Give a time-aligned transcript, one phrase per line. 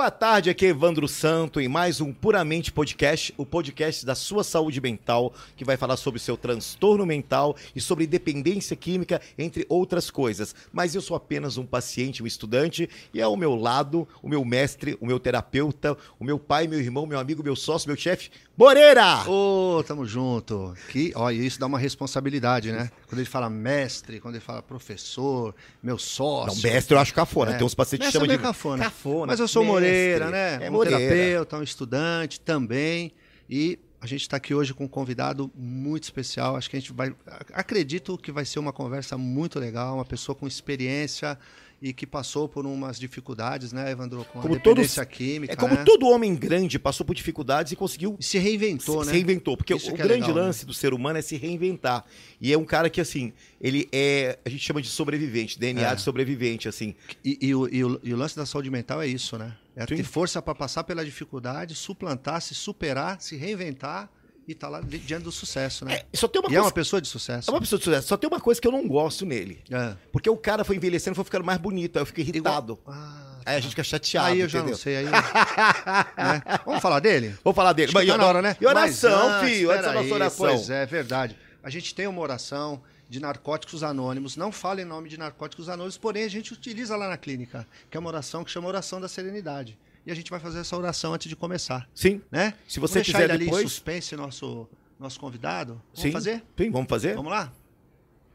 [0.00, 4.42] Boa tarde, aqui é Evandro Santo em mais um Puramente Podcast, o podcast da sua
[4.42, 10.10] saúde mental, que vai falar sobre seu transtorno mental e sobre dependência química, entre outras
[10.10, 10.54] coisas.
[10.72, 14.96] Mas eu sou apenas um paciente, um estudante, e ao meu lado, o meu mestre,
[15.02, 19.28] o meu terapeuta, o meu pai, meu irmão, meu amigo, meu sócio, meu chefe, Moreira!
[19.28, 20.74] Ô, oh, tamo junto.
[20.90, 22.90] Que, ó, isso dá uma responsabilidade, né?
[23.10, 26.62] Quando ele fala mestre, quando ele fala professor, meu sócio.
[26.62, 27.50] Não, mestre eu acho cafona.
[27.50, 27.56] É.
[27.56, 28.84] Tem uns pacientes que chamam é de cafona.
[28.84, 29.26] cafona.
[29.32, 29.80] Mas eu sou mestre.
[29.80, 30.64] Moreira, né?
[30.64, 30.96] É um Moreira.
[30.96, 33.12] terapeuta, um estudante também.
[33.48, 36.54] E a gente está aqui hoje com um convidado muito especial.
[36.54, 37.12] Acho que a gente vai.
[37.52, 41.36] Acredito que vai ser uma conversa muito legal, uma pessoa com experiência
[41.82, 44.24] e que passou por umas dificuldades, né, Evandro?
[44.26, 45.52] Com como dependência todos, química.
[45.52, 45.84] É como né?
[45.84, 48.16] todo homem grande passou por dificuldades e conseguiu.
[48.20, 49.12] E se reinventou, se, né?
[49.12, 49.56] Se reinventou.
[49.56, 50.66] Porque Isso o, o é grande legal, lance né?
[50.66, 52.04] do ser humano é se reinventar.
[52.40, 54.38] E é um cara que, assim, ele é.
[54.44, 55.94] A gente chama de sobrevivente, DNA É.
[55.94, 56.94] de sobrevivente, assim.
[57.24, 59.56] E, e o, e o- e o lance da saúde mental é isso, né?
[59.74, 59.96] É Sim.
[59.96, 64.10] ter força para passar pela dificuldade, suplantar, se superar, se reinventar
[64.48, 65.94] e estar lá di- diante do sucesso, né?
[66.12, 66.66] É, só tem uma e é coisa.
[66.66, 67.50] uma pessoa de sucesso.
[67.50, 68.08] É uma pessoa de sucesso.
[68.08, 69.62] Só tem uma coisa que eu não gosto nele.
[69.70, 69.94] É.
[70.12, 71.96] Porque o cara foi envelhecendo, foi ficando mais bonito.
[71.96, 72.78] Aí eu fiquei irritado.
[72.86, 74.28] Ah, Aí a gente fica chateado.
[74.28, 74.74] aí eu já entendeu?
[74.76, 74.96] não sei.
[74.98, 75.04] Aí,
[76.16, 76.42] né?
[76.64, 77.34] Vamos falar dele?
[77.44, 77.92] Vou falar dele.
[77.94, 78.56] Mas tá na hora, né?
[78.60, 79.70] E oração, Mas antes, filho.
[79.70, 80.46] Antes da peraí, nossa oração.
[80.46, 81.36] Pois é, verdade.
[81.62, 84.36] A gente tem uma oração de narcóticos anônimos.
[84.36, 87.96] Não fala em nome de narcóticos anônimos, porém a gente utiliza lá na clínica, que
[87.96, 89.76] é uma oração que chama oração da serenidade.
[90.06, 92.22] E a gente vai fazer essa oração antes de começar, Sim.
[92.30, 92.54] né?
[92.66, 95.74] Se você Vamos deixar quiser ele ali em depois- suspense nosso nosso convidado.
[95.94, 96.12] Vamos Sim.
[96.12, 96.42] fazer?
[96.58, 97.14] Sim, vamos fazer?
[97.14, 97.50] Vamos lá?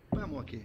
[0.10, 0.62] Põe a mão aqui.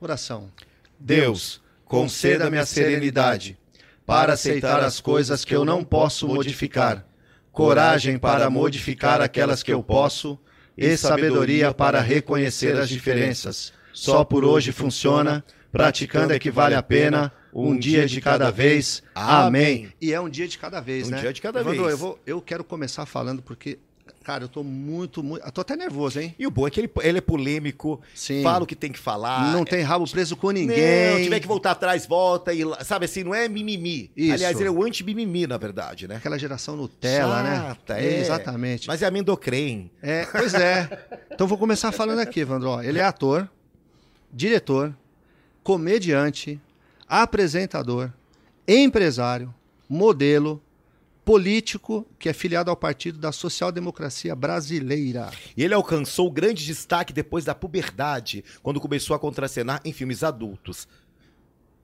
[0.00, 0.50] Oração.
[0.98, 3.58] Deus, conceda-me a serenidade
[4.06, 7.04] para aceitar as coisas que eu não posso modificar,
[7.52, 10.38] coragem para modificar aquelas que eu posso
[10.76, 13.72] e sabedoria para reconhecer as diferenças.
[13.92, 19.02] Só por hoje funciona, praticando é que vale a pena, um dia de cada vez.
[19.14, 19.92] Amém.
[20.00, 21.20] E é um dia de cada vez, Um né?
[21.20, 21.92] dia de cada Evandro, vez.
[21.92, 23.78] Eu, vou, eu quero começar falando porque,
[24.22, 25.44] cara, eu tô muito, muito.
[25.44, 26.34] Eu tô até nervoso, hein?
[26.38, 28.42] E o bom é que ele, ele é polêmico, Sim.
[28.42, 29.52] fala o que tem que falar.
[29.52, 31.10] não tem rabo preso com Ninguém.
[31.14, 32.52] Não, tiver que voltar atrás, volta.
[32.52, 34.10] E, sabe assim, não é mimimi.
[34.16, 34.34] Isso.
[34.34, 36.16] Aliás, ele é o anti-mimimi, na verdade, né?
[36.16, 38.04] Aquela geração Nutella, Chata, né?
[38.04, 38.20] é.
[38.20, 38.86] Exatamente.
[38.88, 39.90] Mas é amendocrem.
[40.02, 40.88] É, pois é.
[41.32, 42.68] Então vou começar falando aqui, Evandro.
[42.70, 43.48] Ó, Ele é ator,
[44.32, 44.94] diretor,
[45.68, 46.58] comediante,
[47.06, 48.10] apresentador,
[48.66, 49.54] empresário,
[49.86, 50.62] modelo,
[51.26, 55.30] político que é filiado ao Partido da Social Democracia Brasileira.
[55.54, 60.88] E ele alcançou grande destaque depois da puberdade, quando começou a contracenar em filmes adultos.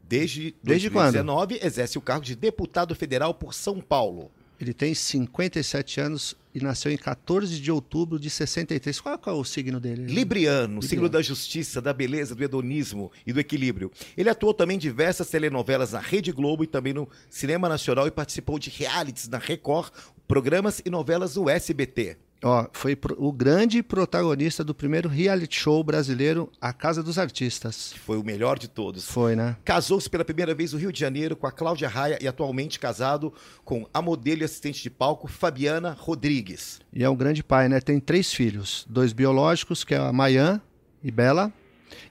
[0.02, 4.30] Desde, Desde 2019, exerce o cargo de deputado federal por São Paulo.
[4.64, 8.98] Ele tem 57 anos e nasceu em 14 de outubro de 63.
[8.98, 10.06] Qual é o signo dele?
[10.06, 11.08] Libriano, signo Libriano.
[11.10, 13.92] da justiça, da beleza, do hedonismo e do equilíbrio.
[14.16, 18.10] Ele atuou também em diversas telenovelas na Rede Globo e também no Cinema Nacional e
[18.10, 19.92] participou de realities na Record,
[20.26, 22.16] programas e novelas do SBT.
[22.44, 27.90] Ó, foi o grande protagonista do primeiro reality show brasileiro, A Casa dos Artistas.
[27.94, 29.06] que Foi o melhor de todos.
[29.06, 29.56] Foi, né?
[29.64, 33.32] Casou-se pela primeira vez no Rio de Janeiro com a Cláudia Raia e atualmente casado
[33.64, 36.80] com a modelo e assistente de palco Fabiana Rodrigues.
[36.92, 37.80] E é um grande pai, né?
[37.80, 40.60] Tem três filhos, dois biológicos, que é a Mayan
[41.02, 41.50] e Bela,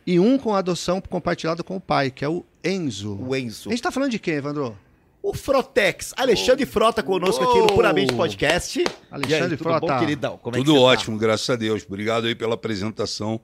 [0.05, 3.19] e um com adoção compartilhada com o pai, que é o Enzo.
[3.21, 3.69] O Enzo.
[3.69, 4.75] A gente tá falando de quem, Evandro?
[5.23, 6.13] O Frotex.
[6.17, 7.67] Alexandre Frota conosco aqui no.
[7.67, 8.83] Puramente Podcast.
[9.09, 9.87] Alexandre e aí, tudo Frota.
[9.87, 10.37] Bom, queridão?
[10.37, 10.81] Como é que Tudo tá?
[10.81, 11.85] ótimo, graças a Deus.
[11.87, 13.39] Obrigado aí pela apresentação.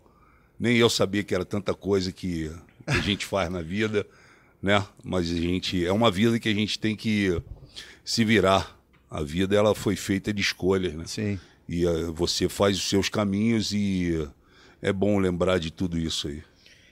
[0.60, 2.52] Nem eu sabia que era tanta coisa que
[2.86, 4.06] a gente faz na vida,
[4.62, 4.86] né?
[5.02, 7.42] Mas a gente é uma vida que a gente tem que
[8.04, 8.78] se virar.
[9.10, 11.06] A vida ela foi feita de escolhas, né?
[11.08, 11.40] Sim.
[11.68, 14.28] E eh, você faz os seus caminhos e
[14.82, 16.44] é bom lembrar de tudo isso aí.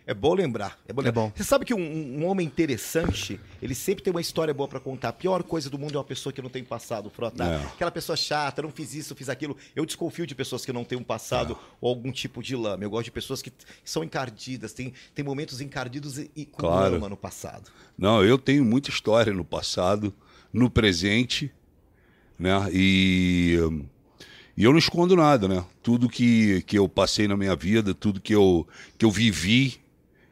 [0.08, 0.80] É bom lembrar.
[0.88, 1.02] É bom.
[1.02, 1.22] lembrar.
[1.22, 1.32] bom.
[1.36, 5.10] Você sabe que um, um homem interessante, ele sempre tem uma história boa pra contar.
[5.10, 7.44] A pior coisa do mundo é uma pessoa que não tem passado, Frota.
[7.44, 7.58] É.
[7.66, 9.58] Aquela pessoa chata, não fiz isso, fiz aquilo.
[9.76, 12.86] Eu desconfio de pessoas que não têm um passado ou algum tipo de lama.
[12.86, 13.52] Eu gosto de pessoas que
[13.84, 16.94] são encardidas, tem, tem momentos encardidos e, e com Claro.
[16.94, 17.70] lama no passado.
[17.98, 20.14] Não, eu tenho muita história no passado,
[20.54, 21.52] no presente,
[22.40, 22.54] né?
[22.72, 23.58] E,
[24.56, 25.66] e eu não escondo nada, né?
[25.84, 28.66] Tudo que, que eu passei na minha vida, tudo que eu,
[28.98, 29.86] que eu vivi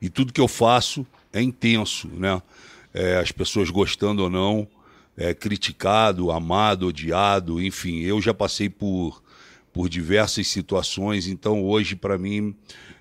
[0.06, 1.04] e tudo que eu faço
[1.34, 2.40] é intenso, né?
[2.94, 4.68] É, as pessoas gostando ou não,
[5.18, 9.24] é, criticado, amado, odiado, enfim, eu já passei por,
[9.74, 12.56] por diversas situações, então hoje, para mim,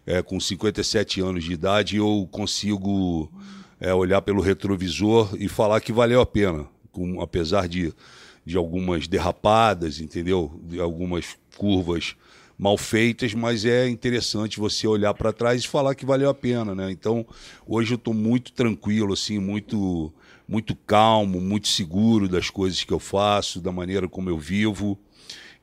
[0.07, 3.31] é, com 57 anos de idade, eu consigo
[3.79, 7.93] é, olhar pelo retrovisor e falar que valeu a pena, com, apesar de,
[8.47, 10.59] de algumas derrapadas, entendeu?
[10.65, 12.17] De algumas curvas
[12.59, 16.75] mal feitas, mas é interessante você olhar para trás e falar que valeu a pena,
[16.75, 16.91] né?
[16.91, 17.27] Então,
[17.67, 20.13] hoje eu estou muito tranquilo, assim, muito
[20.47, 24.99] muito calmo, muito seguro das coisas que eu faço, da maneira como eu vivo.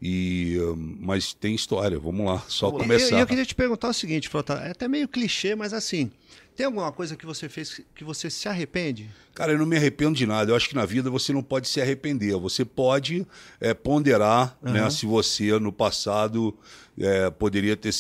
[0.02, 0.58] E,
[1.00, 3.14] mas tem história, vamos lá, só E começar.
[3.14, 6.10] eu, eu queria te perguntar o seguinte, Frota, é até meio clichê, mas assim,
[6.56, 9.10] tem alguma coisa que você fez que você se arrepende?
[9.34, 10.52] Cara, eu não me arrependo de nada.
[10.52, 12.36] Eu acho que na vida você não pode se arrepender.
[12.38, 13.26] Você pode
[13.60, 16.58] é, ponderar né, se você no passado
[17.00, 17.92] é, poderia ter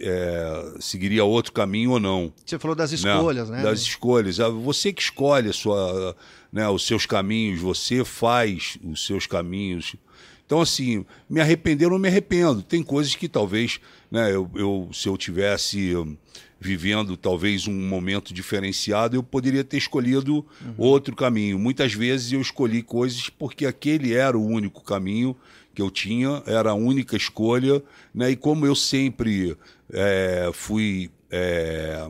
[0.00, 2.32] é, seguiria outro caminho ou não.
[2.44, 3.62] Você falou das escolhas, né?
[3.62, 4.40] Das escolhas.
[4.40, 6.16] Ah, Você que escolhe a sua,
[6.52, 9.94] né, os seus caminhos, você faz os seus caminhos.
[10.46, 12.62] Então, assim, me arrepender, eu não me arrependo.
[12.62, 13.80] Tem coisas que talvez,
[14.10, 15.94] né, eu, eu- se eu tivesse
[16.60, 20.44] vivendo talvez um momento diferenciado, eu poderia ter escolhido
[20.76, 21.58] outro caminho.
[21.58, 25.36] Muitas vezes eu escolhi coisas porque aquele era o único caminho
[25.78, 27.80] que eu tinha, era a única escolha,
[28.12, 28.32] né?
[28.32, 29.56] E como eu sempre
[29.92, 32.04] eh, fui eh,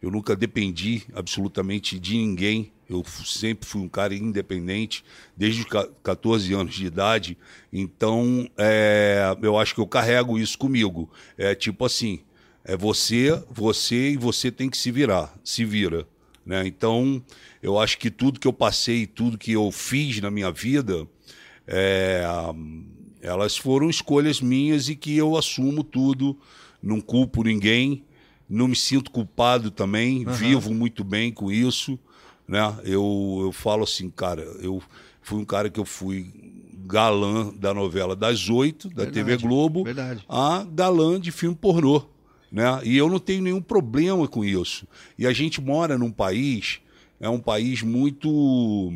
[0.00, 2.70] eu nunca dependi absolutamente de ninguém.
[2.88, 5.02] Eu sempre fui um cara independente,
[5.36, 7.36] desde os ca- 14 anos de idade.
[7.72, 11.10] Então, é, eu acho que eu carrego isso comigo.
[11.36, 12.20] É tipo assim:
[12.64, 16.06] é você, você e você tem que se virar, se vira.
[16.46, 16.64] Né?
[16.64, 17.20] Então,
[17.60, 21.08] eu acho que tudo que eu passei, tudo que eu fiz na minha vida,
[21.66, 22.24] é,
[23.20, 26.36] elas foram escolhas minhas e que eu assumo tudo,
[26.82, 28.04] não culpo ninguém,
[28.48, 31.98] não me sinto culpado também, vivo muito bem com isso,
[32.46, 32.60] né?
[32.84, 34.82] Eu, eu falo assim, cara, eu
[35.22, 36.30] fui um cara que eu fui
[36.86, 40.24] galã da novela das oito, da TV Verdade, Globo, verdade.
[40.28, 42.02] a galã de filme pornô,
[42.52, 42.80] né?
[42.84, 44.86] E eu não tenho nenhum problema com isso.
[45.18, 46.80] E a gente mora num país
[47.20, 48.92] é um país muito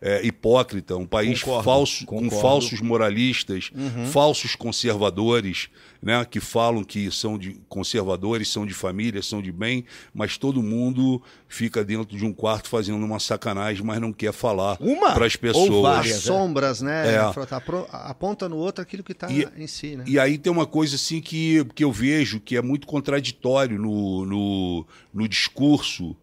[0.00, 2.40] é, hipócrita, um país Concordo, falso, com concordo.
[2.40, 3.70] falsos moralistas,
[4.12, 5.68] falsos conservadores,
[6.00, 10.62] né, que falam que são de conservadores, são de família, são de bem, mas todo
[10.62, 14.76] mundo fica dentro de um quarto fazendo uma sacanagem, mas não quer falar
[15.14, 15.82] para as ou pessoas.
[15.82, 16.16] várias?
[16.18, 17.14] As sombras, né?
[17.14, 17.18] É.
[17.18, 20.04] Apro- aponta no outro aquilo que está em si, né?
[20.06, 24.24] E aí tem uma coisa assim que, que eu vejo que é muito contraditório no,
[24.26, 26.16] no, no discurso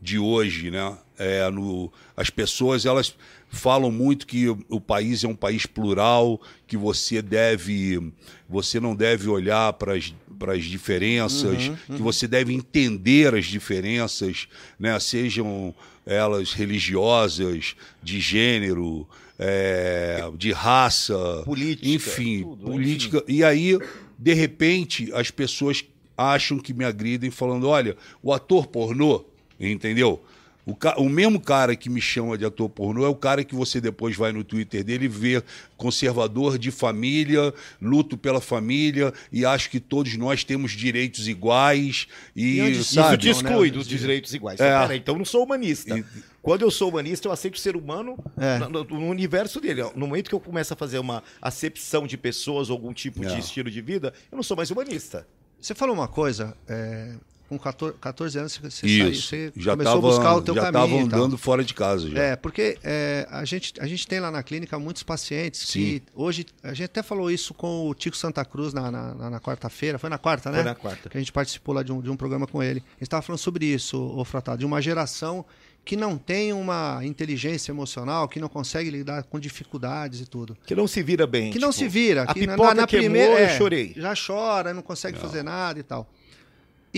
[0.00, 0.96] de hoje, né?
[1.18, 3.14] É, no, as pessoas elas
[3.48, 8.12] falam muito que o, país é um país plural, que você deve,
[8.48, 14.48] você não deve olhar para as para as diferenças, que você deve entender as diferenças,
[14.78, 14.98] né?
[15.00, 19.08] Sejam elas religiosas, de gênero,
[19.38, 23.24] é, de raça, Política, enfim, tudo, política.
[23.26, 23.78] E aí,
[24.18, 25.84] de repente, as pessoas
[26.16, 29.24] acham que me agridem falando: olha, o ator pornô,
[29.60, 30.22] entendeu?
[30.68, 33.54] O, ca- o mesmo cara que me chama de ator pornô é o cara que
[33.54, 35.40] você depois vai no Twitter dele e vê
[35.76, 42.56] conservador de família, luto pela família e acho que todos nós temos direitos iguais e,
[42.56, 43.16] E onde Isso sabe?
[43.18, 43.48] te não, né?
[43.50, 44.58] exclui dos direitos iguais.
[44.58, 44.80] É.
[44.80, 45.96] Peraí, então eu não sou humanista.
[45.96, 46.04] E-
[46.42, 48.58] Quando eu sou humanista, eu aceito o ser humano É.
[48.58, 49.82] no, no- no universo dele.
[49.94, 53.34] No momento que eu começo a fazer uma acepção de pessoas ou algum tipo de
[53.34, 53.38] É.
[53.38, 55.26] estilo de vida, eu não sou mais humanista.
[55.60, 57.14] Você falou uma coisa, é,
[57.48, 60.54] com 14, 14 anos você, Isso, saiu, você já começou estava a buscar o teu
[60.54, 60.72] já caminho.
[60.72, 61.18] tava e tal.
[61.20, 62.18] andando fora de casa já.
[62.18, 66.46] É, porque é, a, gente, a gente tem lá na clínica muitos pacientes que hoje.
[66.62, 69.98] A gente até falou isso com o Tico Santa Cruz na, na, na- na quarta-feira.
[69.98, 70.56] Foi na quarta, né?
[70.58, 71.08] Foi na quarta.
[71.08, 72.80] Que a gente participou lá de um, de um programa com ele.
[72.80, 75.44] A gente estava falando sobre isso, o Frotado, de uma geração
[75.84, 80.56] que não tem uma inteligência emocional, que não consegue lidar com dificuldades e tudo.
[80.66, 81.52] Que não se vira bem.
[81.52, 82.24] Que não tipo, se vira.
[82.24, 83.92] A que na- pipoca na, queimou, primeira, eu é, chorei.
[83.96, 86.10] Já chora, não consegue fazer nada e tal.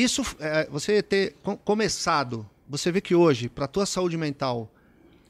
[0.03, 4.71] Isso, é, você ter co- começado, você vê que hoje, para a tua saúde mental,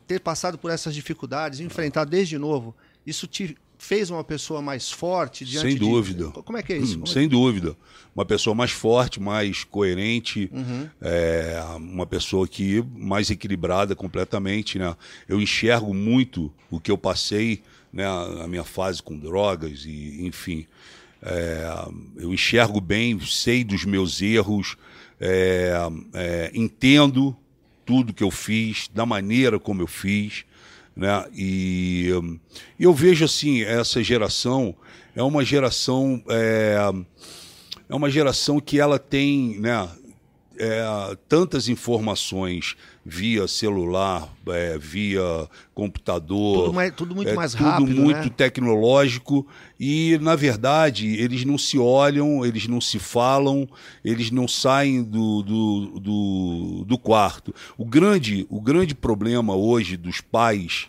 [0.07, 2.75] ter passado por essas dificuldades, enfrentar desde novo,
[3.07, 6.31] isso te fez uma pessoa mais forte diante Sem de- dúvida.
[6.31, 6.99] Como é que é isso?
[6.99, 7.77] Hum, é- Sem dúvida.
[8.15, 10.89] Uma pessoa mais forte, mais coerente, Uhum.
[11.01, 14.79] é, uma pessoa que mais equilibrada completamente.
[14.79, 14.95] Né?
[15.29, 20.67] Eu enxergo muito o que eu passei, né, a minha fase com drogas e, enfim.
[21.23, 24.77] É, eu enxergo bem, sei dos meus erros,
[25.21, 25.73] é,
[26.15, 27.37] é, entendo
[27.85, 30.45] tudo que eu fiz, da maneira como eu fiz,
[30.95, 31.25] né?
[31.35, 32.09] E
[32.79, 34.75] eu vejo assim essa geração
[35.15, 36.77] é uma geração é,
[37.89, 39.89] é uma geração que ela tem, né?
[40.59, 42.77] é, tantas informações
[43.11, 45.23] via celular, é, via
[45.75, 46.65] computador.
[46.65, 48.31] Tudo, mais- tudo muito É mais tudo rápido, muito né?
[48.37, 49.47] tecnológico
[49.81, 53.67] e na verdade eles não se olham, eles não se falam,
[54.05, 57.55] eles não saem do, do, do, do quarto.
[57.79, 60.89] O grande, o grande problema hoje dos pais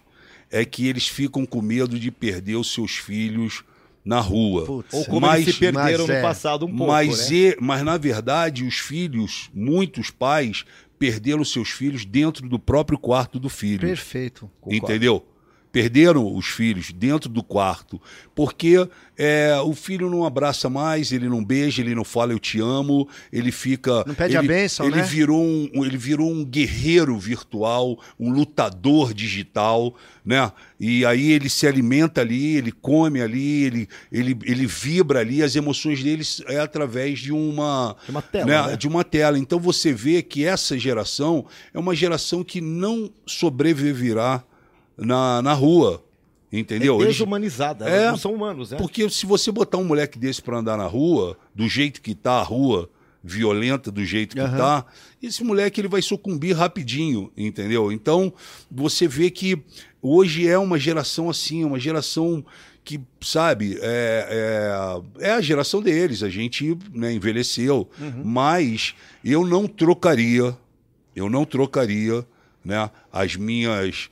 [0.52, 3.64] é que eles ficam com medo de perder os seus filhos
[4.04, 4.66] na rua.
[4.66, 6.22] Putz, Ou como mas, eles se perderam mas é.
[6.22, 7.36] no passado um pouco, mas, né?
[7.38, 10.66] e- mas na verdade os filhos, muitos pais
[11.00, 13.88] perderam seus filhos dentro do próprio quarto do filho.
[13.88, 14.52] Perfeito.
[14.68, 15.26] Entendeu?
[15.72, 18.02] Perderam os filhos dentro do quarto,
[18.34, 22.60] porque é, o filho não abraça mais, ele não beija, ele não fala eu te
[22.60, 24.04] amo, ele fica.
[24.08, 25.04] Não pede ele, a bênção, ele né?
[25.04, 29.94] Virou um, ele virou um guerreiro virtual, um lutador digital,
[30.26, 30.52] né?
[30.80, 35.56] E aí ele se alimenta ali, ele come ali, ele, ele, ele vibra ali, as
[35.56, 38.68] emoções dele é através de uma, De uma tela, né?
[38.68, 38.78] né?
[38.78, 39.38] de uma tela.
[39.38, 44.44] Então você vê que essa geração é uma geração que não sobreviverá
[45.00, 46.04] na, na rua.
[46.52, 46.96] Entendeu?
[47.00, 48.78] É Eles- desumanizada, É, elas não são humanos, né?
[48.78, 52.40] porque se você botar um moleque desse pra andar na rua, do jeito que tá
[52.40, 52.90] a rua,
[53.24, 54.58] violenta do jeito que Aham.
[54.58, 54.86] tá,
[55.22, 57.92] esse moleque ele vai sucumbir rapidinho, entendeu?
[57.92, 58.34] Então,
[58.72, 59.62] você vê que
[60.02, 62.44] hoje é uma geração assim, uma geração
[62.84, 67.88] que, sabe, é, é, é a geração deles, a gente né, envelheceu,
[68.24, 70.58] mas eu não trocaria,
[71.16, 72.26] eu não trocaria
[72.66, 74.10] né, as minhas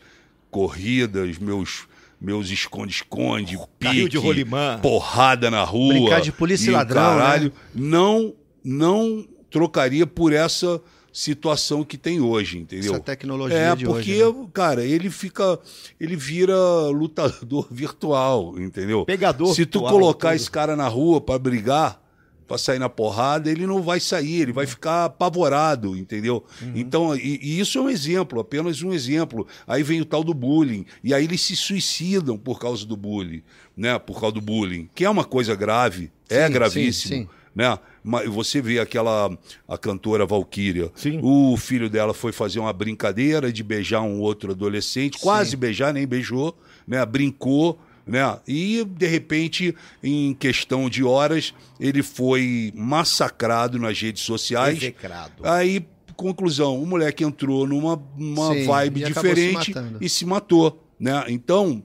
[0.57, 1.85] corridas, meus
[2.19, 4.43] meus esconde-esconde, pique,
[4.81, 5.93] porrada na rua.
[5.93, 7.51] Brincar de polícia e ladrão, Caralho, né?
[7.75, 8.33] não,
[8.63, 10.81] não trocaria por essa
[11.13, 12.93] situação que tem hoje, entendeu?
[12.93, 14.47] Essa tecnologia é, de porque, hoje, né?
[14.51, 15.59] cara, ele fica.
[15.99, 16.57] Ele vira
[16.89, 19.05] lutador virtual, entendeu?
[19.05, 20.37] Pegador Se tu virtual, colocar tudo.
[20.37, 22.01] esse cara na rua pra brigar,
[22.47, 26.43] pra sair na porrada, ele não vai sair, ele vai ficar apavorado, entendeu?
[26.73, 29.45] Então, e, e isso é um exemplo, apenas um exemplo.
[29.67, 33.43] Aí vem o tal do bullying, e aí eles se suicidam por causa do bullying,
[33.75, 33.99] né?
[33.99, 37.29] Por causa do bullying, que é uma coisa grave, é Sim, gravíssimo sim, sim.
[37.53, 37.77] né?
[38.03, 39.29] Mas você vê aquela
[39.67, 40.89] a cantora Valkyria,
[41.21, 46.07] o filho dela foi fazer uma brincadeira de beijar um outro adolescente, quase beijar, nem
[46.07, 47.05] beijou, né?
[47.05, 47.77] Brincou,
[48.07, 48.39] né?
[48.47, 54.77] E de repente, em questão de horas, ele foi massacrado nas redes sociais.
[54.77, 55.33] Execrado.
[55.43, 55.85] Aí,
[56.15, 59.97] conclusão, o moleque entrou numa uma Sim, vibe e se diferente matando.
[60.01, 61.25] e se matou, né?
[61.27, 61.83] Então,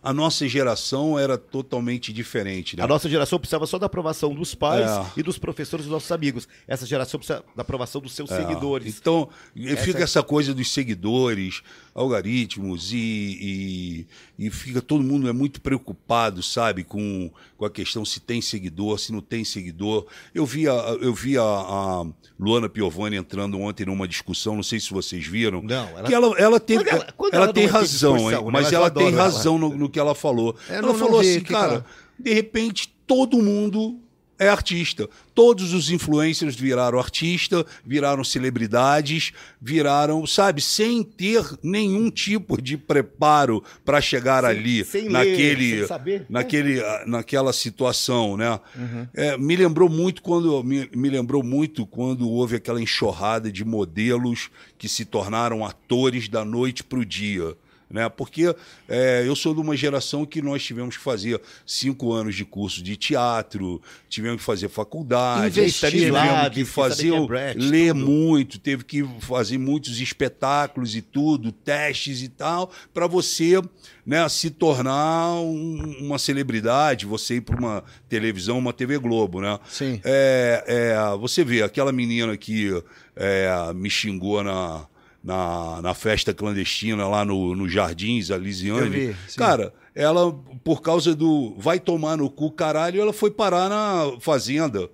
[0.00, 2.84] a nossa geração era totalmente diferente, né?
[2.84, 5.04] A nossa geração precisava só da aprovação dos pais É.
[5.18, 6.48] e dos professores dos nossos amigos.
[6.68, 8.96] Essa geração precisa da aprovação dos seus É, seguidores.
[8.98, 11.62] Então, e fica é- essa coisa dos seguidores,
[11.98, 14.06] algoritmos, e,
[14.38, 18.40] e, e fica todo mundo é muito preocupado, sabe, com, com a questão se tem
[18.40, 20.06] seguidor, se não tem seguidor.
[20.34, 22.06] Eu vi a, eu vi a, a
[22.38, 25.62] Luana Piovani entrando ontem numa discussão, não sei se vocês viram.
[25.62, 28.30] Não, ela- que ela, ela, tem, Quando ela- ela, quando ela tem não é razão,
[28.30, 28.50] hein, né?
[28.52, 30.56] mas ela tem razão no, no que ela falou.
[30.68, 31.86] Eu ela não- não falou vi, assim, cara, ela-
[32.18, 33.98] de repente todo mundo
[34.38, 35.08] é artista.
[35.34, 43.62] Todos os influencers viraram artista, viraram celebridades, viraram, sabe, sem ter nenhum tipo de preparo
[43.84, 46.26] para chegar Sem- ali sem ler, naquele, sem saber.
[46.28, 48.58] naquele, ah, naquela situação, né?
[48.76, 49.06] Uhum.
[49.14, 54.50] É, me lembrou muito quando me, me lembrou muito quando houve aquela enxurrada de modelos
[54.76, 57.56] que se tornaram atores da noite para o dia.
[57.90, 58.06] Né?
[58.08, 58.54] Porque
[58.86, 62.82] é, eu sou de uma geração que nós tivemos que fazer cinco anos de curso
[62.82, 63.80] de teatro,
[64.10, 66.50] tivemos que fazer faculdade, Investir, tivemos né?
[66.50, 68.06] que fazer, quem é Brecht, ler tudo.
[68.06, 73.60] muito, teve que fazer muitos espetáculos e tudo, testes e tal, para você
[74.04, 79.58] né, se tornar um- uma celebridade, você ir para uma televisão, uma TV Globo, né?
[79.68, 80.00] Sim.
[80.04, 82.70] É, é, você vê, aquela menina que
[83.16, 84.86] é, me xingou na,
[85.22, 88.80] na, na festa clandestina lá no, no Jardins, a Lisiane.
[88.86, 89.16] Eu vi.
[89.36, 90.32] Cara, ela,
[90.62, 94.88] por causa do vai tomar no cu caralho, ela foi parar na fazenda.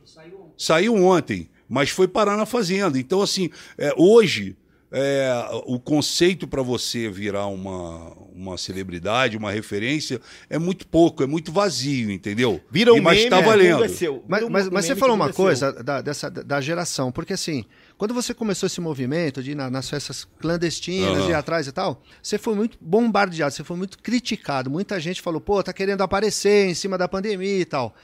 [0.56, 2.98] Saiu ontem, mas foi parar na fazenda.
[2.98, 4.56] Então, assim, é, hoje,
[4.92, 5.32] é,
[5.66, 11.50] o conceito para você virar uma, uma celebridade, uma referência, é muito pouco, é muito
[11.50, 12.60] vazio, entendeu?
[12.70, 13.84] Vira um E- mas meme, tá o mundo valendo.
[13.84, 13.88] é.
[14.28, 17.64] Mas, mas, mas você falou uma é coisa da, dessa, da geração, porque assim,
[17.96, 21.30] quando você começou esse movimento de ir na- nas festas clandestinas, Aham.
[21.30, 24.70] ir atrás e tal, você foi muito bombardeado, você foi muito criticado.
[24.70, 27.94] Muita gente falou, pô, tá querendo aparecer em cima da pandemia e tal.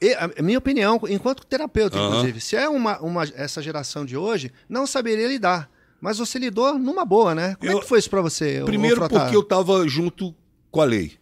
[0.00, 2.08] E, a minha opinião, enquanto terapeuta, Aham.
[2.08, 5.70] inclusive, se é uma, uma, essa geração de hoje, não saberia lidar.
[6.00, 7.56] Mas você lidou numa boa, né?
[7.58, 8.62] Como Eu- é que foi isso pra você?
[8.66, 10.34] Primeiro porque eu estava junto
[10.70, 11.12] com a lei.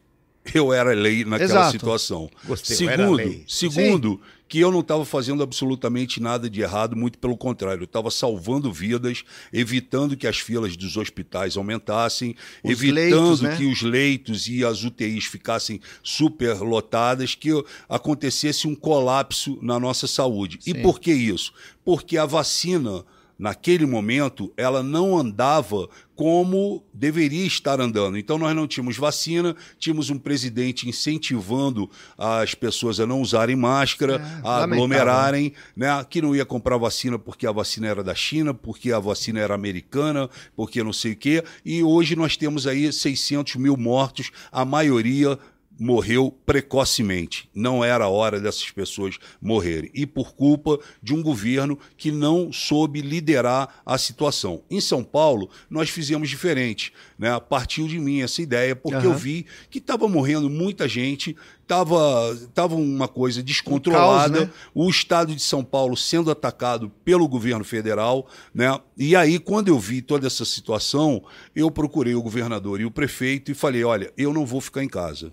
[0.53, 1.73] Eu era lei naquela Exato.
[1.73, 2.31] situação.
[2.45, 7.83] Gostei, segundo, segundo que eu não estava fazendo absolutamente nada de errado, muito pelo contrário,
[7.83, 13.57] eu estava salvando vidas, evitando que as filas dos hospitais aumentassem, Os evitando leitos, né?
[13.57, 17.51] que os leitos e as UTIs ficassem super lotadas, que
[17.89, 20.59] acontecesse um colapso na nossa saúde.
[20.67, 20.83] E Sim.
[20.83, 21.53] por que isso?
[21.85, 23.05] Porque a vacina
[23.39, 28.17] naquele momento, ela não andava como deveria estar andando.
[28.17, 34.15] Então, nós não tínhamos vacina, tínhamos um presidente incentivando as pessoas a não usarem máscara,
[34.15, 36.05] É, a aglomerarem, né?
[36.09, 39.55] que não ia comprar vacina porque a vacina era da China, porque a vacina era
[39.55, 41.43] americana, porque não sei o quê.
[41.65, 45.39] E hoje nós temos aí 600 mil mortos, a maioria
[45.79, 47.49] morreu precocemente.
[47.55, 49.91] Não era a hora dessas pessoas morrerem.
[49.95, 54.63] E por culpa de um governo que não soube liderar a situação.
[54.71, 56.93] Em São Paulo, nós fizemos diferente.
[57.19, 57.39] Né?
[57.41, 59.07] Partiu de mim essa ideia, porque Aham.
[59.07, 64.53] eu vi que estava morrendo muita gente, estava tava uma coisa descontrolada, caos, né?
[64.75, 68.79] o estado de São Paulo sendo atacado pelo governo federal, né?
[68.97, 71.23] E aí, quando eu vi toda essa situação,
[71.55, 74.89] eu procurei o governador e o prefeito e falei: olha, eu não vou ficar em
[74.89, 75.33] casa.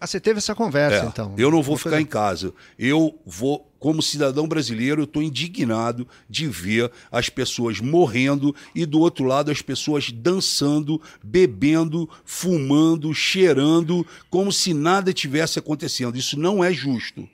[0.00, 1.34] Ah, você teve essa conversa, É, então.
[1.36, 2.54] Eu não vou Uma ficar coisa- em casa.
[2.78, 8.98] Eu vou, como cidadão brasileiro, eu estou indignado de ver as pessoas morrendo e do
[8.98, 16.16] outro lado as pessoas dançando, bebendo, fumando, cheirando, como se nada tivesse acontecendo.
[16.16, 17.28] Isso não é justo.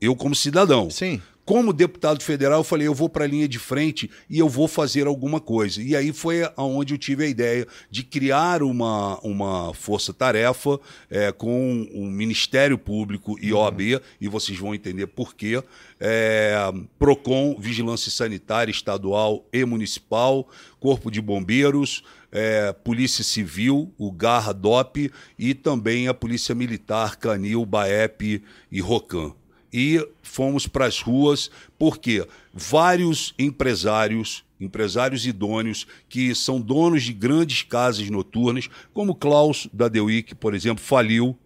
[0.00, 0.90] Eu, como cidadão.
[0.90, 1.22] Sim.
[1.48, 4.68] Como deputado federal, eu falei, eu vou para a linha de frente e eu vou
[4.68, 5.82] fazer alguma coisa.
[5.82, 10.78] E aí foi aonde eu tive a ideia de criar uma, uma força-tarefa
[11.08, 13.80] é, com o Ministério Público e OAB,
[14.20, 15.62] e vocês vão entender por quê.
[15.98, 20.46] É, PROCON, Vigilância Sanitária Estadual e Municipal,
[20.78, 27.64] Corpo de Bombeiros, é, Polícia Civil, o Garra DOP e também a Polícia Militar, Canil,
[27.64, 29.32] BAEP e ROCAM
[29.72, 37.62] e fomos para as ruas porque vários empresários, empresários idôneos que são donos de grandes
[37.62, 41.36] casas noturnas, como Klaus da Week, por exemplo, faliu,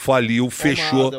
[0.00, 1.10] faliu, fechou.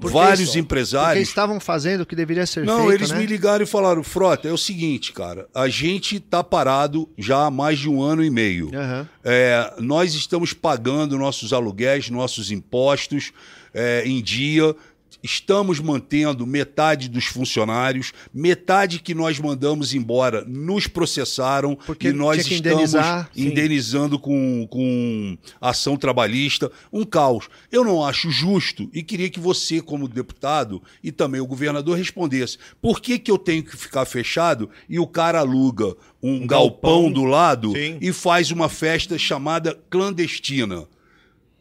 [0.00, 3.18] Vários Porque empresários estavam fazendo o que deveria ser não, feito, eles né?
[3.18, 7.50] me ligaram e falaram, Frota, é o seguinte, cara, a gente tá parado já há
[7.50, 8.70] mais de um ano e meio.
[8.74, 9.08] Aham.
[9.22, 13.32] É, nós estamos pagando nossos aluguéis, nossos impostos
[13.72, 14.74] é, em dia.
[15.22, 22.46] Estamos mantendo metade dos funcionários, metade que nós mandamos embora nos processaram Porque e nós
[22.46, 23.46] estamos sim.
[23.46, 26.70] indenizando com, com ação trabalhista.
[26.92, 27.48] Um caos.
[27.70, 32.58] Eu não acho justo e queria que você, como deputado, e também o governador, respondesse.
[32.80, 37.12] Por que, que eu tenho que ficar fechado e o cara aluga um, galpão, galpão,
[37.12, 37.98] do lado sim.
[38.00, 40.86] e faz uma festa chamada clandestina?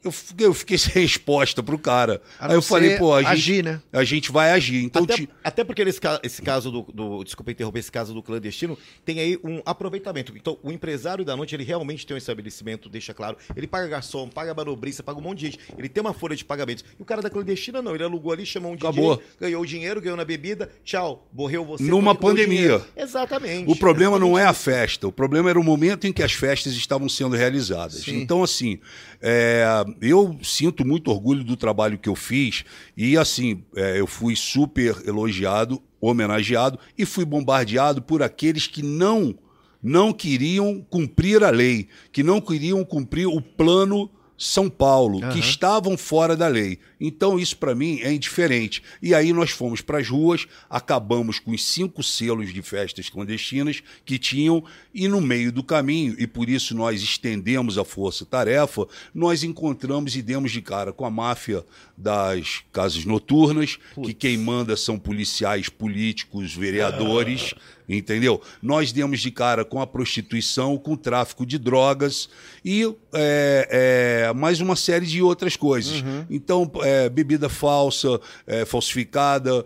[0.04, 2.22] Eu fiquei, eu fiquei sem resposta pro cara.
[2.40, 3.82] A Aí eu falei, pô, a gente, agir, né?
[3.94, 4.84] a gente vai agir.
[4.84, 8.24] Então, Até, ti- até porque nesse esse caso do, do- Desculpa interromper, esse caso do
[8.24, 10.34] clandestino, tem aí um aproveitamento.
[10.36, 13.38] Então, o empresário da noite, ele realmente tem um estabelecimento, deixa claro.
[13.56, 15.60] Ele paga garçom, paga manobrista, paga um monte de gente.
[15.78, 16.84] Ele tem uma folha de pagamentos.
[17.00, 17.94] E o cara da clandestina, não.
[17.94, 19.22] Ele alugou ali, chamou um DJ, Acabou.
[19.40, 21.84] ganhou o dinheiro, ganhou na bebida, tchau, morreu você.
[21.84, 22.48] Numa o pandemia.
[22.58, 22.86] dinheiro.
[22.96, 23.70] Exatamente.
[23.72, 26.34] O problema não é a Exatamente festa, o problema era o momento em que as
[26.34, 28.02] festas estavam sendo realizadas.
[28.04, 28.20] Sim.
[28.22, 28.80] Então, assim,
[29.22, 29.64] é,
[30.02, 32.64] eu sinto muito orgulho do trabalho que eu fiz
[32.96, 39.36] e, assim, é, eu fui super elogiado, homenageado e fui bombardeado por aqueles que não
[39.84, 44.12] não queriam cumprir a lei, que não queriam cumprir o plano
[44.44, 45.38] São Paulo, que Aham.
[45.38, 46.80] estavam fora da lei.
[47.00, 48.82] Então isso para mim é indiferente.
[49.00, 53.84] E aí nós fomos para as ruas, acabamos com os cinco selos de festas clandestinas
[54.04, 59.44] que tinham e no meio do caminho, e por isso nós estendemos a força-tarefa, nós
[59.44, 61.64] encontramos e demos de cara com a máfia
[61.96, 67.54] das casas noturnas, que quem manda são policiais políticos, vereadores,
[67.98, 68.42] entendeu?
[68.62, 72.30] Nós demos de cara com a prostituição, com o tráfico de drogas
[72.64, 76.04] e é, é, mais uma série de outras coisas.
[76.30, 79.66] Então, é, bebida falsa, é, falsificada,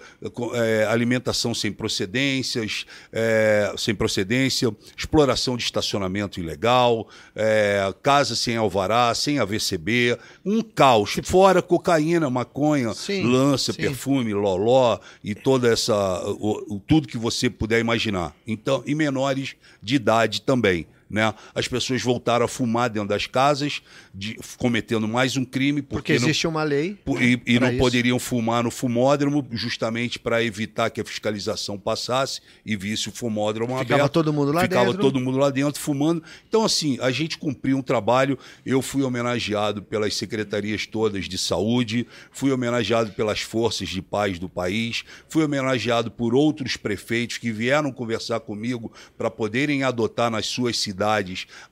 [0.54, 7.08] é, alimentação sem procedências, é, sem procedência, exploração de estacionamento ilegal,
[8.02, 11.18] casa sem alvará, sem AVCB, um caos.
[11.24, 13.82] Fora cocaína, maconha, Sim, lança, sim.
[13.82, 18.15] perfume, loló e toda essa o- o- tudo que você puder imaginar.
[18.46, 20.88] Então, e menores de idade também.
[21.08, 21.32] Né?
[21.54, 23.82] As pessoas voltaram a fumar dentro das casas,
[24.14, 26.96] de- cometendo mais um crime, Porque porque, não, existe uma lei.
[26.96, 27.78] Pu- E, e não isso.
[27.78, 33.78] poderiam fumar no fumódromo, justamente para evitar que a fiscalização passasse e visse o fumódromo
[33.78, 34.14] Ficava aberto.
[34.14, 35.02] todo mundo lá Ficava dentro.
[35.02, 36.24] todo mundo lá dentro fumando.
[36.50, 38.38] Então, assim, a gente cumpriu um trabalho.
[38.66, 44.50] Eu fui homenageado pelas secretarias todas de saúde, fui homenageado pelas forças de paz do
[44.50, 50.78] país, fui homenageado por outros prefeitos que vieram conversar comigo para poderem adotar nas suas
[50.80, 50.95] cidades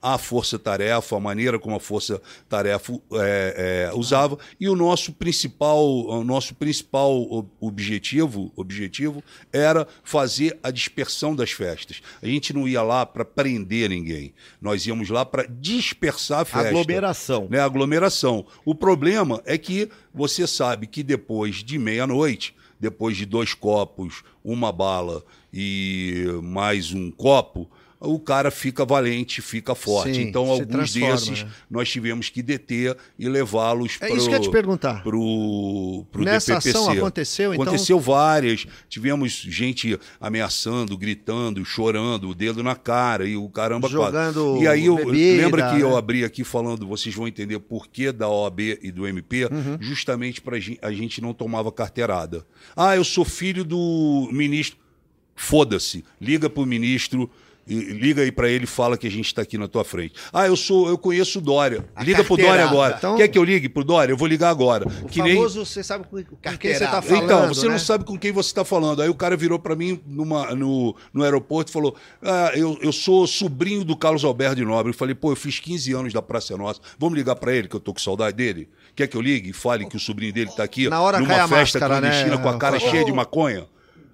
[0.01, 6.23] a força-tarefa, a maneira como a força-tarefa é, é, usava, e o nosso principal, o
[6.23, 12.01] nosso principal objetivo, objetivo era fazer a dispersão das festas.
[12.21, 16.69] A gente não ia lá para prender ninguém, nós íamos lá para dispersar a festa.
[16.69, 17.47] Aglomeração.
[17.49, 17.59] Né?
[17.59, 18.45] Aglomeração.
[18.65, 24.71] O problema é que você sabe que depois de meia-noite, depois de dois copos, uma
[24.71, 27.69] bala e mais um copo,
[28.05, 30.15] o cara fica valente, fica forte.
[30.15, 31.49] Sim, então, alguns desses né?
[31.71, 35.01] nós tivemos que deter e levá-los É para isso que eu ia te perguntar.
[35.01, 36.69] pro, pro Nessa DPPC.
[36.77, 37.63] ação aconteceu, então?
[37.63, 38.65] Aconteceu várias.
[38.89, 43.87] Tivemos gente ameaçando, gritando, chorando, o dedo na cara e o caramba.
[43.87, 45.97] Jogando E aí, eu, bebida, lembra que eu né?
[45.97, 49.77] abri aqui falando, vocês vão entender por que da OAB e do MP, Uhum.
[49.79, 52.45] justamente para a gente não tomava carteirada.
[52.75, 54.77] Ah, eu sou filho do ministro.
[55.35, 57.29] Foda-se, liga pro ministro.
[57.67, 60.15] E Liga aí pra ele e fala que a gente tá aqui na tua frente.
[60.31, 61.85] Ah, eu sou, eu conheço o Dória.
[61.95, 62.95] A Liga pro Dória agora.
[62.97, 64.11] Então- Quer que eu ligue pro Dória?
[64.11, 64.87] Eu vou ligar agora.
[65.01, 66.87] O que nem famoso, você sabe com, quem você Carteirada.
[66.87, 67.71] tá falando, então, você né?
[67.73, 69.01] não sabe com quem você está falando.
[69.01, 72.91] Aí o cara virou para mim numa, no, no aeroporto e falou: ah, eu, eu
[72.91, 74.91] sou sobrinho do Carlos Alberto de Nobre.
[74.91, 76.81] Eu falei: pô, eu fiz 15 anos da Praça Nossa.
[76.97, 78.67] Vamos ligar para ele, que eu tô com saudade dele?
[78.95, 81.33] Quer que eu ligue e fale que o sobrinho dele tá aqui Na hora numa
[81.33, 83.65] festa máscara, clandestina né, com a cara cheia de maconha?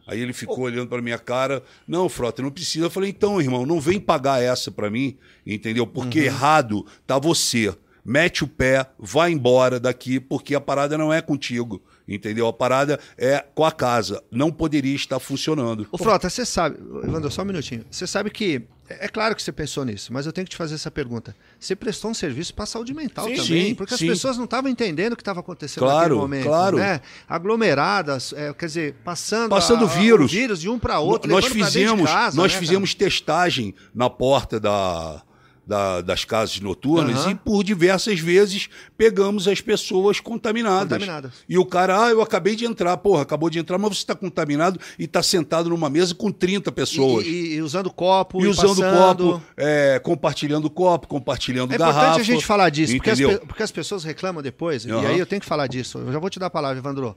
[0.10, 1.62] Aí ele ficou olhando para minha cara.
[1.88, 2.88] Não, Frota, não precisa.
[2.88, 5.86] Eu falei: então, irmão, não vem pagar essa para mim, entendeu?
[5.86, 7.76] Porque errado tá você.
[8.04, 11.82] Mete o pé, vai embora daqui, porque a parada não é contigo.
[12.08, 12.48] Entendeu?
[12.48, 14.24] A parada é com a casa.
[14.32, 15.88] Não poderia estar funcionando.
[15.92, 17.86] Ô, Frota, você sabe, Evandro, só um minutinho.
[17.92, 20.74] Você sabe que, é claro que você pensou nisso, mas eu tenho que te fazer
[20.74, 21.36] essa pergunta.
[21.60, 24.08] Você prestou um serviço para a saúde mental Sim, também, sim, porque as sim.
[24.08, 26.46] pessoas não estavam entendendo o que estava acontecendo Claro, naquele momento.
[26.46, 26.78] claro.
[26.78, 27.00] Né?
[27.28, 30.32] Aglomeradas, é, quer dizer, passando, Passando a- vírus.
[30.32, 35.22] vírus de um para outro, nós fizemos, casa, nós né, fizemos testagem na porta da,
[35.70, 37.32] da- das casas noturnas Aham.
[37.32, 40.84] e por diversas vezes pegamos as pessoas contaminadas.
[40.90, 41.32] Contaminadas.
[41.48, 44.16] E o cara, ah, eu acabei de entrar, porra, acabou de entrar, mas você está
[44.16, 46.76] contaminado e está sentado numa mesa com 30 cara?
[46.76, 47.26] pessoas.
[47.26, 49.26] E, e- e usando copo, E usando passando.
[49.34, 52.00] copo, é, compartilhando copo, compartilhando É garrafa.
[52.00, 55.08] importante a gente falar disso, porque as, porque as pessoas reclamam depois, e Aham.
[55.08, 56.00] aí eu tenho que falar disso.
[56.00, 57.16] Eu já vou te dar a palavra, Evandro.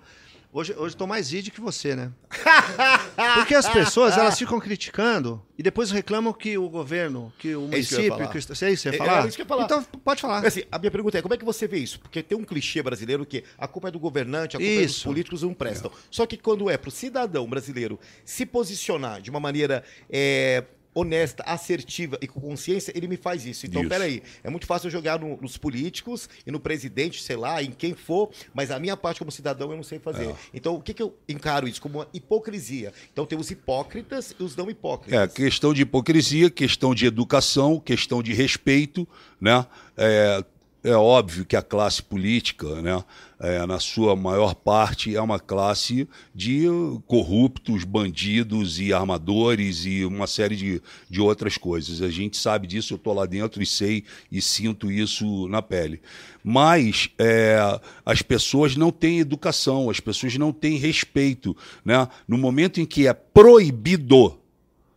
[0.55, 2.13] Hoje, hoje tô mais vídeo que você, né?
[3.37, 7.79] Porque as pessoas, elas ficam criticando e depois reclamam que o governo, que o É
[7.79, 8.67] isso que eu município...
[8.67, 9.25] é isso que você ia É, falar?
[9.25, 9.65] é isso que eu ia falar.
[9.65, 10.47] Então, pode falar.
[10.47, 11.99] Assim, a minha pergunta é, como é que você vê isso?
[12.01, 14.91] Porque tem um clichê brasileiro que a culpa é do governante, a culpa é dos
[14.91, 15.05] Isso.
[15.05, 15.91] políticos não prestam.
[16.11, 22.19] Só que quando é pro cidadão brasileiro se posicionar de uma maneira é, honesta, assertiva
[22.21, 23.65] e com consciência, ele me faz isso.
[23.67, 23.89] Então, Isso.
[23.89, 27.71] peraí, é muito fácil eu jogar no- nos políticos e no presidente, sei lá, em
[27.71, 30.27] quem for, mas a minha parte como cidadão eu não sei fazer.
[30.29, 30.35] É.
[30.53, 31.81] Então, o que, que eu encaro isso?
[31.81, 32.93] Como uma hipocrisia.
[33.13, 35.33] Então, tem os hipócritas e os não É, hipócritas.
[35.33, 39.09] questão de hipocrisia, questão de educação, questão de respeito,
[39.41, 39.65] né?
[39.97, 40.45] É,
[40.85, 43.05] é óbvio que a classe política, né,
[43.39, 46.65] é, na sua maior parte, é uma classe de
[47.07, 52.03] corruptos, bandidos e armadores e uma série de, de outras coisas.
[52.03, 56.01] A gente sabe disso, eu estou lá dentro e sei e sinto isso na pele.
[56.43, 57.59] Mas é,
[58.05, 61.57] as pessoas não têm educação, as pessoas não têm respeito.
[61.85, 62.09] Né?
[62.27, 64.39] No momento em que é proibido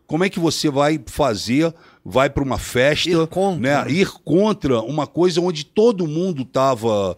[0.08, 1.74] como é que você vai fazer,
[2.06, 3.84] vai para uma festa, Ir contra, né?
[3.84, 3.92] né?
[3.92, 7.18] ir contra uma coisa onde todo mundo estava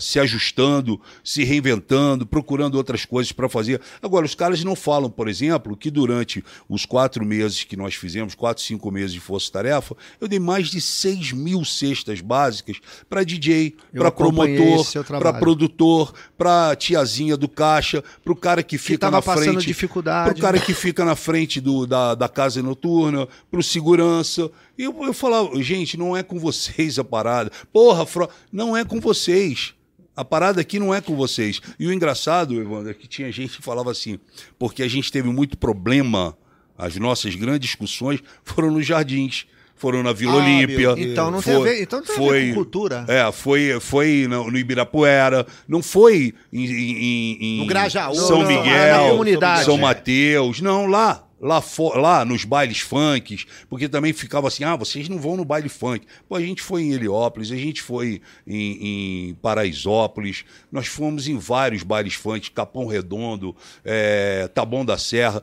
[0.00, 3.80] se ajustando, se reinventando, procurando outras coisas para fazer.
[4.00, 8.34] Agora, os caras não falam, por exemplo, que durante os quatro meses que nós fizemos,
[8.34, 13.76] quatro, cinco meses de força-tarefa, eu dei mais de 6 mil cestas básicas para DJ,
[13.94, 19.22] para promotor, para produtor, para tiazinha do caixa, para o cara que fica tava na
[19.22, 20.32] frente, dificuldade.
[20.32, 24.50] pro cara que fica na frente do, da, da casa noturna, pro segurança.
[24.78, 27.50] E eu, eu falava, gente, não é com vocês a parada.
[27.72, 28.28] Porra, Fro...
[28.52, 29.74] não é com vocês.
[30.14, 31.60] A parada aqui não é com vocês.
[31.78, 34.18] E o engraçado, Evandro, é que tinha gente que falava assim,
[34.58, 36.36] porque a gente teve muito problema,
[36.76, 39.46] as nossas grandes discussões foram nos jardins.
[39.74, 40.94] Foram na Vila Ah, Olímpia.
[40.96, 43.04] Então não tem a ver- então não tem foi, com cultura.
[43.08, 48.46] É, foi, foi no, no Ibirapuera, não foi em, em- em- No Grajaú, São não,
[48.48, 49.64] Miguel, na comunidade.
[49.64, 49.78] São.
[49.78, 51.26] Mateus, não, lá.
[51.42, 51.60] Lá,
[51.96, 56.06] lá nos bailes funks, porque também ficava assim, ah, vocês não vão no baile funk.
[56.28, 61.36] Pô, a gente foi em Heliópolis, a gente foi em, em Paraisópolis, nós fomos em
[61.36, 64.48] vários bailes funk, Capão Redondo, é,
[64.86, 65.42] da Serra.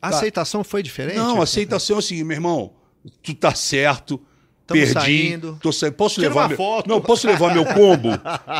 [0.00, 1.16] A aceitação foi diferente?
[1.16, 2.72] Não, a aceitação é seguinte, meu irmão,
[3.22, 4.18] tu tá certo,
[4.66, 4.92] Tamo perdi.
[4.94, 5.58] saindo.
[5.60, 5.94] Tô saindo.
[5.94, 6.56] Posso Tira levar uma meu...
[6.56, 6.88] foto.
[6.88, 8.08] Não, posso levar meu combo?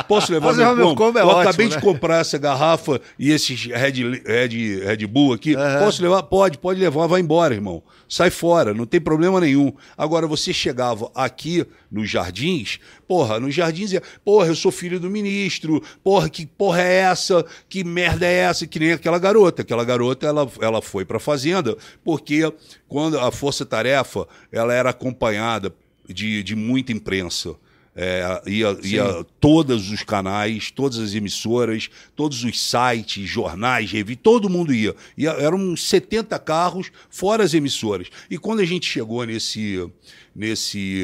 [0.07, 0.97] Posso levar, Posso meu, levar meu combo?
[1.05, 1.75] combo, é Eu ótimo, acabei né?
[1.75, 5.55] de comprar essa garrafa e esse Red, Red, Red Bull aqui.
[5.79, 6.21] Posso levar?
[6.23, 7.81] Pode, pode levar, vai embora, irmão.
[8.07, 9.73] Sai fora, não tem problema nenhum.
[9.97, 15.09] Agora, você chegava aqui nos jardins, porra, nos jardins, é, porra, eu sou filho do
[15.09, 17.43] ministro, porra, que porra é essa?
[17.67, 18.67] Que merda é essa?
[18.67, 19.63] Que nem aquela garota.
[19.63, 22.51] Aquela garota, ela, ela foi pra fazenda porque
[22.87, 25.73] quando a Força Tarefa, ela era acompanhada
[26.07, 27.55] de, de muita imprensa.
[27.97, 34.49] É, ia, ia todos os canais, todas as emissoras, todos os sites, jornais, revistas, todo
[34.49, 34.93] mundo ia.
[35.17, 35.29] ia.
[35.29, 38.07] Eram uns 70 carros, fora as emissoras.
[38.29, 39.89] E quando a gente chegou nesse,
[40.35, 41.03] nesse,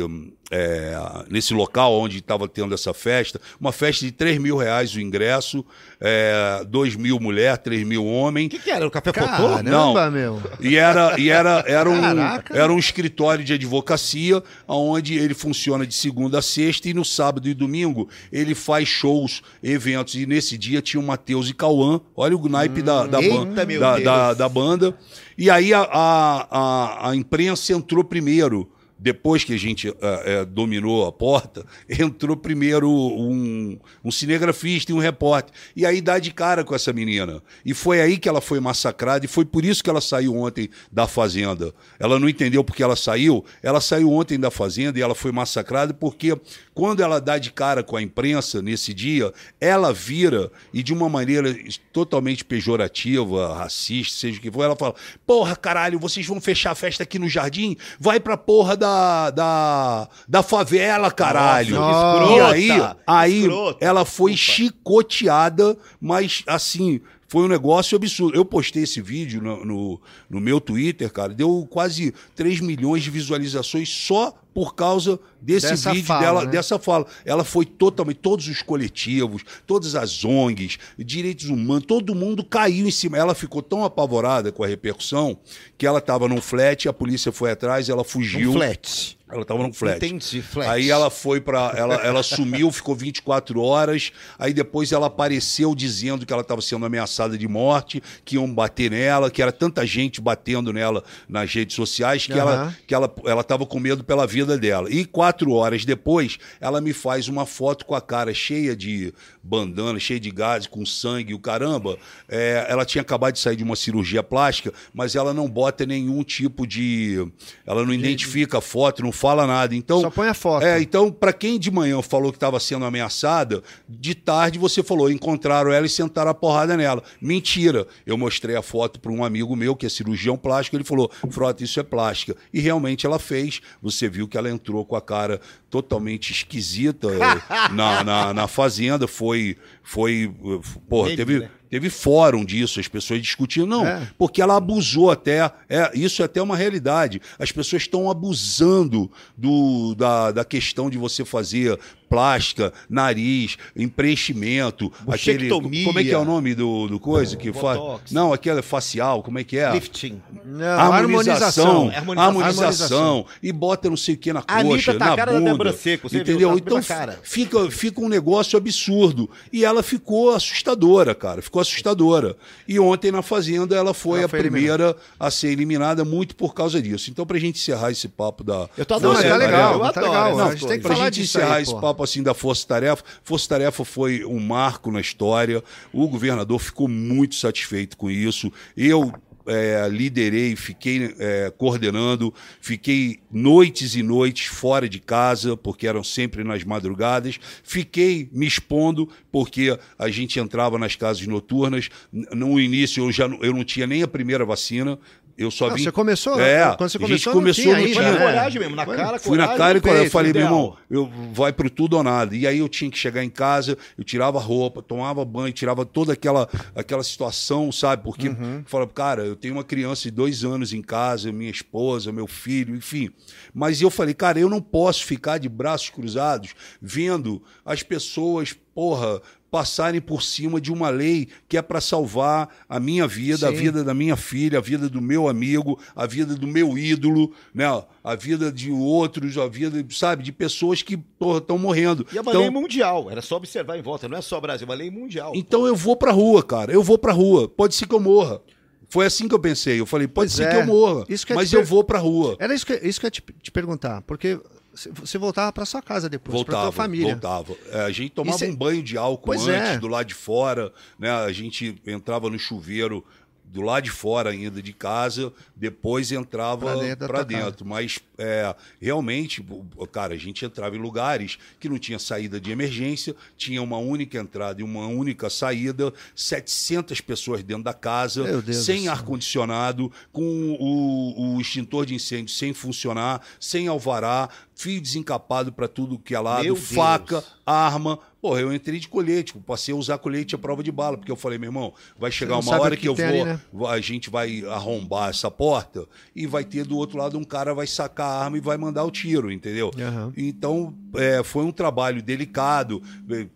[0.51, 0.97] é,
[1.29, 5.65] nesse local onde estava tendo essa festa, uma festa de 3 mil reais o ingresso,
[6.01, 8.47] é, 2 mil mulher, 3 mil homem.
[8.47, 8.85] O que, que era?
[8.85, 9.63] O café Caramba?
[9.63, 10.11] Não.
[10.11, 10.41] meu.
[10.59, 12.57] E era, e era, era, um, Caraca.
[12.57, 17.47] era um escritório de advocacia, onde ele funciona de segunda a sexta, e no sábado
[17.47, 20.15] e domingo ele faz shows, eventos.
[20.15, 23.79] E nesse dia tinha o Matheus e Cauã, olha o naipe da, da, Eita, ban-
[23.79, 24.93] da, da, da banda.
[25.37, 28.69] E aí a, a, a, a imprensa entrou primeiro.
[29.01, 34.95] Depois que a gente eh, eh, dominou a porta, entrou primeiro um, um cinegrafista e
[34.95, 35.51] um repórter.
[35.75, 37.41] E aí dá de cara com essa menina.
[37.65, 40.69] E foi aí que ela foi massacrada, e foi por isso que ela saiu ontem
[40.91, 41.73] da fazenda.
[41.97, 43.43] Ela não entendeu porque ela saiu.
[43.63, 46.37] Ela saiu ontem da fazenda e ela foi massacrada porque
[46.73, 51.09] quando ela dá de cara com a imprensa nesse dia, ela vira e de uma
[51.09, 51.53] maneira
[51.91, 56.75] totalmente pejorativa, racista, seja o que for, ela fala: Porra, caralho, vocês vão fechar a
[56.75, 57.75] festa aqui no jardim?
[57.99, 61.75] Vai pra porra da, da, da favela, caralho.
[61.75, 63.85] Nossa, e escrota, aí, aí escrota.
[63.85, 64.53] ela foi Desculpa.
[64.55, 67.01] chicoteada, mas assim.
[67.27, 68.35] Foi um negócio absurdo.
[68.35, 71.33] Eu postei esse vídeo no, no, no meu Twitter, cara.
[71.33, 76.51] Deu quase 3 milhões de visualizações só por causa desse Dessa vídeo fala, dela, né?
[76.51, 77.05] dessa fala.
[77.25, 82.91] Ela foi totalmente, todos os coletivos, todas as ONGs, direitos humanos, todo mundo caiu em
[82.91, 83.17] cima.
[83.17, 85.37] Ela ficou tão apavorada com a repercussão
[85.77, 88.51] que ela estava num flat, a polícia foi atrás, ela fugiu.
[88.51, 89.17] Um flat.
[89.31, 89.95] Ela estava num flat.
[89.95, 90.69] Entendi, flat.
[90.69, 94.11] Aí ela foi para ela, ela sumiu, ficou 24 horas.
[94.37, 98.91] Aí depois ela apareceu dizendo que ela estava sendo ameaçada de morte, que iam bater
[98.91, 102.75] nela, que era tanta gente batendo nela nas redes sociais que ela Aham.
[102.85, 104.89] que ela ela estava com medo pela vida dela.
[104.89, 109.99] E quatro horas depois, ela me faz uma foto com a cara cheia de bandana,
[109.99, 111.97] cheia de gás, com sangue, o caramba.
[112.27, 116.23] É, ela tinha acabado de sair de uma cirurgia plástica, mas ela não bota nenhum
[116.23, 117.27] tipo de.
[117.65, 119.75] Ela não identifica a foto, não fala nada.
[119.75, 120.63] Então, Só põe a foto.
[120.63, 125.09] é, então, para quem de manhã falou que estava sendo ameaçada, de tarde você falou,
[125.09, 127.03] encontraram ela e sentaram a porrada nela.
[127.21, 127.87] Mentira.
[128.05, 131.63] Eu mostrei a foto para um amigo meu, que é cirurgião plástico, ele falou, Frota,
[131.63, 132.35] isso é plástica.
[132.53, 133.61] E realmente ela fez.
[133.81, 135.39] Você viu que ela entrou com a cara
[135.71, 139.07] totalmente esquisita eh, na, na, na fazenda.
[139.07, 139.57] Foi.
[139.81, 141.39] foi eh, porra, teve.
[141.39, 141.49] né?
[141.71, 143.65] Teve fórum disso, as pessoas discutindo.
[143.65, 144.05] Não, É.
[144.17, 145.49] porque ela abusou até.
[145.69, 147.21] É, isso é até uma realidade.
[147.39, 151.79] As pessoas estão abusando do, da, da questão de você fazer
[152.09, 155.47] plástica, nariz, empreenchimento, aquele.
[155.49, 157.79] Como é que é o nome do, do coisa que faz?
[158.11, 159.71] Não, aquela facial, como é que é?
[159.71, 160.21] Lifting.
[160.45, 162.41] Não, harmonização, Harmonização.
[162.41, 165.37] harmonização, e bota não sei o que na coxa, Anitta tá a na cara da
[165.39, 166.23] bunda, Débora Seco, você viu?
[166.23, 166.49] entendeu?
[166.49, 172.35] Tá a Então fica fica um negócio absurdo e ela ficou assustadora, cara, ficou assustadora.
[172.67, 176.53] E ontem na fazenda ela foi Ela a foi primeira a ser eliminada muito por
[176.53, 177.09] causa disso.
[177.09, 179.29] Então pra gente encerrar esse papo da Eu tô Não, adorando.
[179.29, 180.27] tá legal, eu tá adoro legal.
[180.27, 181.79] essas a não, gente tem que pra falar gente disso encerrar aí, esse pô.
[181.81, 185.63] papo assim da Força Tarefa, Força Tarefa foi um marco na história.
[185.93, 188.51] O governador ficou muito satisfeito com isso.
[188.75, 189.13] Eu
[189.45, 196.43] é, liderei, fiquei é, coordenando, fiquei noites e noites fora de casa, porque eram sempre
[196.43, 197.39] nas madrugadas.
[197.63, 201.89] Fiquei me expondo, porque a gente entrava nas casas noturnas.
[202.11, 204.97] No início eu já eu não tinha nem a primeira vacina.
[205.41, 205.83] Eu só Ah, vim.
[205.83, 206.39] você começou?
[206.39, 208.25] É, Quando você a gente começou, começou, não não tinha na ainda, né?
[208.25, 208.95] coragem mesmo, na Foi.
[208.97, 211.97] cara, Fui na coragem, cara e quando eu falei, meu irmão, eu vai pro tudo
[211.97, 212.35] ou nada.
[212.35, 215.85] E aí eu tinha que chegar em casa, eu tirava a roupa, tomava banho, tirava
[215.85, 218.03] toda aquela, aquela situação, sabe?
[218.03, 218.63] Porque Uhum.
[218.65, 222.75] falava, cara, eu tenho uma criança de dois anos em casa, minha esposa, meu filho,
[222.75, 223.09] enfim.
[223.53, 229.21] Mas eu falei, cara, eu não posso ficar de braços cruzados vendo as pessoas, porra,
[229.51, 233.57] passarem por cima de uma lei que é para salvar a minha vida, a Sim.
[233.57, 237.65] vida da minha filha, a vida do meu amigo, a vida do meu ídolo, né?
[238.01, 240.97] A vida de outros, a vida, sabe, de pessoas que
[241.37, 242.07] estão morrendo.
[242.13, 243.11] E é uma então, lei mundial.
[243.11, 244.07] Era só observar em volta.
[244.07, 245.33] Não é só Brasil, é uma lei mundial.
[245.35, 246.71] então eu vou pra rua, cara.
[246.71, 247.49] Eu vou pra rua.
[247.49, 248.41] Pode ser que eu morra.
[248.89, 249.79] Foi assim que eu pensei.
[249.79, 250.51] Eu falei, pode Pois ser é.
[250.51, 252.35] que eu morra, eu mas te eu per- vou pra rua.
[252.39, 254.39] Era isso que, isso que eu ia te, te perguntar, porque
[254.73, 257.11] Você voltava para sua casa depois, para Voltava, tua família.
[257.13, 257.55] voltava.
[257.71, 259.77] É, a gente tomava cê- um banho de álcool Pois antes, é.
[259.79, 261.11] do lado de fora, né?
[261.11, 263.03] A gente entrava no chuveiro
[263.51, 267.65] do lado de fora ainda de casa, depois entrava dentro para tua dentro.
[267.65, 269.45] Mas é, realmente,
[269.91, 274.17] cara, a gente entrava em lugares que não tinha saída de emergência, tinha uma única
[274.17, 281.35] entrada e uma única saída, 700 pessoas dentro da casa, Deus sem ar-condicionado, com o,
[281.35, 286.43] o extintor de incêndio sem funcionar, sem alvará, fio desencapado para tudo que é lado,
[286.43, 286.71] Meu Deus.
[286.71, 287.99] faca, arma.
[288.21, 291.11] Porra, eu entrei de colete, tipo, passei a usar colete à prova de bala, porque
[291.11, 293.39] eu falei, meu irmão, vai chegar uma hora que que, eu vou, ali, né?
[293.67, 297.65] a gente vai arrombar essa porta e vai ter do outro lado um cara vai
[297.65, 299.71] sacar a arma e vai mandar o tiro, entendeu?
[299.77, 300.13] Aham.
[300.15, 302.81] Então, é, foi um trabalho delicado.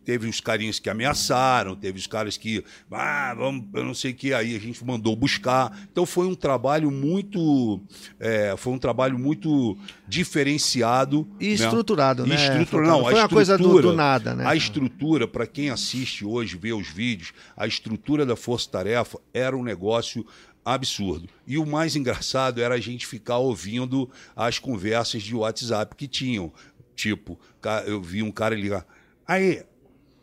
[0.04, 4.16] Teve os carinhas que ameaçaram, teve os caras que, ah, vamos, eu não sei o
[4.16, 5.78] que, aí a gente mandou buscar.
[5.92, 7.82] Então, foi um trabalho muito,
[8.20, 11.28] é, foi um trabalho muito diferenciado.
[11.40, 11.54] E né?
[11.54, 12.36] estruturado, né?
[12.36, 14.46] estrutura, Não não, foi a uma coisa do, do nada, né?
[14.46, 19.56] A estrutura, para quem assiste hoje, vê os vídeos, a estrutura da Força Tarefa era
[19.56, 20.26] um negócio
[20.64, 21.30] absurdo.
[21.46, 26.52] E o mais engraçado era a gente ficar ouvindo as conversas de WhatsApp que tinham.
[26.96, 27.38] Tipo,
[27.86, 28.86] eu vi um cara ligar.
[29.28, 29.64] Aí,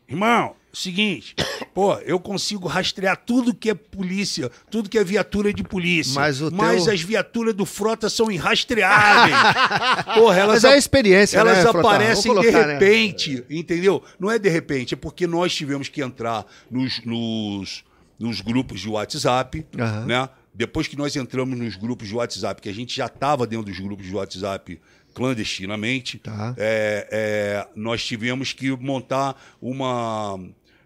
[0.09, 1.35] irmão, seguinte,
[1.75, 6.15] pô, eu consigo rastrear tudo que é polícia, tudo que é viatura de polícia.
[6.15, 9.37] Mas o mas teu- as viaturas do Frota são irrastreáveis.
[10.15, 12.73] Porra, elas Mas é a experiência, elas né, aparecem Vamos de colocar, né?
[12.75, 14.03] repente, entendeu?
[14.19, 17.85] Não é de repente, é porque nós tivemos que entrar nos, nos,
[18.19, 20.07] nos grupos de WhatsApp, Aham.
[20.07, 20.29] né?
[20.55, 23.79] Depois que nós entramos nos grupos de WhatsApp, que a gente já estava dentro dos
[23.81, 24.79] grupos de WhatsApp
[25.15, 26.55] clandestinamente, Tá.
[26.57, 30.39] é, é, nós tivemos que montar uma,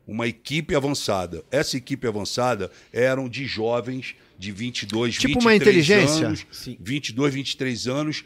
[0.06, 1.44] uma equipe avançada.
[1.50, 6.26] Essa equipe avançada eram de jovens de 22, Tipo 23 uma inteligência?
[6.26, 6.76] anos, Sim.
[6.80, 8.24] 22, 23 anos,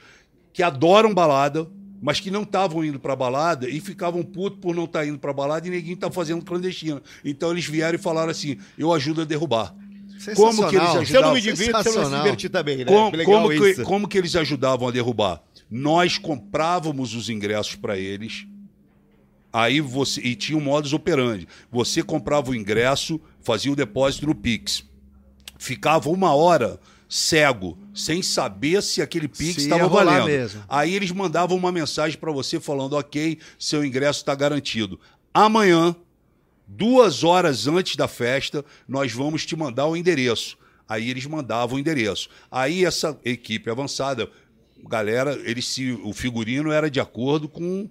[0.53, 1.69] que adoram balada,
[2.03, 5.33] mas que não estavam indo pra balada e ficavam putos por não estar indo pra
[5.33, 7.03] balada e ninguém tá fazendo clandestina.
[7.25, 9.75] Então eles vieram e falaram assim: eu ajudo a derrubar.
[10.35, 11.07] Como que eles Sensacional.
[11.07, 11.41] Se eu não me ajudavam?
[11.41, 12.23] divirto, você não se Sensacional.
[12.23, 12.85] divertir também, né?
[12.85, 13.83] Como, Legal como que, isso.
[13.85, 15.43] como que eles ajudavam a derrubar?
[15.71, 18.47] Nós comprávamos os ingressos para eles.
[19.53, 21.47] Aí você e tinha um modus operandi.
[21.71, 24.85] Você comprava o ingresso, fazia o depósito no Pix.
[25.59, 30.27] Ficava uma hora cego, sem saber se aquele Pix estava valendo.
[30.27, 30.63] mesmo.
[30.69, 34.99] Aí eles mandavam uma mensagem para você falando: ok, seu ingresso está garantido.
[35.35, 35.95] Amanhã,
[36.67, 40.57] duas horas antes da festa, nós vamos te mandar o endereço.
[40.89, 42.29] Aí eles mandavam o endereço.
[42.51, 44.29] Aí essa equipe avançada,
[44.89, 47.89] galera, eles se, o figurino era de acordo com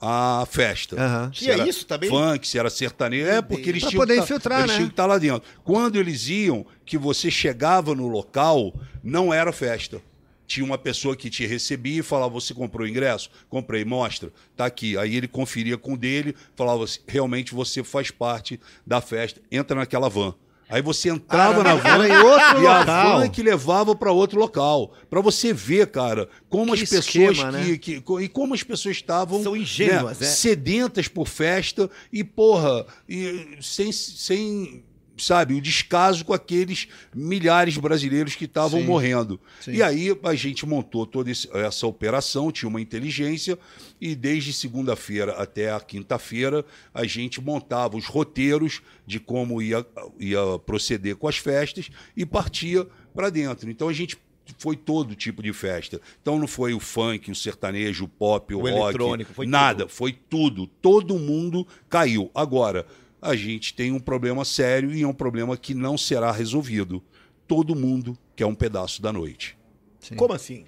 [0.00, 0.96] a festa.
[1.00, 1.32] Aham.
[1.32, 2.08] Se Tinha era isso também?
[2.10, 3.26] Funk, se era sertanejo.
[3.26, 4.76] É, porque eles Pra tinham poder que tá- infiltrar, eles né?
[4.76, 5.48] tinham que estar lá dentro.
[5.64, 10.00] Quando eles iam, que você chegava no local, não era festa.
[10.46, 13.30] Tinha uma pessoa que te recebia e falava: Você comprou o ingresso?
[13.48, 14.96] Comprei, mostra, tá aqui.
[14.96, 20.08] Aí ele conferia com o dele, falava Realmente você faz parte da festa, entra naquela
[20.08, 20.34] van.
[20.68, 24.92] Aí você entrava Ah, na van e a van é que levava para outro local.
[25.08, 27.78] Para você ver, cara, como Que as pessoas esquema, que, né?
[27.78, 30.26] que- co- e como as pessoas estavam São ingênuas, né?
[30.26, 34.82] sedentas por festa e, porra, e sem, sem,
[35.16, 39.40] sabe, o descaso com aqueles milhares de brasileiros que estavam morrendo.
[39.60, 39.72] Sim.
[39.72, 43.58] E aí a gente montou toda essa operação, tinha uma inteligência,
[44.00, 49.84] e desde segunda-feira até a quinta-feira a gente montava os roteiros de como ia,
[50.18, 53.70] ia proceder com as festas e partia para dentro.
[53.70, 54.18] Então a gente
[54.58, 56.00] foi todo tipo de festa.
[56.20, 59.84] Então não foi o funk, o sertanejo, o pop, o, O rock, eletrônico, foi nada,
[59.84, 59.92] tudo.
[59.92, 60.66] foi tudo.
[60.66, 62.30] Todo mundo caiu.
[62.34, 62.86] Agora,
[63.20, 67.02] a gente tem um problema sério e é um problema que não será resolvido.
[67.46, 69.56] Todo mundo quer um pedaço da noite.
[70.00, 70.16] Sim.
[70.16, 70.64] Como assim?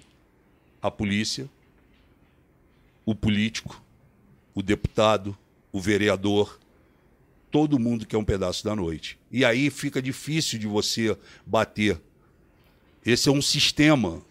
[0.81, 1.49] A polícia,
[3.05, 3.81] o político,
[4.53, 5.37] o deputado,
[5.71, 6.59] o vereador,
[7.51, 9.17] todo mundo quer um pedaço da noite.
[9.31, 11.99] E aí fica difícil de você bater.
[13.05, 14.21] Esse é um sistema,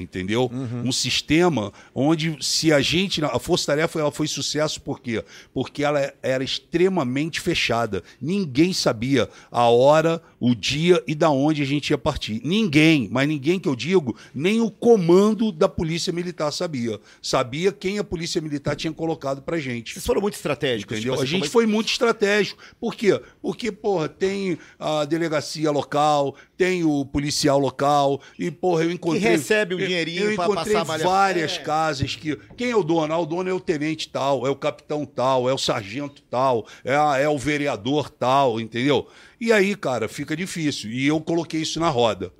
[0.00, 0.50] entendeu?
[0.84, 5.24] Um sistema onde se a gente, a Força Tarefa ela foi sucesso por quê?
[5.52, 8.02] Porque ela era extremamente fechada.
[8.20, 12.40] Ninguém sabia a hora, o dia e da onde a gente ia partir.
[12.44, 16.98] Ninguém, mas ninguém que eu digo, nem o comando da Polícia Militar sabia.
[17.20, 19.94] Sabia quem a Polícia Militar tinha colocado pra gente.
[19.94, 20.96] Vocês foram muito estratégicos.
[20.98, 21.12] Entendeu?
[21.14, 22.62] tipo a assim, gente é- foi muito estratégico.
[22.80, 23.20] Por quê?
[23.42, 29.22] Porque, porra, tem a delegacia local, tem o policial local, e, porra, eu encontrei.
[29.22, 31.62] recebe o dinheirinho encontrei passar a várias É.
[31.62, 32.36] casas que.
[32.56, 33.12] Quem é o dono?
[33.12, 36.66] Ah, o dono é o tenente tal, é o capitão tal, é o sargento tal,
[36.84, 39.08] é, a- é o vereador tal, entendeu?
[39.40, 40.90] E aí, cara, fica difícil.
[40.90, 42.32] E eu coloquei isso na roda.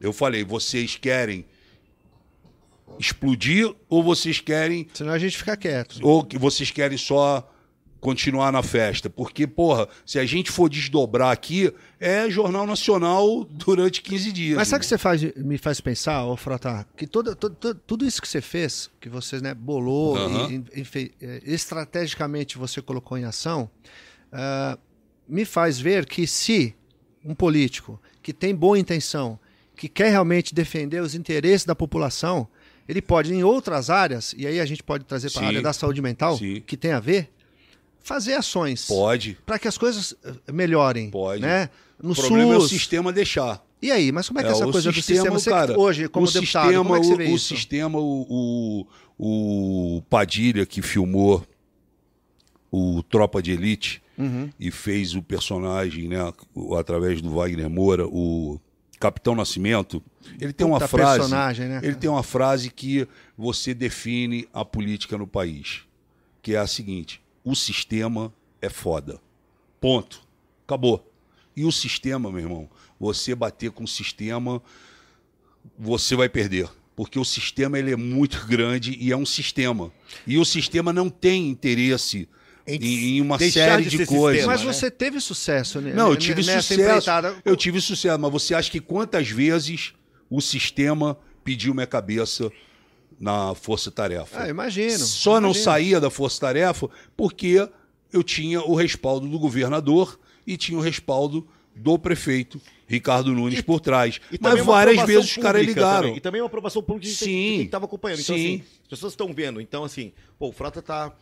[0.00, 1.44] Eu falei, vocês querem
[2.98, 5.98] explodir ou vocês querem Senão a gente fica quieto.
[6.02, 7.48] ou que vocês querem só
[8.04, 9.08] continuar na festa?
[9.08, 14.56] Porque, porra, se a gente for desdobrar aqui, é Jornal Nacional durante 15 dias.
[14.56, 16.86] Mas sabe o que você faz, me faz pensar, ô Frota?
[16.94, 20.64] Que toda, todo- tudo isso que você fez, que você né, bolou Aham.
[20.74, 23.70] e, e fe- eh, estrategicamente você colocou em ação,
[24.30, 24.78] ah,
[25.26, 26.74] me faz ver que se
[27.24, 29.38] um político que tem boa intenção,
[29.74, 32.46] que quer realmente defender os interesses da população,
[32.86, 35.72] ele pode, em outras áreas, e aí a gente pode trazer para a área da
[35.72, 36.62] saúde mental, Sim.
[36.66, 37.30] que tem a ver,
[38.04, 39.36] fazer ações Pode.
[39.44, 41.10] para que as coisas eh, melhorem.
[41.10, 41.42] Pode.
[41.42, 41.68] Né?
[42.00, 43.64] No o problema é o sistema deixar.
[43.82, 45.78] e aí, mas como é que É, essa o coisa sistema, do sistema, você cara,
[45.80, 47.56] hoje, como o deputado, sistema, como é que você o, vê o isso?
[47.56, 48.86] sistema, o,
[49.18, 51.44] o, o Padilha que filmou
[52.70, 54.48] o Tropa de Elite Uhum.
[54.60, 58.60] e fez o personagem, né, o- através do Wagner Moura, o
[59.00, 60.00] Capitão Nascimento,
[60.40, 64.64] ele tem uma Puta frase, personagem, né, ele tem uma frase que você define a
[64.64, 65.80] política no país,
[66.40, 69.20] que é a seguinte: o sistema é foda.
[69.80, 70.22] Ponto.
[70.66, 71.12] Acabou.
[71.56, 72.68] E o sistema, meu irmão,
[72.98, 74.62] você bater com o sistema,
[75.78, 76.68] você vai perder.
[76.96, 79.92] Porque o sistema ele é muito grande e é um sistema.
[80.26, 82.28] E o sistema não tem interesse
[82.66, 84.42] Em em, uma série de de, coisas.
[84.42, 84.72] sistema, Mas né?
[84.72, 86.80] você teve sucesso né, Não, eu né, tive nessa sucesso.
[86.80, 87.36] empreitada.
[87.44, 89.92] Eu tive sucesso, mas você acha que quantas vezes
[90.30, 92.50] o sistema pediu minha cabeça
[93.18, 94.42] na Força Tarefa?
[94.42, 94.98] Ah, imagino.
[94.98, 95.64] Só não imagino.
[95.64, 97.68] saía da Força Tarefa porque
[98.12, 103.80] eu tinha o respaldo do governador e tinha o respaldo do prefeito Ricardo Nunes por
[103.80, 104.20] trás.
[104.30, 106.02] E Mas várias vezes os caras ligaram.
[106.02, 106.16] também.
[106.16, 107.62] E também uma aprovação pública de Sim.
[107.62, 108.20] estava acompanhando.
[108.20, 108.56] Então, Sim.
[108.56, 109.60] assim, as pessoas estão vendo.
[109.60, 111.12] Então, assim, pô, o Frota tá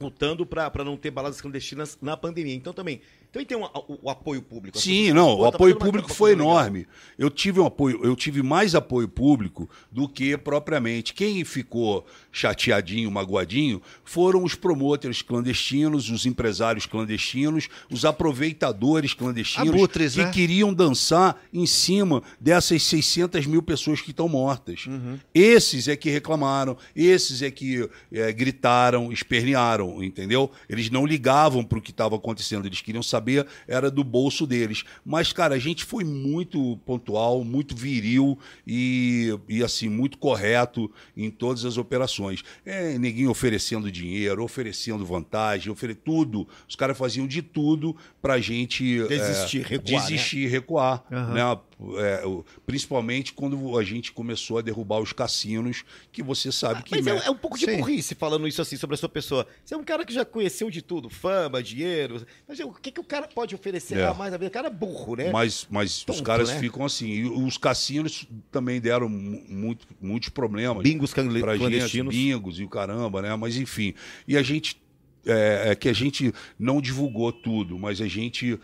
[0.00, 2.54] lutando para não ter baladas clandestinas na pandemia.
[2.54, 3.00] Então, também,
[3.34, 4.78] também tem um- o, o apoio público.
[4.78, 6.46] Sim, pessoas não, o tá apoio uma público foi legal.
[6.52, 6.86] enorme.
[7.18, 11.12] Eu tive um apoio, eu tive mais apoio público do que propriamente.
[11.12, 20.14] Quem ficou chateadinho, magoadinho, foram os promotores clandestinos, os empresários clandestinos, os aproveitadores clandestinos Abutres,
[20.14, 20.30] que né?
[20.30, 24.86] queriam dançar em cima dessas 600 mil pessoas que estão mortas.
[24.86, 25.18] Uhum.
[25.34, 30.50] Esses é que reclamaram, esses é que é, gritaram, espernearam, entendeu?
[30.68, 33.23] Eles não ligavam para o que estava acontecendo, eles queriam saber,
[33.66, 34.84] era do bolso deles.
[35.04, 41.30] Mas, cara, a gente foi muito pontual, muito viril e, e assim, muito correto em
[41.30, 42.42] todas as operações.
[42.64, 45.94] É, neguinho oferecendo dinheiro, oferecendo vantagem, ofere...
[45.94, 46.46] tudo.
[46.68, 50.08] Os caras faziam de tudo pra gente é, Desistir, recuar, né?
[50.08, 51.34] desistir, recuar, Aham.
[51.34, 51.58] né?
[51.98, 52.22] É,
[52.64, 57.26] principalmente quando a gente começou a derrubar os cassinos, que você sabe que Mas é,
[57.26, 57.78] é um pouco de Sim.
[57.78, 59.46] burrice falando isso assim sobre a sua pessoa.
[59.64, 62.24] Você é um cara que já conheceu de tudo, fama, dinheiro.
[62.46, 64.06] Mas o que, que o cara pode oferecer É.
[64.06, 64.48] a mais a vida?
[64.48, 65.30] O cara é burro, né?
[65.32, 66.58] Mas, mas os Tonto, caras né?
[66.60, 67.08] ficam assim.
[67.08, 71.42] E os cassinos também deram mu- muito, muitos problemas Bingos clandestinos.
[71.42, 73.34] pra gente, bingos e o caramba, né?
[73.36, 73.94] Mas enfim.
[74.28, 74.82] E a gente.
[75.26, 78.60] É, é que a gente não divulgou tudo, mas a gente.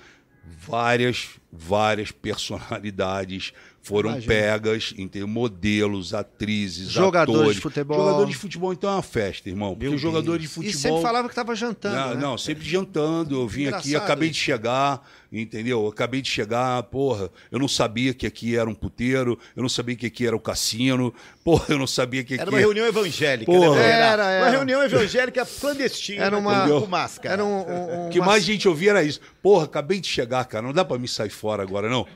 [0.58, 3.52] Várias, várias personalidades
[3.82, 4.28] foram Imagino.
[4.32, 5.26] pegas, entendeu?
[5.26, 7.56] modelos, atrizes, Jogadores atores.
[7.56, 7.96] de futebol.
[7.98, 9.74] Jogadores de futebol, então é uma festa, irmão.
[9.74, 10.70] Porque os jogadores de futebol.
[10.78, 11.96] E sempre falava que estava jantando.
[11.96, 12.20] Não, né?
[12.20, 13.34] não, sempre jantando.
[13.40, 14.44] Eu vim aqui, Engraçado acabei de isso.
[14.44, 15.80] chegar, entendeu?
[15.82, 17.30] Eu acabei de chegar, porra.
[17.50, 20.40] Eu não sabia que aqui era um puteiro, eu não sabia que aqui era o
[20.40, 21.12] cassino,
[21.42, 23.76] porra, eu não sabia que aqui Era uma reunião evangélica, Porra.
[23.78, 23.90] né?
[23.90, 24.50] Era, Uma era.
[24.50, 27.34] reunião evangélica clandestina, Era uma- com máscara.
[27.34, 29.20] Era um, um, O que uma- mais gente ouvia era isso.
[29.42, 30.62] Porra, acabei de chegar, cara.
[30.66, 32.06] Não dá pra me sair fora agora, não.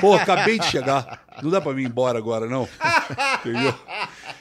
[0.00, 1.22] Porra, acabei de chegar.
[1.42, 2.68] Não dá pra mim ir embora agora, não.
[3.40, 3.74] Entendeu?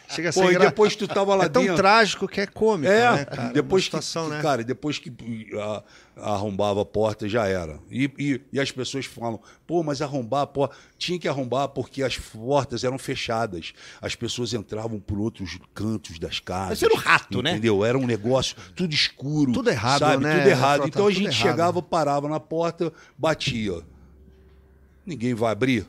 [0.10, 1.78] Chega a Pô, e depois tu tava lá É tão dentro.
[1.78, 3.50] trágico que é cômico, É, né, cara?
[3.52, 4.42] depois Uma situação, que, né?
[4.44, 5.12] cara, depois que
[5.60, 5.84] a-
[6.16, 7.80] arrombava a porta já era.
[7.90, 12.04] E, e, e as pessoas falam, pô, mas arrombar a porta tinha que arrombar porque
[12.04, 13.74] as portas eram fechadas.
[14.00, 16.70] As pessoas entravam por outros cantos das casas.
[16.70, 17.52] Mas era o rato, né?
[17.54, 17.84] Entendeu?
[17.84, 19.52] Era um negócio tudo escuro.
[19.52, 20.24] Tudo errado, sabe?
[20.24, 20.76] né, Tudo errado.
[20.82, 20.90] Frota?
[20.90, 21.50] Então a Tudo gente errado.
[21.52, 23.82] chegava, parava na porta, batia.
[25.06, 25.88] Ninguém vai abrir.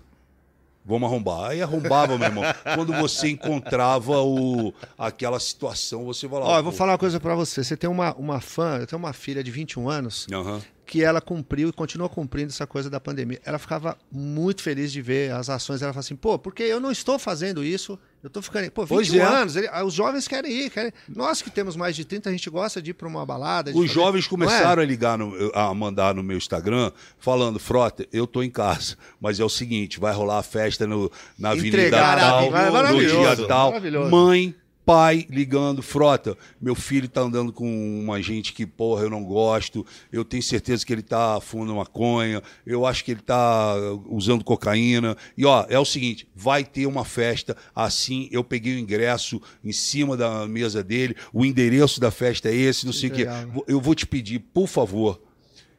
[0.84, 1.50] Vamos arrombar.
[1.50, 2.44] Aí arrombava, meu irmão.
[2.74, 6.46] Quando você encontrava o, aquela situação, você lá.
[6.46, 7.64] Ó, eu vou falar uma coisa pra você.
[7.64, 10.60] Você tem uma, uma fã, eu tenho uma filha de 21 anos Aham.
[10.86, 13.40] Que ela cumpriu e continua cumprindo essa coisa da pandemia.
[13.44, 15.80] Ela ficava muito feliz de ver as ações.
[15.82, 18.70] Ela fala assim, pô, porque eu não estou fazendo isso, eu tô ficando.
[18.70, 19.22] Pô, 21 Pois é.
[19.22, 20.70] anos, ele- os jovens querem ir.
[20.70, 20.92] Querem...
[21.08, 23.70] Nós que temos mais de 30, a gente gosta de ir pra uma balada.
[23.70, 24.28] Os fazer- jovens é?
[24.28, 28.96] começaram a ligar, no- a mandar no meu Instagram, falando, Frota, eu tô em casa,
[29.20, 33.36] mas é o seguinte, vai rolar a festa no, na Avenida Entregar, tal, maravilhoso, no
[33.36, 33.72] dia tal.
[34.10, 34.54] Mãe,
[34.84, 37.66] pai ligando, frota, meu filho tá andando com
[38.00, 42.42] uma gente que, porra, eu não gosto, eu tenho certeza que ele tá fumando maconha,
[42.66, 43.74] eu acho que ele tá
[44.08, 45.16] usando cocaína.
[45.36, 49.72] E ó, é o seguinte, vai ter uma festa, assim, eu peguei o ingresso em
[49.72, 53.26] cima da mesa dele, o endereço da festa é esse, não sei o quê.
[53.66, 55.20] Eu vou te pedir, por favor,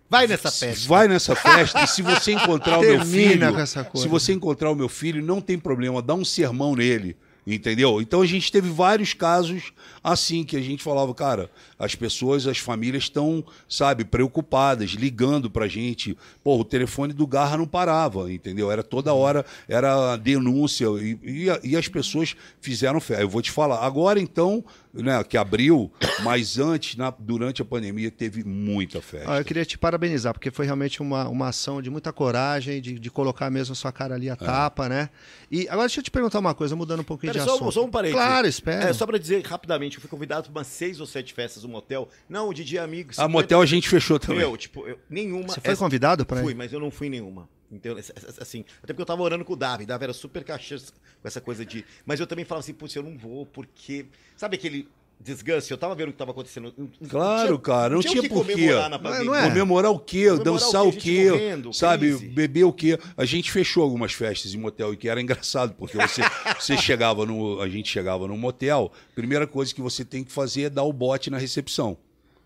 [0.08, 0.88] Vai nessa festa.
[0.88, 3.48] Vai nessa festa e se você encontrar o meu filho,
[3.96, 7.18] se você encontrar o meu filho, não tem problema, dá um sermão nele.
[7.48, 8.02] Entendeu?
[8.02, 9.72] Então a gente teve vários casos
[10.04, 15.68] assim que a gente falava, cara, as pessoas, as famílias estão, sabe, preocupadas, ligando pra
[15.68, 16.18] gente.
[16.44, 18.72] Pô, o telefone do Garra não parava, entendeu?
[18.72, 23.22] Era toda hora, era denúncia e, e, e as pessoas fizeram fé.
[23.22, 23.86] Eu vou te falar.
[23.86, 24.64] Agora então,
[24.96, 25.92] né, que abriu,
[26.24, 29.32] mas antes, na, durante a pandemia, teve muita festa.
[29.32, 32.98] Ah, eu queria te parabenizar, porque foi realmente uma, uma ação de muita coragem, de,
[32.98, 35.10] de colocar mesmo a sua cara ali a tapa, né?
[35.52, 37.72] E agora deixa eu te perguntar uma coisa, mudando um pouquinho Pera, de só, assunto.
[37.72, 38.26] só um parênteses.
[38.26, 38.90] Claro, espera.
[38.90, 41.70] É, só pra dizer rapidamente, eu fui convidado para umas seis ou sete festas no
[41.70, 42.10] motel.
[42.28, 43.12] Não, de dia amigo.
[43.12, 44.40] A 50 motel a gente fechou também.
[44.40, 45.50] Meu, tipo, eu- nenhuma.
[45.50, 47.48] Você foi essa- convidado para Fui, mas eu não fui em nenhuma.
[47.98, 49.86] Essa- Assim, até porque eu tava orando com o Davi.
[49.86, 51.86] Davi era super caixas com essa coisa de.
[52.06, 54.06] Mas eu também falava assim, putz, eu não vou, porque.
[54.36, 54.88] Sabe aquele
[55.20, 55.72] desgaste?
[55.72, 56.74] Eu tava vendo o que tava acontecendo.
[56.78, 58.52] Não Claro, tinha- cara, não tinha o que por quê.
[58.54, 59.44] comemorar na Não é- não é?
[59.50, 60.26] Comemorar o quê?
[60.30, 61.00] Comemorar Dançar o o quê?
[61.00, 61.16] quê?
[61.24, 62.08] Gente morrendo, sabe?
[62.18, 62.28] crise.
[62.28, 63.00] Beber o quê?
[63.16, 66.22] A gente fechou algumas festas em motel e que era engraçado, porque você,
[66.60, 67.62] você chegava no.
[67.62, 70.92] A gente chegava num motel, primeira coisa que você tem que fazer é dar o
[70.92, 71.98] bote na recepção.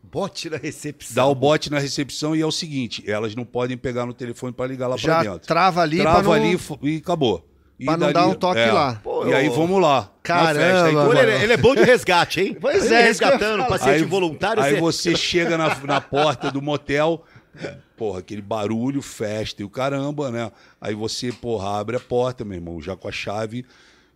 [0.04, 1.16] Bote na recepção.
[1.16, 4.52] Dá o bote na recepção e é o seguinte: elas não podem pegar no telefone
[4.54, 5.48] para ligar lá Já pra dentro.
[5.48, 7.46] trava ali Trava não- ali e acabou.
[7.80, 9.00] E Pra não dar um toque lá.
[9.02, 10.12] Pô, e aí vamos lá.
[10.22, 10.86] Caramba, festa.
[10.88, 12.58] Aí, Olha, ele, ele é bom de resgate, hein?
[12.60, 14.62] Pois Ele é, resgatando, paciente Aí- voluntário.
[14.62, 17.24] Aí você- você chega na, na porta do motel,
[17.96, 20.52] porra, aquele barulho, festa e o caramba, né?
[20.82, 23.66] Aí você, porra, abre a porta, meu irmão, já com a chave.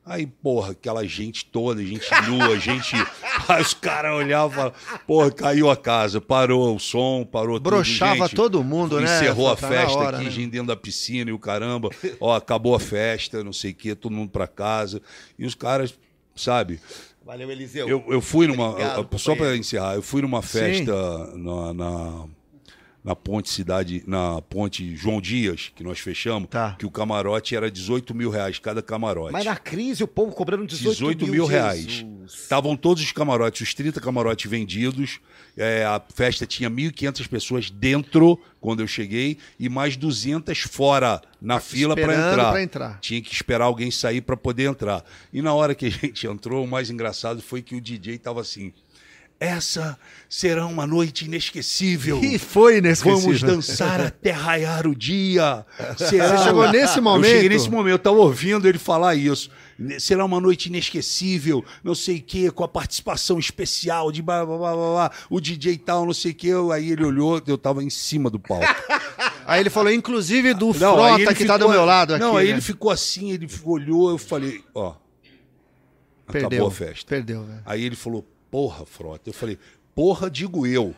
[0.05, 2.93] Aí, porra, aquela gente toda, gente nua, gente.
[3.47, 7.69] Aí os caras olhavam e falavam, porra, caiu a casa, parou o som, parou tudo.
[7.69, 9.05] Broxava todo mundo, né?
[9.05, 10.31] Encerrou a Tá festa hora, aqui, né?
[10.31, 11.89] gente dentro da piscina e o caramba.
[12.19, 15.01] Ó, acabou a festa, não sei o quê, todo mundo pra casa.
[15.39, 15.97] E os caras,
[16.35, 16.81] sabe?
[17.25, 17.87] Valeu, Eliseu.
[17.87, 18.71] Eu, eu fui numa.
[18.71, 20.93] Obrigado, só para encerrar, eu fui numa festa
[21.37, 22.25] na, na,
[23.03, 26.75] na ponte cidade, na ponte João Dias, que nós fechamos, Tá.
[26.79, 29.33] que o camarote era 18 mil reais cada camarote.
[29.33, 31.81] Mas na crise o povo cobrando 18, 18 mil reais.
[31.83, 32.33] Jesus.
[32.33, 35.19] Estavam todos os camarotes, os 30 camarotes vendidos.
[35.57, 41.59] é, a festa tinha 1.500 pessoas dentro quando eu cheguei e mais 200 fora na
[41.59, 42.61] fila para entrar.
[42.61, 42.99] entrar.
[43.01, 45.03] Tinha que esperar alguém sair para poder entrar.
[45.31, 48.39] E na hora que a gente entrou, o mais engraçado foi que o DJ tava
[48.41, 48.71] assim:
[49.43, 52.23] essa será uma noite inesquecível.
[52.23, 53.21] E foi inesquecível.
[53.21, 55.65] Vamos dançar até raiar o dia.
[55.97, 56.37] Será...
[56.37, 57.25] Você chegou nesse momento?
[57.25, 59.49] Eu cheguei nesse momento, eu estava ouvindo ele falar isso.
[59.99, 64.57] Será uma noite inesquecível, não sei o quê, com a participação especial de blá, blá,
[64.57, 66.51] blá, blá, blá, o DJ tal, não sei o quê.
[66.73, 68.65] Aí ele olhou, eu estava em cima do palco.
[69.45, 72.23] Aí ele falou, inclusive, do Não, Frota que tá ficou- do meu lado aqui.
[72.23, 72.51] Não, aí né?
[72.53, 74.95] ele ficou assim, ele olhou, eu falei, ó,
[76.25, 76.47] Perdeu.
[76.47, 77.05] acabou a festa.
[77.09, 77.61] Perdeu, velho.
[77.65, 79.31] Aí ele falou, porra, Frota.
[79.31, 79.57] Eu falei,
[79.95, 80.93] porra, digo eu.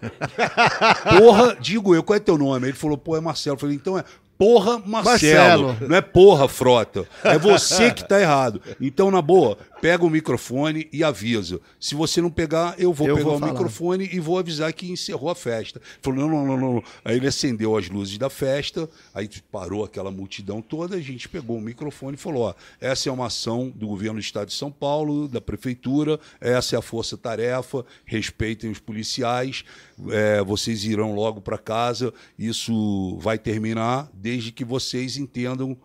[1.18, 2.03] porra, digo eu.
[2.03, 2.68] Qual é teu nome?
[2.68, 3.56] Ele falou, pô, é Marcelo.
[3.56, 4.03] Eu falei, então é
[4.38, 5.68] porra, Marcelo.
[5.68, 5.88] Marcelo.
[5.88, 7.08] Não é porra, Frota.
[7.24, 8.62] É você que tá errado.
[8.82, 11.62] Então, na boa, pega o microfone e avisa.
[11.80, 13.52] Se você não pegar, eu vou Eu pegar vou o falar.
[13.52, 15.80] microfone e vou avisar que encerrou a festa.
[15.80, 16.84] Ele falou, não, não, não, não.
[17.04, 21.58] Aí ele acendeu as luzes da festa, aí parou aquela multidão toda, a gente pegou
[21.58, 24.72] o microfone e falou, ó, essa é uma ação do governo do estado de São
[24.72, 29.64] Paulo, da prefeitura, essa é a força-tarefa, respeitem os policiais,
[30.10, 35.78] é, vocês irão logo para casa, isso vai terminar desde que vocês entendam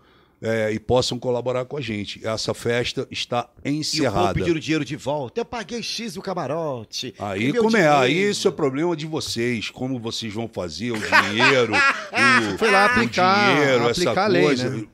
[0.43, 2.26] é, e possam colaborar com a gente.
[2.26, 4.34] Essa festa está E o povo encerrada.
[4.34, 5.41] pediram dinheiro de volta.
[5.41, 7.14] Eu paguei X o camarote.
[7.18, 7.88] Aí E como é?
[7.88, 11.72] Aí isso é problema de vocês, como vocês vão fazer o dinheiro,
[12.55, 14.70] o, Foi lá o aplicar- dinheiro, aplicar essa a lei, coisa.
[14.70, 14.84] né?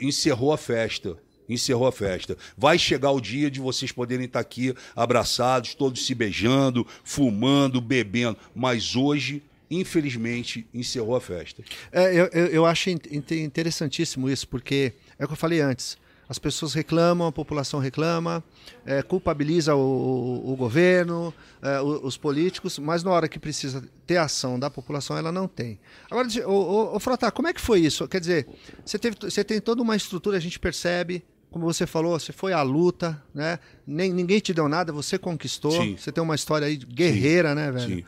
[0.00, 1.16] Encerrou a festa.
[1.48, 2.36] Encerrou a festa.
[2.58, 8.36] Vai chegar o dia de vocês poderem estar aqui abraçados, todos se beijando, fumando, bebendo.
[8.54, 11.62] Mas hoje, infelizmente, encerrou a festa.
[11.92, 15.96] É, eu, eu, acho in- in- interessantíssimo isso, porque é o que eu falei antes.
[16.28, 18.44] As pessoas reclamam, a população reclama,
[18.84, 23.82] é, culpabiliza o, o- o governo, é, o- os políticos, mas na hora que precisa
[24.06, 25.78] ter ação da população, ela não tem.
[26.10, 28.06] Agora, ô, ô, ô, Frota, como é que foi isso?
[28.06, 28.46] Quer dizer,
[28.84, 32.52] você, teve, você tem toda uma estrutura, a gente percebe, como você falou, você foi
[32.52, 33.58] à luta, né?
[33.86, 35.70] Nem, ninguém te deu nada, você conquistou.
[35.72, 35.96] Sim.
[35.96, 37.96] Você tem uma história aí guerreira, né, velho?
[37.96, 38.04] Sim.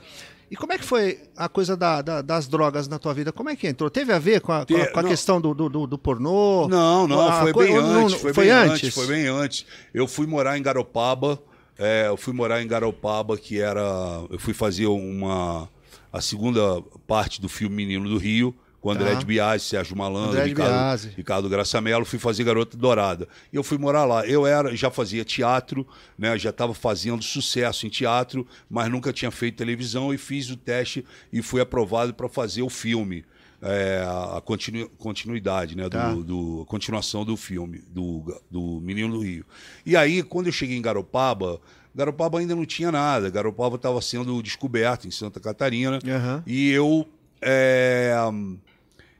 [0.51, 3.31] E como é que foi a coisa da- da- das drogas na tua vida?
[3.33, 3.89] Como é que entrou?
[3.89, 6.67] Teve a ver com a, com a- com a questão do, do, do- pornô?
[6.69, 8.21] Não, não, A foi coi- bem ou não- antes.
[8.21, 8.95] Foi, foi bem antes?
[8.95, 9.65] Foi bem antes.
[9.95, 11.39] Eu fui morar em Garopaba
[11.83, 13.81] É, eu fui morar em Garopaba, que era.
[14.29, 15.67] Eu fui fazer uma.
[16.13, 19.19] A segunda parte do filme Menino do Rio, com André Tá.
[19.19, 21.09] de Biasi, Sérgio Malandro, André Ricardo.
[21.17, 23.29] Ricardo Graça Mello, fui fazer Garota Dourada.
[23.53, 24.27] E eu fui morar lá.
[24.27, 25.87] Eu era, já fazia teatro,
[26.19, 26.39] né?
[26.39, 31.05] Já estava fazendo sucesso em teatro, mas nunca tinha feito televisão e fiz o teste
[31.33, 33.25] e fui aprovado para fazer o filme.
[33.63, 34.03] É,
[34.37, 35.87] a continu- continuidade, né?
[35.91, 36.11] Tá.
[36.15, 39.45] Do, do- a continuação do filme, do, do Menino do Rio.
[39.85, 41.61] E aí, quando eu cheguei em Garopaba,
[41.95, 43.29] Garopaba ainda não tinha nada.
[43.29, 45.99] Garopaba estava sendo descoberto em Santa Catarina.
[46.09, 46.43] Aham.
[46.47, 47.07] E eu,
[47.43, 48.15] é,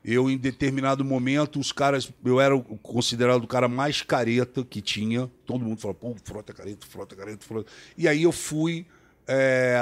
[0.05, 4.81] eu, em determinado momento, os caras, eu era o- considerado o cara mais careta que
[4.81, 5.31] tinha.
[5.45, 7.71] Todo mundo falava, pô, frota careta, frota careta, frota.
[7.97, 8.87] E aí eu fui,
[9.27, 9.79] é,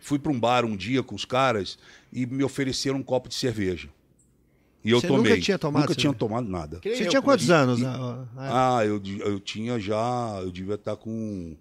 [0.00, 1.78] fui para um bar um dia com os caras
[2.12, 3.88] e me ofereceram um copo de cerveja.
[4.84, 5.30] E eu Você tomei.
[5.32, 6.18] nunca tinha tomado Nunca tinha cerveja?
[6.18, 6.80] tomado nada.
[6.82, 7.80] Você eu, tinha quantos eu- anos?
[7.80, 8.28] e- né?
[8.36, 10.38] Ah, eu, di- eu tinha já.
[10.40, 11.56] Eu devia estar com.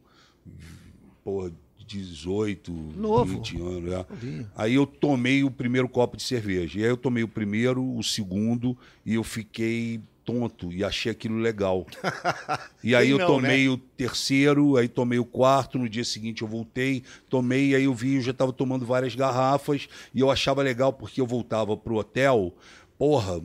[1.24, 1.52] Porra,
[1.86, 3.26] 18, Novo.
[3.26, 3.92] 20 anos.
[3.94, 4.06] é.
[4.10, 4.52] Novinho.
[4.56, 6.80] Aí eu tomei o primeiro copo de cerveja.
[6.80, 11.38] E aí eu tomei o primeiro, o segundo, e eu fiquei tonto e achei aquilo
[11.38, 11.86] legal.
[12.84, 16.44] E aí Quem eu não, tomei o terceiro, aí tomei o quarto, no dia seguinte
[16.44, 20.62] eu voltei, tomei, aí eu vi, eu já estava tomando várias garrafas, e eu achava
[20.62, 22.54] legal porque eu voltava pro hotel,
[22.96, 23.42] porra,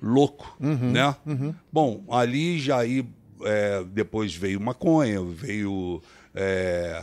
[0.00, 1.14] louco, né?
[1.72, 3.06] Bom, ali já aí
[3.44, 6.02] é, depois veio maconha, veio
[6.34, 7.02] é,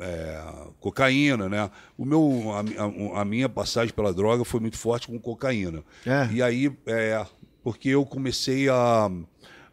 [0.00, 0.42] é,
[0.80, 1.70] cocaína, né?
[1.96, 5.82] O meu, a, a minha passagem pela droga foi muito forte com cocaína.
[6.06, 6.28] É.
[6.32, 7.24] E aí, é,
[7.62, 9.10] porque eu comecei a,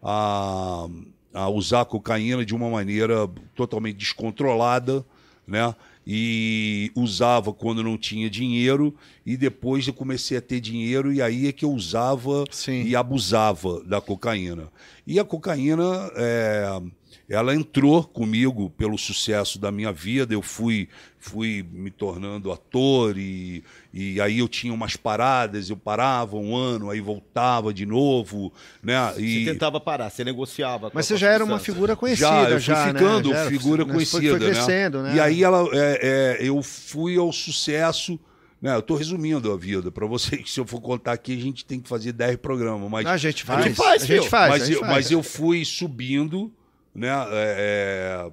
[0.04, 0.88] a,
[1.34, 5.06] a usar cocaína de uma maneira totalmente descontrolada,
[5.48, 5.74] né?
[6.10, 8.96] E usava quando não tinha dinheiro,
[9.26, 12.84] e depois eu comecei a ter dinheiro, e aí é que eu usava Sim.
[12.84, 14.72] e abusava da cocaína.
[15.06, 16.82] E a cocaína, é,
[17.30, 20.34] ela entrou comigo pelo sucesso da minha vida.
[20.34, 20.88] Eu fui,
[21.20, 23.64] fui me tornando ator e,
[23.94, 25.70] e aí eu tinha umas paradas.
[25.70, 29.12] Eu parava um ano, aí voltava de novo, né?
[29.14, 30.90] Você E tentava parar, você negociava.
[30.90, 33.00] com Mas a você já era uma figura conhecida, já, eu fui já, né?
[33.00, 33.94] ficando Já era- figura né?
[33.94, 34.54] conhecida, Foi, foi né?
[34.54, 35.16] crescendo, né?
[35.16, 38.18] E aí ela, é, é, eu fui ao sucesso.
[38.60, 39.92] Né, eu estou resumindo a vida.
[39.92, 42.90] Para vocês, se eu for contar aqui, a gente tem que fazer 10 programas.
[42.90, 43.64] Mas a gente faz.
[43.66, 44.50] gente faz, a gente faz.
[44.50, 44.94] mas, a gente eu, faz.
[44.94, 46.52] mas eu fui subindo,
[46.98, 47.10] né?
[47.32, 48.32] é, é,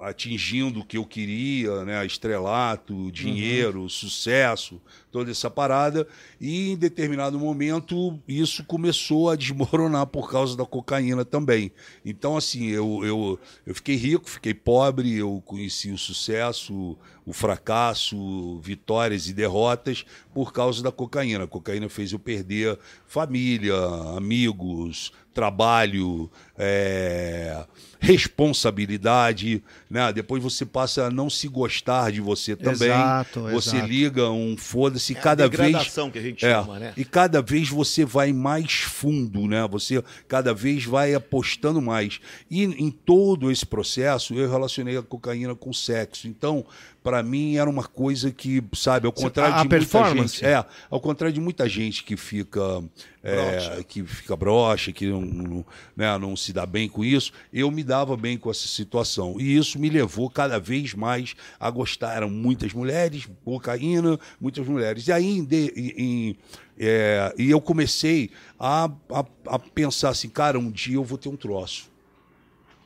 [0.00, 2.04] atingindo o que eu queria, né?
[2.06, 4.80] Estrelato, dinheiro, sucesso,
[5.10, 6.06] toda essa parada.
[6.40, 11.72] E em determinado momento isso começou a desmoronar por causa da cocaína também.
[12.04, 16.96] Então, assim, eu, eu, eu fiquei rico, fiquei pobre, eu conheci o sucesso,
[17.26, 20.04] o fracasso, vitórias e derrotas
[20.38, 21.42] por causa da cocaína.
[21.42, 22.78] A cocaína fez eu perder
[23.08, 23.74] família,
[24.16, 27.64] amigos, trabalho, é,
[28.00, 30.12] responsabilidade, né?
[30.12, 32.88] Depois você passa a não se gostar de você também.
[32.88, 33.86] Exato, você exato.
[33.86, 36.92] liga um foda-se É a cada vez degradação que a gente é, chama, né?
[36.96, 39.66] e cada vez você vai mais fundo, né?
[39.68, 42.20] Você cada vez vai apostando mais.
[42.48, 46.28] E em todo esse processo, eu relacionei a cocaína com sexo.
[46.28, 46.64] Então,
[47.02, 50.27] para mim era uma coisa que, sabe, ao contrário a de muita performance?
[50.42, 52.82] É, ao contrário de muita gente que fica
[53.22, 55.66] é, que fica broxa, que não, não,
[55.96, 59.36] né, não se dá bem com isso, eu me dava bem com essa situação.
[59.38, 62.16] E isso me levou cada vez mais a gostar.
[62.16, 65.06] Eram muitas mulheres, cocaína, muitas mulheres.
[65.08, 65.48] E aí, em
[65.96, 66.36] em-
[66.80, 71.28] é, e eu comecei a, a, a pensar assim, cara, um dia eu vou ter
[71.28, 71.90] um troço.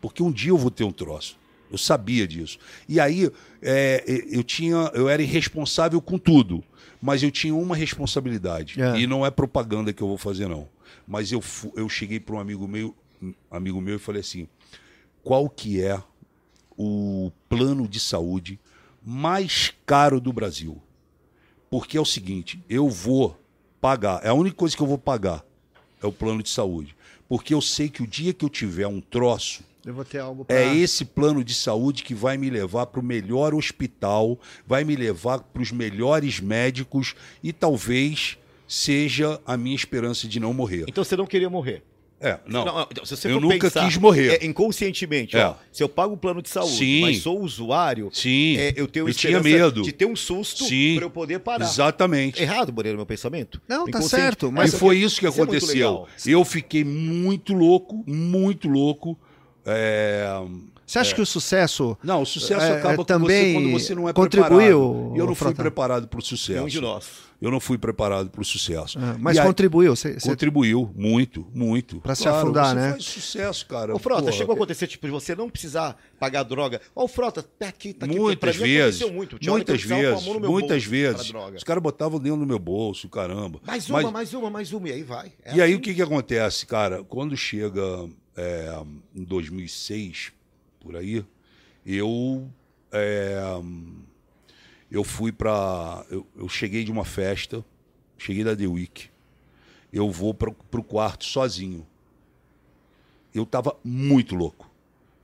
[0.00, 1.36] Porque um dia eu vou ter um troço.
[1.70, 2.58] Eu sabia disso.
[2.88, 3.30] E aí
[3.62, 6.62] é, eu tinha, eu era irresponsável com tudo,
[7.02, 8.80] mas eu tinha uma responsabilidade.
[8.80, 9.00] É.
[9.00, 10.68] E não é propaganda que eu vou fazer não.
[11.06, 11.42] Mas eu,
[11.74, 12.94] eu cheguei para um amigo meu,
[13.50, 14.46] amigo meu e falei assim:
[15.24, 16.00] qual que é
[16.78, 18.60] o plano de saúde
[19.04, 20.80] mais caro do Brasil?
[21.68, 23.36] Porque é o seguinte, eu vou
[23.80, 25.44] pagar, é a única coisa que eu vou pagar
[26.00, 26.94] é o plano de saúde.
[27.28, 30.44] Porque eu sei que o dia que eu tiver um troço, Eu vou ter algo
[30.44, 30.56] pra...
[30.56, 34.94] é esse plano de saúde que vai me levar para o melhor hospital, vai me
[34.94, 40.84] levar para os melhores médicos e talvez seja a minha esperança de não morrer.
[40.88, 41.82] Então você não queria morrer.
[42.24, 42.64] É, não.
[42.64, 44.40] Não, então, se você eu nunca pensar, quis morrer.
[44.40, 45.44] é, inconscientemente, É.
[45.44, 47.00] ó, se eu pago o plano de saúde, Sim.
[47.00, 48.56] mas sou usuário, Sim.
[48.58, 49.82] é, eu tenho eu tinha esperança medo.
[49.82, 51.64] de ter um susto para eu poder parar.
[51.64, 52.40] Exatamente.
[52.40, 53.60] Errado, Moreira, meu pensamento?
[53.68, 56.06] Não, tá certo, mas- e foi isso que é muito aconteceu.
[56.24, 59.18] eu fiquei muito louco, muito louco,
[59.64, 60.26] É,
[60.84, 63.70] Você acha que o sucesso Não, o sucesso É, acaba é, com também você quando
[63.72, 65.16] você não é contribuiu, preparado.
[65.16, 65.62] Eu não fui Frota?
[65.62, 66.52] preparado para o sucesso.
[66.58, 67.32] Nenhum de nós.
[67.40, 68.96] Eu não fui preparado para o sucesso.
[69.00, 69.96] Ah, mas E aí- contribuiu?
[69.96, 72.00] Você, você- Contribuiu muito, muito.
[72.00, 72.90] Pra se afundar, você né?
[72.92, 73.94] faz sucesso, cara.
[73.94, 76.80] Ô, Frota, Porra, chegou a acontecer, tipo, de você não precisar pagar droga.
[76.94, 78.16] Ó, o Frota, tá aqui, tá aqui.
[78.16, 79.00] Muitas Pra mim vezes.
[79.02, 79.38] aconteceu muito.
[79.44, 80.24] Muitas vezes.
[80.24, 81.32] mão no meu Muitas vezes.
[81.56, 83.60] Os caras botavam dentro do meu bolso, caramba.
[83.66, 85.32] Mais uma, Mas- mais uma, mais uma, e aí vai.
[85.44, 85.74] É E aí assim.
[85.74, 87.02] o que, que acontece, cara?
[87.02, 88.68] Quando chega é,
[89.14, 90.32] em 2006,
[90.80, 91.24] por aí,
[91.84, 92.50] eu
[92.92, 93.40] é,
[94.90, 96.04] eu fui pra.
[96.10, 97.64] Eu, eu cheguei de uma festa,
[98.18, 99.08] cheguei da The Week.
[99.90, 101.86] Eu vou pro, pro quarto sozinho.
[103.34, 104.70] Eu tava muito louco.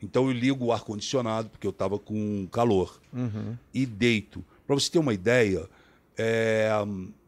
[0.02, 2.98] Então eu ligo o ar-condicionado, porque eu tava com calor.
[3.74, 4.42] E deito.
[4.66, 5.68] Pra você ter uma ideia,
[6.16, 6.70] é,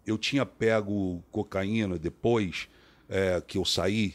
[0.06, 2.68] eu tinha pego cocaína depois
[3.08, 4.14] é, que eu saí.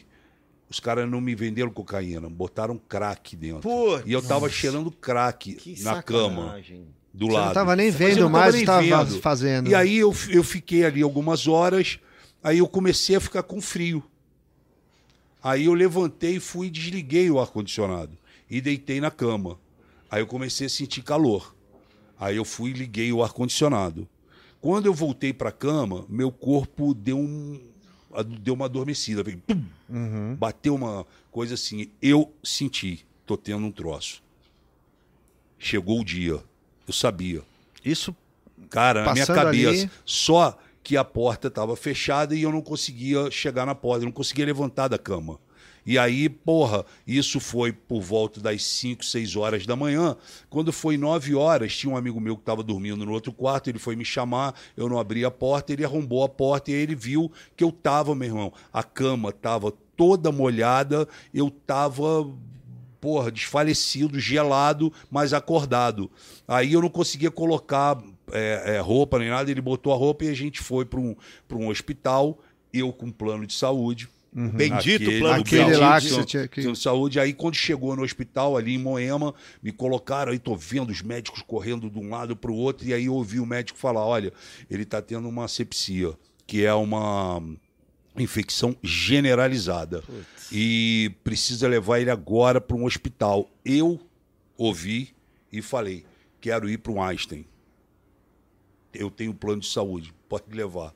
[0.68, 3.60] Os caras não me venderam cocaína, botaram crack dentro.
[3.62, 4.02] Putz.
[4.06, 6.58] e eu tava cheirando crack Que na cama,
[7.14, 7.42] do você lado.
[7.44, 9.20] não estava nem vendo tava mais o que estava vendo.
[9.20, 9.68] fazendo.
[9.70, 12.00] E aí eu, eu fiquei ali algumas horas,
[12.42, 14.02] aí eu comecei a ficar com frio.
[15.42, 18.18] Aí eu levantei e fui e desliguei o ar-condicionado
[18.50, 19.58] e deitei na cama.
[20.10, 21.54] Aí eu comecei a sentir calor.
[22.18, 24.08] Aí eu fui e liguei o ar-condicionado.
[24.60, 27.60] Quando eu voltei para a cama, meu corpo deu, um,
[28.22, 29.22] deu uma adormecida.
[29.22, 31.90] Veio, pum, Bateu uma coisa assim.
[32.00, 34.22] Eu senti, tô tendo um troço.
[35.58, 36.42] Chegou o dia.
[36.86, 37.42] Eu sabia.
[37.84, 38.14] Isso
[38.70, 39.68] Cara, na minha cabeça.
[39.84, 44.06] ali- Só que a porta estava fechada e eu não conseguia chegar na porta, eu
[44.06, 45.38] não conseguia levantar da cama.
[45.86, 50.16] E aí, porra, isso foi por volta das 5, 6 horas da manhã.
[50.50, 53.78] Quando foi 9 horas, tinha um amigo meu que estava dormindo no outro quarto, ele
[53.78, 57.30] foi me chamar, eu não abri a porta, ele arrombou a porta e ele viu
[57.56, 62.28] que eu tava, meu irmão, a cama tava toda molhada, eu tava
[63.00, 66.10] porra, desfalecido, gelado, mas acordado.
[66.48, 70.28] Aí eu não conseguia colocar é, é, roupa nem nada, ele botou a roupa e
[70.28, 71.14] a gente foi para um,
[71.52, 72.38] um hospital,
[72.72, 74.08] eu com plano de saúde.
[74.38, 74.74] Bendito
[75.04, 76.06] Aquele- plano Aquele de lá saúde.
[76.08, 77.18] que você tinha que- saúde.
[77.18, 81.40] Aí quando chegou no hospital ali em Moema, me colocaram, aí tô vendo os médicos
[81.40, 84.30] correndo de um lado para o outro, e aí eu ouvi o médico falar, olha,
[84.70, 86.12] ele está tendo uma sepsia,
[86.46, 87.42] que é uma
[88.14, 90.04] infecção generalizada.
[90.52, 93.48] E precisa levar ele agora para um hospital.
[93.64, 93.98] Eu
[94.58, 95.14] ouvi
[95.50, 96.04] e falei:
[96.42, 97.46] quero ir para um Einstein.
[98.92, 100.94] Eu tenho plano de saúde, pode levar.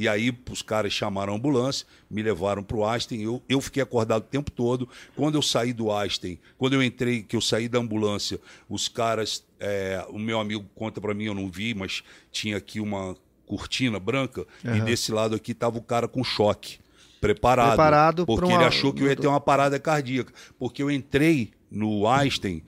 [0.00, 3.20] E aí os caras chamaram a ambulância, me levaram para o Einstein.
[3.20, 4.88] Eu, eu fiquei acordado o tempo todo.
[5.16, 9.44] Quando eu saí do Einstein, quando eu entrei, que eu saí da ambulância, os caras,
[9.58, 13.98] é, o meu amigo conta para mim, eu não vi, mas tinha aqui uma cortina
[13.98, 16.78] branca e desse lado aqui tava o cara com choque.
[17.20, 20.32] Preparado, Preparado porque pra ele uma- achou que eu ia ter uma parada cardíaca.
[20.56, 22.62] Porque eu entrei no Einstein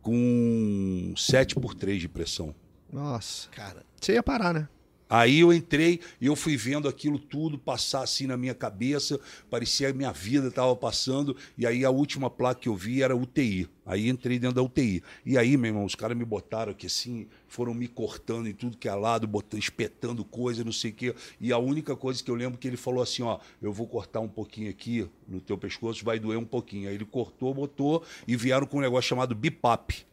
[0.00, 2.54] com 7 por 3 de pressão.
[2.92, 3.48] Nossa.
[3.50, 4.68] Cara, Você ia parar, né?
[5.08, 9.92] Aí eu entrei e eu fui vendo aquilo tudo passar assim na minha cabeça, parecia
[9.92, 13.68] que minha vida estava passando, e aí a última placa que eu vi era UTI.
[13.84, 15.00] Aí entrei dentro da UTI.
[15.24, 18.76] E aí, meu irmão, os caras me botaram aqui assim, foram me cortando em tudo
[18.76, 21.14] que é lado, botando, espetando coisa, não sei o quê.
[21.40, 24.18] E a única coisa que eu lembro que ele falou assim, ó, eu vou cortar
[24.18, 26.88] um pouquinho aqui no teu pescoço, vai doer um pouquinho.
[26.88, 30.04] Aí ele cortou, botou e vieram com um negócio chamado BIPAP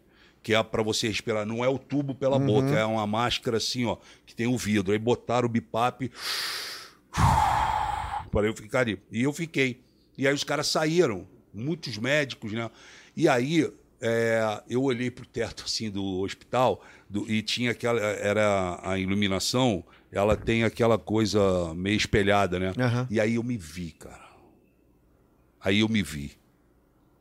[0.43, 3.85] que é para você respirar, não é o tubo pela boca, é uma máscara assim,
[3.85, 4.91] ó, que tem o vidro.
[4.91, 6.11] Aí botaram o bipap
[8.31, 9.01] para eu ficar ali.
[9.11, 9.81] E eu fiquei.
[10.17, 12.69] E aí os caras saíram, muitos médicos, né?
[13.15, 13.71] E aí
[14.01, 19.83] é, eu olhei pro teto assim do hospital do- e tinha aquela era a iluminação,
[20.11, 22.73] ela tem aquela coisa meio espelhada, né?
[22.77, 23.07] Aham.
[23.09, 24.27] E aí eu me vi, cara.
[25.61, 26.33] Aí eu me vi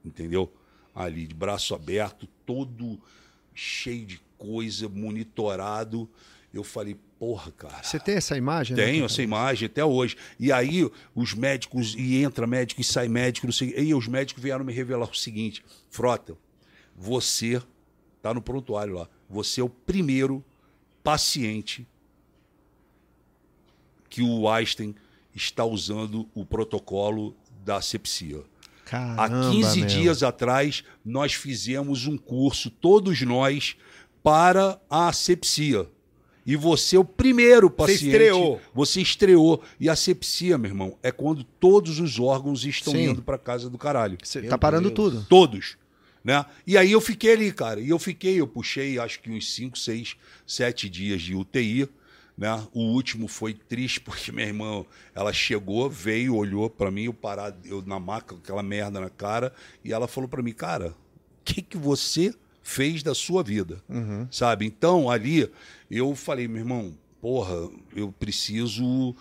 [0.04, 0.52] entendeu?
[0.92, 3.00] Ali, de braço aberto, todo
[3.54, 6.08] cheio de coisa, monitorado.
[6.52, 7.82] Eu falei, porra, cara.
[7.82, 8.76] Você tem essa imagem?
[8.76, 9.06] né, Tenho cara?
[9.06, 10.16] essa imagem até hoje.
[10.38, 13.70] E aí, os médicos, e entra médico e sai médico, não sei.
[13.70, 16.36] E aí, os médicos vieram me revelar o seguinte: Frota,
[16.94, 17.62] você
[18.20, 19.08] tá no prontuário lá.
[19.30, 20.44] Você é o primeiro
[21.02, 21.86] paciente
[24.10, 24.94] que o Einstein
[25.34, 27.34] está usando o protocolo
[27.64, 28.42] da asepsia.
[28.92, 29.88] Caramba, Há 15 meu.
[29.88, 33.74] dias atrás, nós fizemos um curso, todos nós,
[34.22, 35.88] para a asepsia.
[36.44, 38.08] E você é o primeiro paciente.
[38.08, 38.60] estreou.
[38.74, 39.62] Você estreou.
[39.80, 43.04] E a asepsia, meu irmão, é quando todos os órgãos estão Sim.
[43.04, 44.18] indo para casa do caralho.
[44.22, 44.94] Você Meu tá parando Deus.
[44.94, 45.26] tudo.
[45.26, 45.78] Todos.
[46.22, 46.44] Né?
[46.66, 47.80] E aí eu fiquei ali, cara.
[47.80, 50.16] E eu fiquei, eu puxei acho que uns 5, 6,
[50.46, 51.88] 7 dias de UTI.
[52.36, 52.66] Né?
[52.72, 57.56] O último foi triste porque minha irmã, ela chegou, veio, olhou para mim, eu parado,
[57.66, 59.52] eu na maca, com aquela merda na cara,
[59.84, 60.94] e ela falou para mim, cara, o
[61.44, 63.82] que que você fez da sua vida?
[64.30, 64.64] Sabe?
[64.66, 65.50] Então, ali,
[65.90, 69.14] eu falei, meu irmão, porra, eu preciso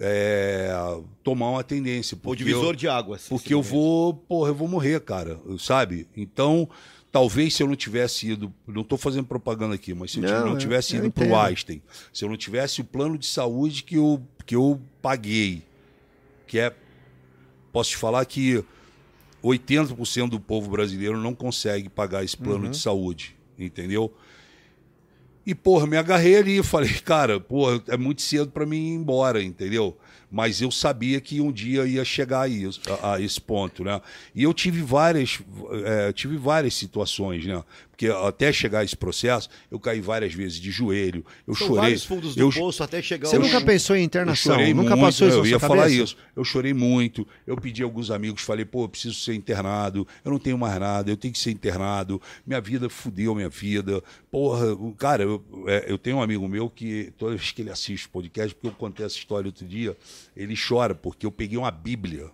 [0.00, 0.70] é,
[1.24, 2.16] tomar uma tendência.
[2.22, 3.28] O divisor eu- de águas.
[3.28, 6.06] porque eu vou, porra, eu vou morrer, cara, sabe?
[6.16, 6.68] Então,
[7.10, 10.50] talvez se eu não tivesse ido, não estou fazendo propaganda aqui, mas se eu Não,
[10.50, 11.82] não tivesse ido para o Einstein,
[12.12, 15.62] se eu não tivesse o plano de saúde que eu, que eu paguei,
[16.46, 16.74] que é,
[17.72, 18.62] posso te falar que
[19.42, 22.70] 80% do povo brasileiro não consegue pagar esse plano Uhum.
[22.70, 24.12] de saúde, entendeu?
[25.46, 28.94] E, porra, me agarrei ali e falei, cara, porra, é muito cedo para mim ir
[28.94, 29.96] embora, entendeu?
[30.30, 34.00] Mas eu sabia que um dia ia chegar a, isso, a, a esse ponto, né?
[34.34, 35.40] E eu tive várias,
[35.84, 37.62] é, tive várias situações, né?
[37.98, 41.82] Porque até chegar a esse processo, eu caí várias vezes de joelho, eu São chorei.
[41.82, 44.54] vários fundos do eu, poço até chegar Você ao- nunca pensou em eu internação?
[44.54, 46.16] chorei Nunca muito, passou isso eu ia falar isso.
[46.36, 47.26] Eu chorei muito.
[47.44, 50.06] Eu pedi a alguns amigos, falei, pô, eu preciso ser internado.
[50.24, 52.22] Eu não tenho mais nada, eu tenho que ser internado.
[52.46, 54.00] Minha vida fudeu minha vida.
[54.30, 58.06] Porra, cara, eu, é, eu tenho um amigo meu que toda vez que ele assiste
[58.06, 59.96] o podcast, porque eu contei essa história outro dia,
[60.36, 62.30] ele chora porque eu peguei uma Bíblia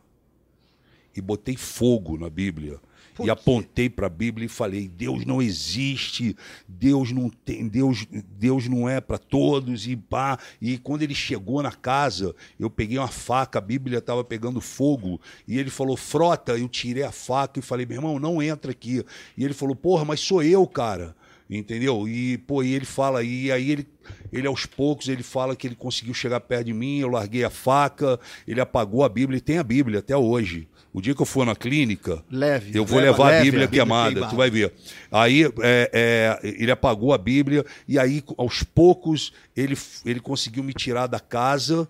[1.16, 2.78] e botei fogo na Bíblia.
[3.22, 6.36] E apontei para a Bíblia e falei: Deus não existe,
[6.66, 10.38] Deus não tem, Deus, Deus não é para todos e pá.
[10.60, 15.20] E quando ele chegou na casa, eu peguei uma faca, a Bíblia estava pegando fogo
[15.46, 19.04] e ele falou: Frota, eu tirei a faca e falei: Meu irmão, não entra aqui.
[19.36, 21.14] E ele falou: Porra, mas sou eu, cara.
[21.48, 22.08] Entendeu?
[22.08, 23.86] E, pô, e ele fala, e aí ele,
[24.32, 27.50] ele aos poucos, ele fala que ele conseguiu chegar perto de mim, eu larguei a
[27.50, 30.66] faca, ele apagou a Bíblia, e tem a Bíblia até hoje.
[30.94, 32.78] O dia que eu for na clínica, Leve.
[32.78, 34.30] eu vou Leva, levar a leve Bíblia a Bíblia queimada, queimada.
[34.32, 34.72] tu vai ver.
[35.10, 39.76] Aí é, é, ele apagou a Bíblia, e aí, aos poucos, ele,
[40.06, 41.88] ele conseguiu me tirar da casa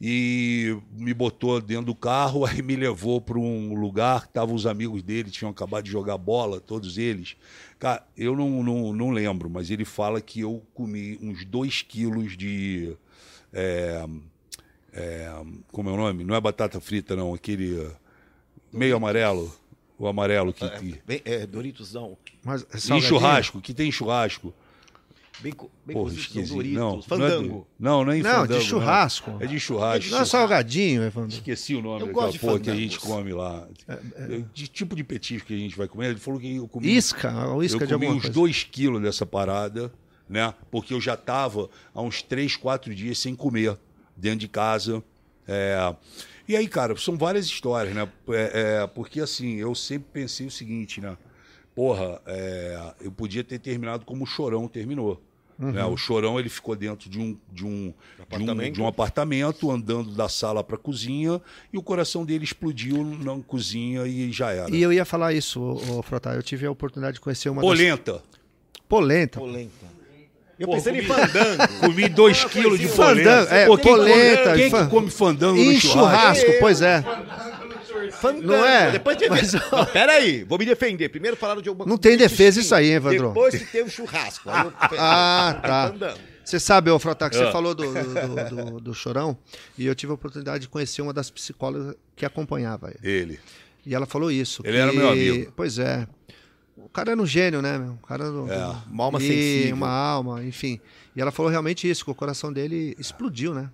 [0.00, 5.04] e me botou dentro do carro, aí me levou para um lugar, estavam os amigos
[5.04, 7.36] dele, tinham acabado de jogar bola, todos eles.
[7.78, 12.36] Cara, eu não, não, não lembro, mas ele fala que eu comi uns dois quilos
[12.36, 12.96] de.
[13.52, 14.04] é,
[14.92, 15.32] é,
[15.70, 16.24] como é o nome?
[16.24, 17.88] Não é batata frita, não, aquele
[18.72, 19.52] meio amarelo.
[19.98, 20.68] O amarelo que.
[20.68, 22.16] que Bem, é, Doritos não.
[22.44, 23.08] Mas, é em salgadinho?
[23.08, 24.52] churrasco, que tem churrasco.
[25.40, 25.52] Bem,
[25.84, 26.52] bem Porra, esqueci.
[26.52, 26.78] Doritos.
[26.78, 27.66] Não, não, é, Fandango.
[27.78, 29.36] não, não é em Não, fandango, de churrasco.
[29.40, 30.10] É de churrasco.
[30.10, 31.30] Não é salgadinho, Evandro?
[31.30, 33.66] Esqueci o nome Eu daquela gosto de porra que a gente come lá.
[33.88, 36.10] É, De tipo de petisco que a gente vai comer.
[36.10, 38.30] Ele falou que eu comi, Isca, isca eu de comi uns coisa.
[38.30, 39.92] dois quilos dessa parada,
[40.28, 40.54] né?
[40.70, 43.76] Porque eu já tava há uns três, quatro dias sem comer
[44.16, 45.02] dentro de casa.
[45.46, 45.94] É,
[46.48, 48.08] E aí, cara, são várias histórias, né?
[48.28, 51.16] É, é, porque assim, eu sempre pensei o seguinte, né?
[51.74, 55.22] Porra, é, eu podia ter terminado como o Chorão terminou.
[55.58, 55.84] né?
[55.84, 58.74] O Chorão ele ficou dentro de um, de um, de um, Apartamento.
[58.74, 61.40] de um apartamento, andando da sala para a cozinha,
[61.72, 64.70] e o coração dele explodiu na cozinha e já era.
[64.70, 66.30] E eu ia falar isso, ô, ô, Frota.
[66.30, 68.14] Eu tive a oportunidade de conhecer uma Polenta.
[68.14, 68.22] das...
[68.88, 69.40] Polenta.
[69.40, 69.91] Polenta.
[70.58, 71.68] Eu Pô, pensei em comi- fandango.
[71.80, 73.54] Comi dois quilos de Fandango, polenta.
[73.54, 76.40] é, Pô, quem, polenta, come- quem fan- que come fandango no Em churrasco?
[76.46, 77.04] churrasco, pois é.
[78.20, 78.46] Fandango.
[78.46, 78.90] Não é?
[78.92, 79.28] Depois de...
[79.28, 81.08] Mas- Não, pera aí, vou me defender.
[81.08, 83.28] Primeiro falaram de alguma Não tem defesa isso aí, hein, Evandro?
[83.28, 84.48] Depois que tem o churrasco.
[84.50, 84.72] Aí eu...
[84.98, 85.88] Ah, tá.
[85.92, 86.18] Fandango.
[86.44, 87.52] Você sabe, ô Frota, que você Ah.
[87.52, 89.36] falou do, do, do- do Chorão,
[89.78, 93.12] e eu tive a oportunidade de conhecer uma das psicólogas que acompanhava ele.
[93.32, 93.40] Ele.
[93.86, 94.62] E ela falou isso.
[94.64, 95.52] Ele que- era meu amigo.
[95.56, 96.06] Pois é.
[96.84, 97.92] O cara era um gênio, né, meu?
[97.92, 99.76] O cara do, É, uma alma e sensível.
[99.76, 100.80] Uma alma, enfim.
[101.16, 103.70] E ela falou realmente isso, que o coração dele explodiu, né?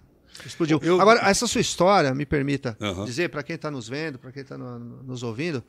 [0.46, 0.78] Explodiu.
[0.82, 3.04] Eu- Agora, essa sua história, me permita Aham.
[3.04, 5.64] dizer para quem está nos vendo, para quem está nos ouvindo,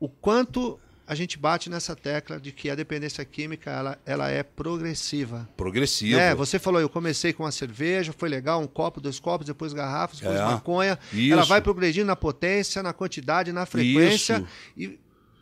[0.00, 4.42] o quanto a gente bate nessa tecla de que a dependência química ela, ela é
[4.42, 5.48] progressiva.
[5.56, 6.18] Progressivo.
[6.18, 9.72] É, você falou, eu comecei com uma cerveja, foi legal, um copo, dois copos, depois
[9.72, 10.44] garrafas, depois É.
[10.44, 10.98] maconha.
[11.12, 11.32] Isso.
[11.32, 14.46] Ela vai progredindo na potência, na quantidade, na frequência.
[14.76, 14.92] Isso.
[14.94, 14.98] E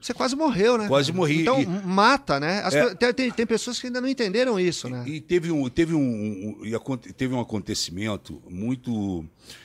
[0.07, 0.87] você quase morreu, né?
[0.87, 1.43] Quase morri.
[1.43, 2.61] Então, E- mata, né?
[2.63, 2.95] As É.
[2.95, 5.03] tem, tem, pessoas que ainda não entenderam isso, né?
[5.07, 9.25] E teve um, teve um, um- e teve um acontecimento muito.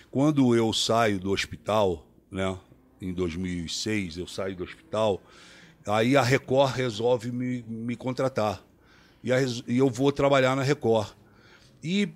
[0.09, 2.57] Quando eu saio do hospital, né?
[2.99, 5.21] Em 2006, eu saio do hospital.
[5.87, 8.63] Aí a Record resolve me, me contratar.
[9.23, 11.09] E, a e eu vou trabalhar na Record.
[11.83, 12.09] E,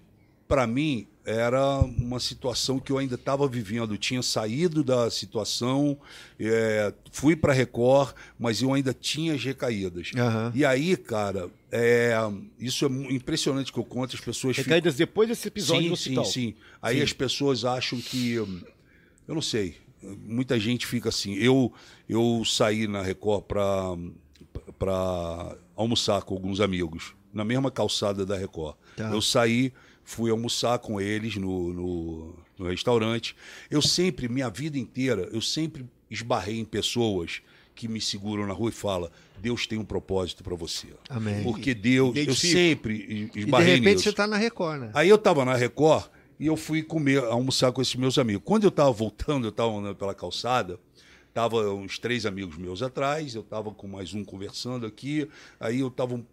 [0.47, 3.93] para mim, era uma situação que eu ainda estava vivendo.
[3.93, 5.97] Eu tinha saído da situação,
[6.39, 10.11] é, fui para a Record, mas eu ainda tinha as recaídas.
[10.15, 10.51] Aham.
[10.53, 12.13] E aí, cara, é,
[12.59, 14.69] isso é impressionante que eu conto, as pessoas ficam...
[14.69, 16.25] Recaídas depois desse episódio Sim, no sim, hospital.
[16.25, 16.55] sim.
[16.81, 17.03] Aí Sim.
[17.03, 18.33] as pessoas acham que...
[18.33, 18.47] Eu
[19.27, 19.77] não sei.
[20.01, 21.33] Muita gente fica assim.
[21.33, 21.73] Eu,
[22.07, 23.45] eu saí na Record
[24.77, 28.75] para almoçar com alguns amigos, na mesma calçada da Record.
[28.95, 29.09] Tá.
[29.09, 29.73] Eu saí,
[30.05, 33.35] fui almoçar com eles no, no, no restaurante.
[33.69, 37.41] Eu sempre, minha vida inteira, eu sempre esbarrei em pessoas
[37.73, 39.09] que me seguram na rua e falam:
[39.41, 40.87] Deus tem um propósito para você.
[41.09, 41.43] Amém.
[41.43, 44.03] Porque Deus, eu sempre E de esbarrei repente nisso.
[44.03, 44.91] você tá na Record, né?
[44.93, 46.05] Aí eu tava na Record
[46.39, 48.43] e eu fui comer, almoçar com esses meus amigos.
[48.45, 50.79] Quando eu tava voltando, eu tava andando pela calçada,
[51.33, 55.27] tava uns três amigos meus atrás, eu tava com mais um conversando aqui,
[55.59, 56.25] aí eu tava, um-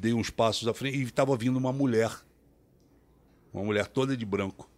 [0.00, 2.10] dei uns passos à frente e tava vindo uma mulher.
[3.54, 4.68] Uma mulher toda de branco.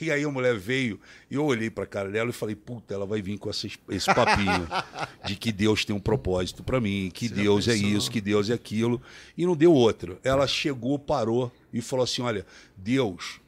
[0.00, 1.00] E aí a mulher veio
[1.30, 4.06] e eu olhei pra cara dela e falei, puta, ela vai vir com esse, esse
[4.14, 4.68] papinho
[5.26, 8.48] de que Deus tem um propósito pra mim, que Você Deus é isso, que Deus
[8.48, 9.02] é aquilo.
[9.36, 10.18] E não deu outra.
[10.22, 13.40] Ela chegou, parou e falou assim: olha, Deus,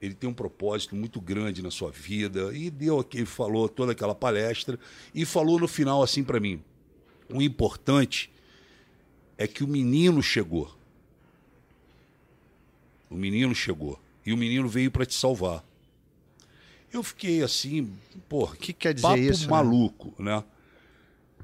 [0.00, 2.54] ele tem um propósito muito grande na sua vida.
[2.54, 4.78] E deu aqui, falou toda aquela palestra
[5.14, 6.62] e falou no final assim pra mim:
[7.28, 8.30] o importante
[9.36, 10.74] é que o menino chegou.
[13.10, 13.98] O menino chegou.
[14.24, 15.64] E o menino veio pra te salvar.
[16.92, 17.92] Eu fiquei assim,
[18.28, 19.44] porra, O que quer dizer papo isso?
[19.44, 19.50] né?
[19.50, 20.42] maluco, né?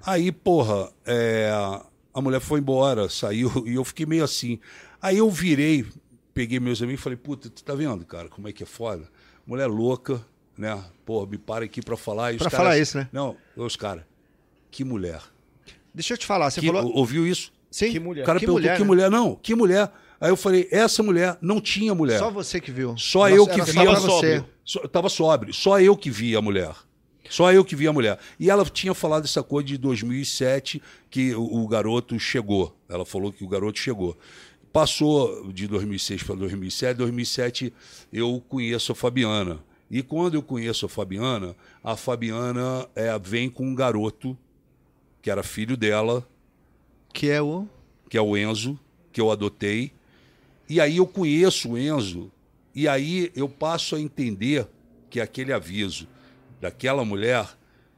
[0.04, 1.50] Aí, porra, é,
[2.12, 4.58] a mulher foi embora, saiu, e eu fiquei meio assim.
[5.00, 5.84] Aí eu virei,
[6.32, 9.08] peguei meus amigos e falei, puta, tu tá vendo, cara, como é que é foda?
[9.46, 10.24] Mulher louca,
[10.56, 10.82] né?
[11.04, 12.32] Porra, me para aqui pra falar.
[12.32, 13.08] E os Pra caras- falar isso, né?
[13.12, 14.04] Não, os caras,
[14.70, 15.20] que mulher.
[15.94, 16.90] Deixa eu te falar, você Que- falou.
[16.96, 17.52] Ouviu isso?
[17.70, 18.22] Sim, Que mulher.
[18.22, 18.86] O cara que perguntou, mulher, que né?
[18.86, 19.10] mulher?
[19.10, 19.92] Não, que mulher?
[20.20, 22.18] Aí eu falei, essa mulher não tinha mulher.
[22.18, 22.96] Só você que viu.
[22.96, 24.08] Só Nossa, eu que vi só a pra você.
[24.08, 24.46] sóbrio.
[24.64, 25.54] Só, tava sóbrio.
[25.54, 26.74] Só eu que vi a mulher.
[27.28, 28.18] Só eu que vi a mulher.
[28.38, 32.76] E ela tinha falado essa coisa de 2007 que o, o garoto chegou.
[32.88, 34.16] Ela falou que o garoto chegou.
[34.72, 36.96] Passou de 2006 para 2007.
[36.96, 37.72] 2007
[38.12, 39.60] eu conheço a Fabiana.
[39.90, 44.36] E quando eu conheço a Fabiana, a Fabiana é, vem com um garoto
[45.22, 46.26] que era filho dela,
[47.12, 47.66] Que é o.
[48.10, 48.78] que é o Enzo,
[49.12, 49.92] que eu adotei.
[50.68, 52.30] E aí eu conheço o Enzo,
[52.74, 54.66] e aí eu passo a entender
[55.10, 56.08] que aquele aviso
[56.60, 57.46] daquela mulher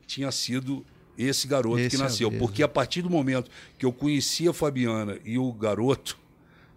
[0.06, 0.84] tinha sido
[1.16, 2.28] esse garoto Esse que nasceu.
[2.28, 2.44] aviso.
[2.44, 6.18] Porque a partir do momento que eu conheci a Fabiana e o garoto,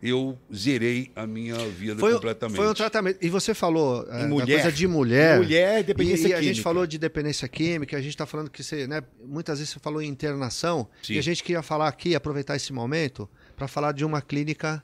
[0.01, 2.55] eu zerei a minha vida Foi, completamente.
[2.55, 3.17] foi um tratamento.
[3.21, 4.61] E você falou é, mulher.
[4.61, 5.37] coisa de mulher.
[5.37, 6.63] Mulher, dependência e, e a gente química.
[6.63, 10.01] falou de dependência química, a gente está falando que você, né, muitas vezes você falou
[10.01, 10.87] em internação.
[11.03, 11.15] Sim.
[11.15, 14.81] E a gente queria falar aqui, aproveitar esse momento, para falar de uma clínica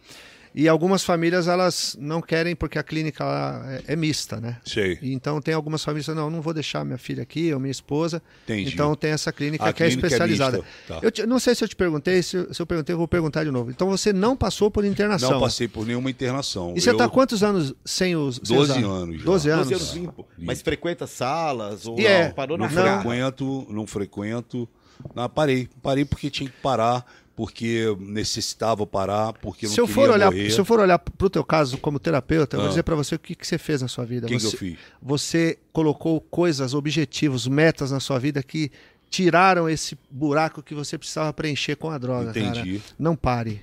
[0.54, 4.58] E algumas famílias, elas não querem, porque a clínica lá é, é mista, né?
[4.66, 4.97] Sei.
[5.02, 8.22] Então tem algumas famílias que não, não vou deixar minha filha aqui ou minha esposa.
[8.45, 8.74] Entendi.
[8.74, 10.58] Então tem essa clínica A que é clínica é especializada.
[10.58, 11.00] mista, tá.
[11.04, 13.08] Eu te- não sei se eu te perguntei, se, eu- se eu perguntei, eu vou
[13.08, 13.70] perguntar de novo.
[13.70, 15.32] Então você não passou por internação.
[15.32, 16.74] Não passei por nenhuma internação.
[16.76, 18.41] E você Eu- está quantos anos sem os.
[18.43, 18.86] sem 12 usar?
[18.88, 19.24] anos já.
[19.26, 19.68] 12 anos.
[19.70, 20.28] 12 anos limpo.
[20.38, 22.34] Mas frequenta salas ou E é, não?
[22.34, 23.02] Parou na Não frente.
[23.02, 24.68] frequento, não frequento.
[25.16, 25.70] Não, parei.
[25.82, 27.06] Parei porque tinha que parar,
[27.40, 30.52] porque necessitava parar, porque eu não Se eu, queria for olhar, morrer.
[30.52, 32.70] se eu for olhar pro teu caso como terapeuta, eu vou Ah.
[32.70, 34.28] dizer para você o que, que você fez na sua vida.
[34.28, 34.78] O que, eu fiz?
[35.02, 38.70] você colocou coisas, objetivos, metas na sua vida que
[39.10, 42.40] tiraram esse buraco que você precisava preencher com a droga, cara.
[42.46, 42.82] Entendi.
[43.00, 43.62] Não pare.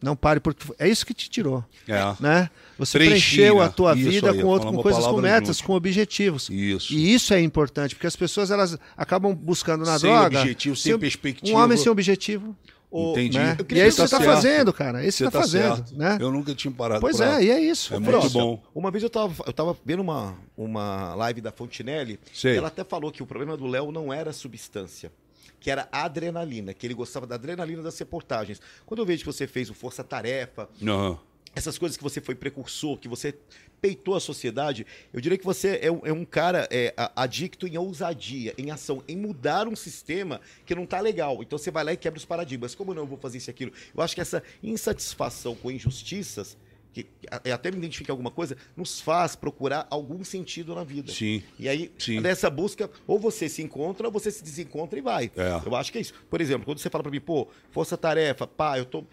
[0.00, 1.64] Não pare, porque é isso que te tirou.
[1.88, 1.98] É.
[2.20, 2.48] Né?
[2.78, 3.64] Você Preenchi, preencheu né?
[3.64, 5.66] a tua Isso vida aí, com, outro, com coisas, com metas, junto.
[5.66, 6.48] com objetivos.
[6.50, 6.92] Isso.
[6.94, 10.38] E isso é importante, porque as pessoas elas acabam buscando na Sem droga.
[10.38, 11.58] objetivo, sem sem- perspectiva.
[11.58, 12.56] Um homem sem objetivo.
[12.90, 13.38] Ô, Entendi.
[13.38, 13.56] Né?
[13.58, 14.34] Eu E é isso que Tá você tá certo.
[14.34, 15.04] fazendo, cara.
[15.04, 15.96] É isso que Você você tá, fazendo, certo.
[15.98, 16.16] né?
[16.20, 17.94] Eu nunca tinha parado Pois pra- é, e é isso.
[17.94, 18.62] É muito bom.
[18.74, 22.54] Uma vez eu tava, eu tava vendo uma, uma live da Fontinelli Sei.
[22.54, 25.12] e ela até falou que o problema do Léo não era substância,
[25.60, 28.58] que era a adrenalina, que ele gostava da adrenalina das reportagens.
[28.86, 31.18] Quando eu vejo que você fez o Força Tarefa, Aham.
[31.54, 33.34] Essas coisas que você foi precursor, que você
[33.80, 37.76] peitou a sociedade, eu diria que você é, um- é um cara é, adicto em
[37.78, 41.42] ousadia, em ação, em mudar um sistema que não tá legal.
[41.42, 42.74] Então você vai lá e quebra os paradigmas.
[42.74, 43.72] Como não eu vou fazer isso e aquilo?
[43.96, 46.56] Eu acho que essa insatisfação com injustiças,
[46.92, 47.06] que
[47.52, 51.12] até me identifique em alguma coisa, nos faz procurar algum sentido na vida.
[51.12, 51.42] Sim.
[51.58, 52.18] E aí, Sim.
[52.20, 55.30] nessa busca, ou você se encontra, ou você se desencontra e vai.
[55.36, 55.60] É.
[55.64, 56.14] Eu acho que é isso.
[56.30, 59.04] Por exemplo, quando você fala pra mim, pô, força-tarefa, pá, eu tô.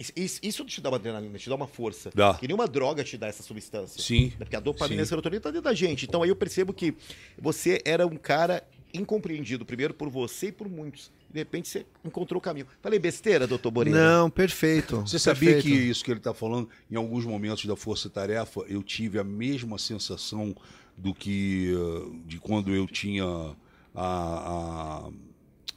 [0.00, 2.10] Isso, isso- te dá uma adrenalina, te dá uma força.
[2.14, 2.34] Dá.
[2.34, 4.02] Que nenhuma droga te dá essa substância.
[4.02, 4.32] Sim.
[4.38, 6.06] Porque a dopamina e a serotonina tá dentro da gente.
[6.06, 6.94] Então aí eu percebo que
[7.38, 11.10] você era um cara incompreendido, primeiro por você e por muitos.
[11.32, 12.66] De repente você encontrou o caminho.
[12.82, 13.96] Falei besteira, doutor Moreira?
[13.98, 15.00] Não, perfeito.
[15.02, 15.76] Você sabia perfeito.
[15.76, 19.22] que isso que ele está falando, em alguns momentos da Força Tarefa, eu tive a
[19.24, 20.56] mesma sensação
[20.96, 23.54] do que eh, de quando eu tinha a,
[23.94, 25.10] a-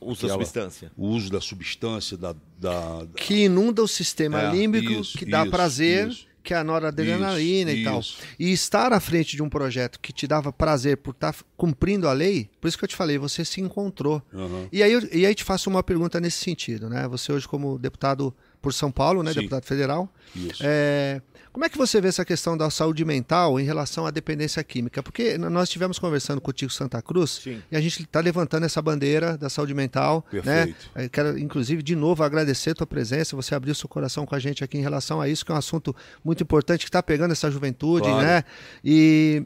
[0.06, 0.92] Usa Aquela- substância.
[0.98, 5.26] o uso da substância, da, da- da- Que inunda o sistema É, límbico, isso, que
[5.26, 6.28] dá isso, prazer, isso.
[6.44, 8.00] que é a noradrenalina Isso, e tal.
[8.00, 8.18] isso.
[8.40, 12.14] E estar à frente de um projeto que te dava prazer por estar cumprindo a
[12.14, 14.22] lei, por isso que eu te falei, você se encontrou.
[14.34, 14.68] Aham.
[14.72, 17.08] E aí, eu- e aí te faço uma pergunta nesse sentido, né?
[17.08, 19.32] Você hoje como deputado por São Paulo, né?
[19.34, 19.40] Sim.
[19.40, 20.14] Deputado federal.
[20.36, 20.62] Isso.
[20.64, 21.22] É,
[21.54, 25.02] como é que você vê essa questão da saúde mental em relação à dependência química?
[25.04, 27.62] Porque nós estivemos conversando com o Tico Santa Cruz Sim.
[27.72, 30.26] e a gente está levantando essa bandeira da saúde mental.
[30.34, 30.42] Né?
[30.42, 30.90] Perfeito.
[30.96, 34.40] Eu quero, inclusive, de novo agradecer a tua presença, você abriu seu coração com a
[34.40, 35.96] gente aqui em relação a isso, que é um assunto
[36.26, 38.26] muito importante que está pegando essa juventude, Claro.
[38.26, 38.44] né?
[38.84, 39.44] E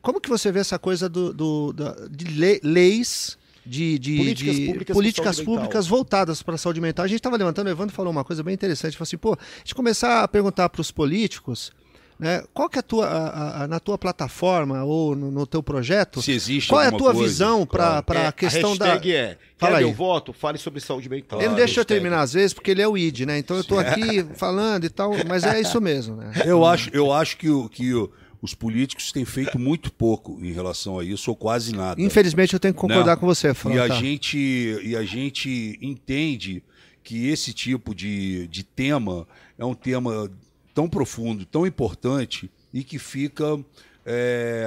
[0.00, 3.36] como que você vê essa coisa do, do- da- de le- leis
[3.66, 7.04] de, de- Políticas de públicas políticas públicas voltadas para a saúde mental?
[7.04, 9.58] A gente estava levantando, o Evandro falou uma coisa bem interessante, falou assim, pô, a
[9.58, 11.72] gente começar a perguntar para os políticos,
[12.18, 15.46] né, qual que é a tua, a- a- a- na tua plataforma ou no, no
[15.46, 18.28] teu projeto, Se existe qual é a tua coisa, visão para claro.
[18.28, 18.86] a questão da...
[18.86, 19.84] hashtag é, Fala quer aí.
[19.84, 20.32] meu voto?
[20.32, 21.38] Fale sobre saúde mental.
[21.40, 23.38] Ele não deixa eu terminar às vezes, porque ele é o ID, né?
[23.38, 26.32] Então eu tô aqui falando e tal, mas é isso mesmo, né?
[26.46, 28.10] Eu acho, eu acho que, o- que o-
[28.46, 32.00] os políticos têm feito muito pouco em relação a isso, ou quase nada.
[32.00, 33.20] Infelizmente eu tenho que concordar Não.
[33.20, 33.94] com você, E a Frota.
[33.94, 36.62] gente, e a gente entende
[37.02, 39.26] que esse tipo de, de tema
[39.58, 40.30] é um tema
[40.72, 43.58] tão profundo, tão importante e que fica,
[44.04, 44.66] é,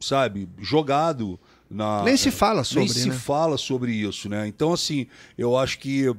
[0.00, 1.38] sabe, jogado
[1.70, 2.02] na.
[2.02, 3.14] Nem se fala sobre, Nem se né?
[3.14, 4.46] fala sobre isso, né?
[4.48, 5.06] Então, assim,
[5.38, 6.12] eu acho que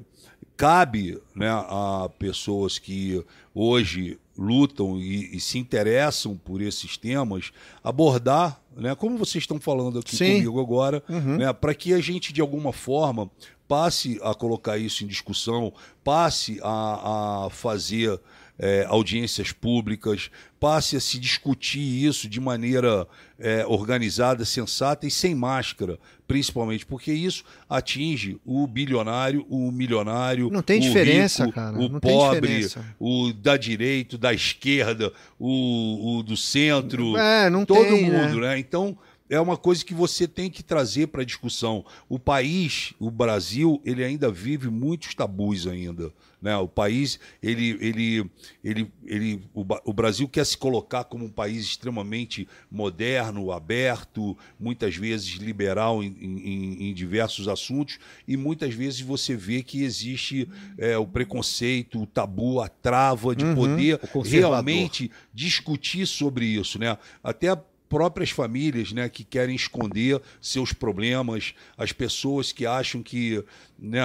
[0.55, 3.23] cabe né, a pessoas que
[3.53, 7.51] hoje lutam e, e se interessam por esses temas
[7.83, 10.35] abordar, né, como vocês estão falando aqui Sim.
[10.35, 11.37] comigo agora, Uhum.
[11.37, 13.29] né, para que a gente, de alguma forma,
[13.67, 15.73] passe a colocar isso em discussão,
[16.03, 18.19] passe a, a fazer
[18.61, 23.07] é, audiências públicas, passe a se discutir isso de maneira
[23.39, 25.97] é, organizada, sensata e sem máscara,
[26.27, 31.89] principalmente, porque isso atinge o bilionário, o milionário, Não tem o diferença, rico, cara, o
[31.89, 32.67] não pobre,
[32.99, 38.49] o da direita, da esquerda, o, o do centro, É, todo tem, mundo, né?
[38.49, 38.59] né?
[38.59, 38.95] Então
[39.31, 41.85] é uma coisa que você tem que trazer para a discussão.
[42.09, 46.11] O país, o Brasil, ele ainda vive muitos tabus ainda,
[46.41, 46.55] né?
[46.57, 48.29] O país, ele, ele,
[48.63, 54.95] ele, ele, o, o Brasil quer se colocar como um país extremamente moderno, aberto, muitas
[54.97, 60.97] vezes liberal em, em- em diversos assuntos e muitas vezes você vê que existe é,
[60.97, 64.31] o preconceito, o tabu, a trava de poder conservador.
[64.65, 66.97] realmente discutir sobre isso, né?
[67.23, 67.55] Até
[67.91, 73.43] próprias famílias, né, que querem esconder seus problemas, as pessoas que acham que,
[73.77, 73.99] né,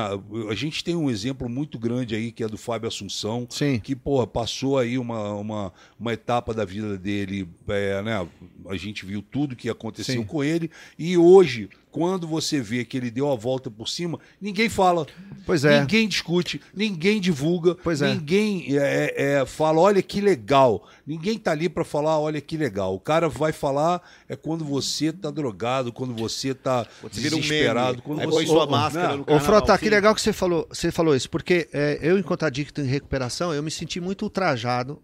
[0.51, 3.79] a gente tem um exemplo muito grande aí que é do Fábio Assunção, Sim.
[3.79, 8.29] que porra, passou aí uma, uma, uma etapa da vida dele, é, né,
[8.69, 10.27] a gente viu tudo que aconteceu Sim.
[10.27, 10.69] com ele
[10.99, 15.07] e hoje quando você vê que ele deu a volta por cima, ninguém fala.
[15.47, 15.81] Pois é.
[15.81, 18.13] Ninguém discute, ninguém divulga, Pois é.
[18.13, 20.87] ninguém é, é, fala, olha que legal.
[21.07, 22.95] Ninguém tá ali para falar, olha que legal.
[22.95, 27.93] O cara vai falar é quando você tá drogado, quando você tá Você um desesperado,
[27.93, 28.03] meme.
[28.03, 29.15] quando Aí você põe sua Ô, máscara né?
[29.17, 32.19] no Ô, carnaval, Frota, que legal que você falou, você falou isso, porque é, eu,
[32.19, 35.01] enquanto adicto em recuperação, eu me senti muito ultrajado.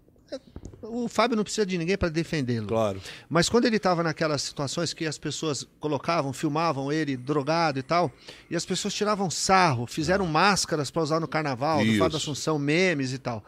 [0.83, 2.66] O Fábio não precisa de ninguém para defendê-lo.
[2.66, 3.01] Claro.
[3.30, 8.11] Mas quando ele estava naquelas situações que as pessoas colocavam, filmavam ele drogado e tal,
[8.51, 11.99] e as pessoas tiravam sarro, fizeram máscaras para usar no carnaval, do Isso.
[11.99, 13.45] Fábio Assunção, memes e tal.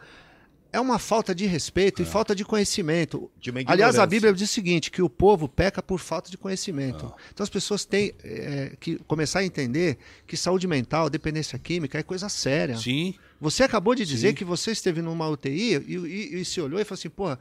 [0.75, 3.31] É uma falta de respeito e falta de conhecimento.
[3.39, 4.05] De Aliás, a.
[4.05, 7.13] Bíblia diz o seguinte: que o povo peca por falta de conhecimento.
[7.33, 9.97] Então as pessoas têm é, que começar a entender
[10.27, 12.77] que saúde mental, dependência química é coisa séria.
[12.77, 14.33] Sim, Você acabou de dizer Sim.
[14.35, 17.37] que você esteve numa UTI e, e- e se olhou e falou assim, pô,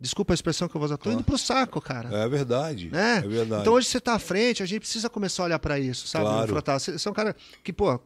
[0.00, 2.08] desculpa a expressão que eu vou usar, tô indo pro saco, cara.
[2.24, 2.90] é verdade.
[2.90, 3.18] Né?
[3.24, 3.62] É verdade.
[3.62, 6.24] Então hoje você tá à frente, a gente precisa começar a olhar para isso, sabe,
[6.24, 6.78] Claro.
[6.80, 7.34] Você é um cara
[7.64, 7.98] que, pô,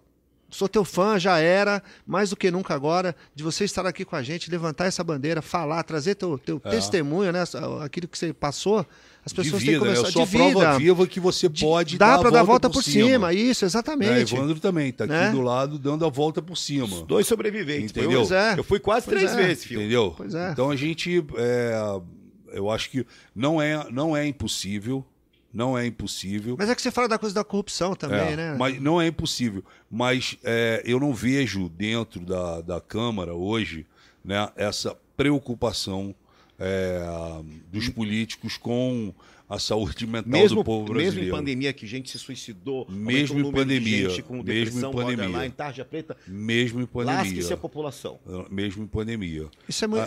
[0.50, 4.16] sou teu fã, já era, mais do que nunca agora, de você estar aqui com
[4.16, 6.70] a gente, levantar essa bandeira, falar, trazer teu, teu É.
[6.70, 7.44] testemunho, né?
[7.84, 8.84] Aquilo que você passou,
[9.24, 9.94] as de pessoas têm que vida, né?
[9.96, 10.78] começar Eu sou a de prova vida.
[10.78, 13.64] viva que você De- pode dá dar para a dar a volta por cima, isso,
[13.64, 14.34] É, exatamente.
[14.34, 15.30] Evandro também tá aqui Né?
[15.30, 17.02] do lado dando a volta por cima.
[17.06, 17.90] Dois sobreviventes.
[17.90, 18.26] Entendeu?
[18.34, 18.58] É.
[18.58, 19.36] Eu fui quase Pois três é.
[19.36, 19.80] vezes, filho.
[19.80, 20.14] Entendeu?
[20.16, 20.50] Pois é.
[20.50, 22.00] Então a gente, é,
[22.52, 25.04] eu acho que não é, não é impossível,
[25.52, 26.56] não é impossível.
[26.58, 28.56] Mas é que você fala da coisa da corrupção também, É, né?
[28.58, 29.64] Mas não é impossível.
[29.90, 33.86] Mas é, eu não vejo dentro da, da Câmara hoje
[34.24, 36.14] né, essa preocupação
[36.58, 37.00] é,
[37.72, 39.12] dos políticos com
[39.50, 41.26] a saúde mental Mesmo, do povo mesmo brasileiro.
[41.28, 44.42] em pandemia que gente se suicidou, Mesmo aumentou o em número de pandemia, gente com
[44.42, 45.16] mesmo em pandemia.
[45.16, 47.54] borderline, tarja preta, Mesmo em lasque-se pandemia.
[47.54, 48.20] a população.
[48.48, 49.48] Mesmo em pandemia.
[49.68, 50.04] Isso é, mui- é,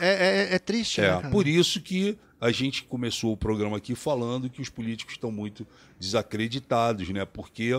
[0.51, 1.29] é- é triste, né, É, cara?
[1.29, 5.67] por isso que a gente começou o programa aqui falando que os políticos estão muito
[5.99, 7.25] desacreditados, né?
[7.25, 7.71] Porque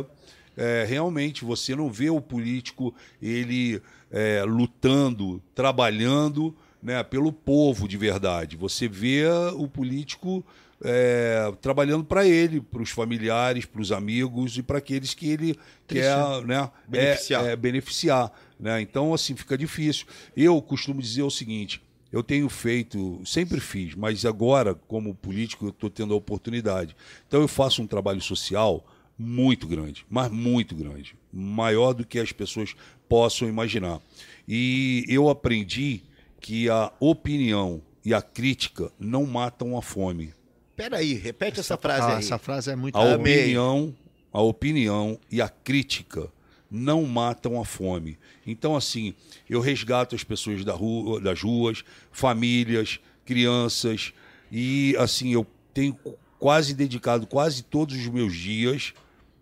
[0.57, 3.81] é, realmente você não vê o político ele
[4.11, 8.57] é, lutando, trabalhando né, pelo povo de verdade.
[8.57, 9.25] Você vê
[9.57, 10.45] o político
[10.83, 15.59] é, trabalhando para ele, para os familiares, para os amigos e para aqueles que ele
[15.87, 17.45] quer né, Beneficiar.
[17.45, 18.33] É, é, beneficiar.
[18.59, 18.81] Né?
[18.81, 20.07] Então, assim, fica difícil.
[20.37, 21.83] Eu costumo dizer o seguinte:
[22.13, 26.97] eu tenho feito, sempre fiz, mas agora, como político, eu estou tendo a oportunidade.
[27.27, 28.87] Então, eu faço um trabalho social
[29.19, 32.75] muito grande, mas muito grande, maior do que as pessoas
[33.09, 34.01] possam imaginar.
[34.47, 36.03] E eu aprendi
[36.41, 40.35] que a opinião e a crítica não matam a fome.
[40.77, 42.19] Peraí, repete essa, frase Ah, aí.
[42.19, 42.97] essa frase é muito.
[42.97, 43.15] A Amei.
[43.43, 43.95] opinião,
[44.33, 46.29] a opinião e a crítica
[46.71, 48.19] não matam a fome.
[48.47, 49.15] Então, assim,
[49.49, 54.13] eu resgato as pessoas da rua, das ruas, famílias, crianças,
[54.51, 55.97] e assim, eu tenho
[56.39, 58.93] quase dedicado quase todos os meus dias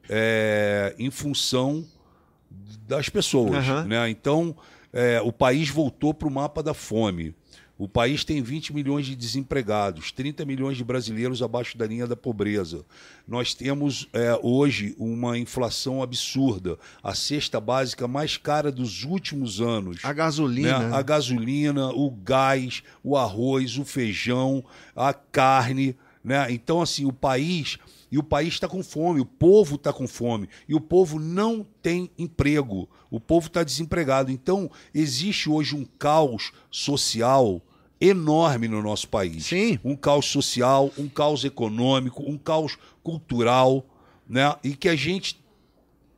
[0.08, 1.84] é, em função
[2.86, 3.56] das pessoas.
[3.56, 3.84] Aham.
[3.84, 4.10] Né?
[4.10, 4.54] Então,
[4.92, 7.34] é, o país voltou para o mapa da fome.
[7.82, 12.14] O país tem 20 milhões de desempregados, 30 milhões de brasileiros abaixo da linha da
[12.14, 12.86] pobreza.
[13.26, 19.98] Nós temos é, hoje uma inflação absurda, a cesta básica mais cara dos últimos anos
[20.04, 20.78] A gasolina.
[20.78, 20.96] né?
[20.96, 24.64] A gasolina, o gás, o arroz, o feijão,
[24.94, 26.52] a carne, né?
[26.52, 27.78] Então assim, o país
[28.12, 31.66] e o país está com fome, o povo está com fome e o povo não
[31.82, 34.30] tem emprego, o povo está desempregado.
[34.30, 37.60] Então existe hoje um caos social
[38.02, 39.46] enorme no nosso país.
[39.46, 39.78] Sim.
[39.84, 43.86] Um caos social, um caos econômico, um caos cultural,
[44.28, 44.54] né?
[44.64, 45.40] E que a gente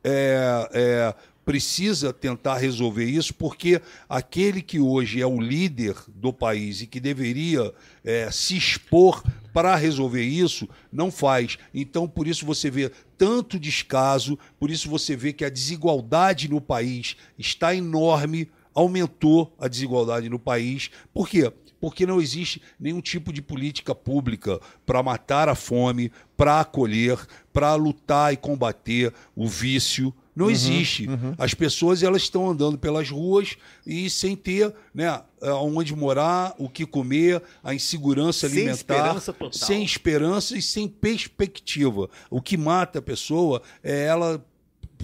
[0.03, 3.79] é, é, precisa tentar resolver isso, porque
[4.09, 7.71] aquele que hoje é o líder do país e que deveria
[8.03, 11.59] é, se expor para resolver isso, não faz.
[11.73, 16.59] Então, por isso você vê tanto descaso, por isso você vê que a desigualdade no
[16.59, 20.89] país está enorme, aumentou a desigualdade no país.
[21.13, 21.53] Por quê?
[21.85, 27.15] Porque não existe nenhum tipo de política pública para matar a fome, para acolher,
[27.53, 30.11] para lutar e combater o vício.
[30.35, 31.07] Não existe.
[31.37, 33.55] As pessoas elas estão andando pelas ruas
[33.85, 35.21] e sem ter né,
[35.61, 39.53] onde morar, o que comer, a insegurança Sem alimentar, esperança total.
[39.53, 42.09] sem esperança e sem perspectiva.
[42.31, 44.43] O que mata a pessoa é ela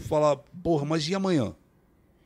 [0.08, 1.54] falar, porra, mas e amanhã?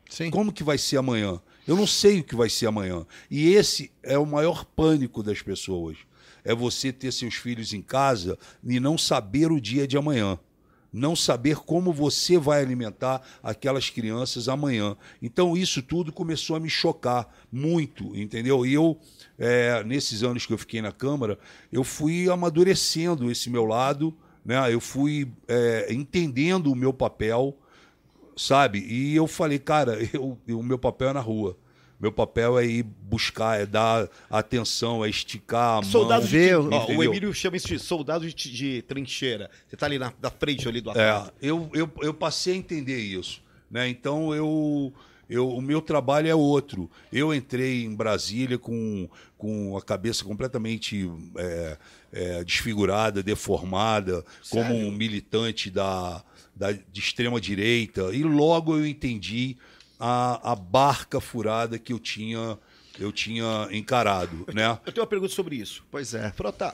[0.10, 0.30] Sim.
[0.30, 1.41] Como que vai ser amanhã?
[1.67, 3.05] Eu não sei o que vai ser amanhã.
[3.29, 5.97] E esse é o maior pânico das pessoas.
[6.43, 10.37] É você ter seus filhos em casa e não saber o dia de amanhã.
[10.93, 14.95] Não saber como você vai alimentar aquelas crianças amanhã.
[15.21, 18.65] Então, isso tudo começou a me chocar muito, entendeu?
[18.65, 18.97] E eu,
[19.37, 21.37] é, nesses anos que eu fiquei na Câmara,
[21.69, 24.15] eu fui amadurecendo esse meu lado,
[24.45, 24.71] né?
[24.71, 27.57] eu fui é, entendendo o meu papel
[28.36, 28.80] sabe?
[28.80, 31.57] E eu falei, cara, eu, o meu papel é na rua.
[31.98, 36.30] Meu papel é ir buscar, é dar atenção, é esticar a Soldado mão.
[36.30, 37.03] de, ó, o?
[37.03, 39.49] Emílio chama isso de soldado de, de trincheira.
[39.66, 41.32] Você tá ali na, na frente ali do É, ataque.
[41.41, 43.41] eu, eu, eu passei a entender isso.
[43.72, 43.88] Né?
[43.88, 44.94] Então eu,
[45.30, 46.91] eu, o meu trabalho é outro.
[47.14, 49.07] Eu entrei em Brasília com,
[49.38, 51.78] com a cabeça completamente é,
[52.12, 56.22] é, desfigurada, deformada, como um militante da,
[56.56, 58.14] da, de extrema direita.
[58.14, 59.57] E logo eu entendi
[59.99, 62.57] a, a barca furada que eu tinha
[62.98, 64.80] eu tinha encarado, né?
[64.86, 65.84] Eu tenho uma pergunta sobre isso.
[65.91, 66.32] Pois é.
[66.32, 66.73] Frota,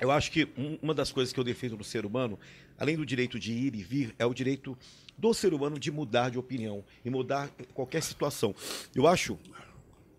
[0.00, 2.38] eu acho que um- uma das coisas que eu defendo no ser humano,
[2.78, 4.78] além do direito de ir e vir, é o direito
[5.16, 8.54] do ser humano de mudar de opinião e mudar qualquer situação.
[8.94, 9.36] Eu acho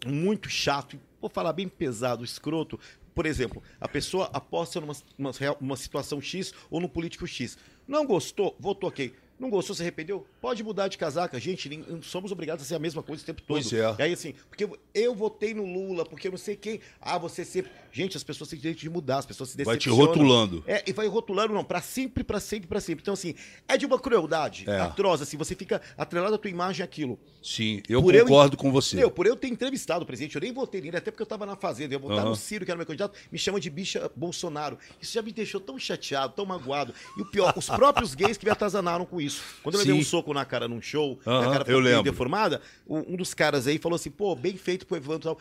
[0.06, 2.78] muito chato, e vou falar bem pesado, escroto.
[3.16, 7.58] Por exemplo, a pessoa aposta numa, real- uma situação X ou no político X.
[7.90, 9.12] Não gostou, votou ok.
[9.40, 10.28] Não gostou, se arrependeu?
[10.42, 11.40] Pode mudar de casaca.
[11.40, 13.48] Gente, nem- somos obrigados a ser a mesma coisa o tempo todo.
[13.48, 13.96] Pois é.
[13.98, 16.82] E aí, assim, porque eu- eu votei no Lula, porque eu não sei quem.
[17.00, 17.72] Ah, você sempre.
[17.92, 20.06] Gente, as pessoas têm direito de mudar, as pessoas se Vai te decepcionam.
[20.08, 20.64] rotulando.
[20.68, 23.02] É, e vai rotulando, não, pra sempre, pra sempre, pra sempre.
[23.02, 23.34] Então, assim,
[23.68, 24.80] é de uma crueldade É.
[24.82, 27.18] atroz, assim, você fica atrelado à tua imagem àquilo.
[27.42, 28.98] Sim, eu Por eu- concordo com você.
[28.98, 31.46] Meu, por eu ter entrevistado o presidente, eu nem votei nele, até porque eu tava
[31.46, 32.30] na fazenda, eu ia votar Aham.
[32.30, 34.78] no Ciro, que era meu candidato, me chama de bicha Bolsonaro.
[35.02, 36.94] Isso já me deixou tão chateado, tão magoado.
[37.18, 39.29] E o pior, os próprios gays que me atazanaram com isso.
[39.64, 40.02] Quando eu levei Sim.
[40.02, 43.34] um soco na cara num show, Aham, a cara eu ficou meio deformada, um dos
[43.34, 45.40] caras aí falou assim, pô, bem feito pro Evandro e tal.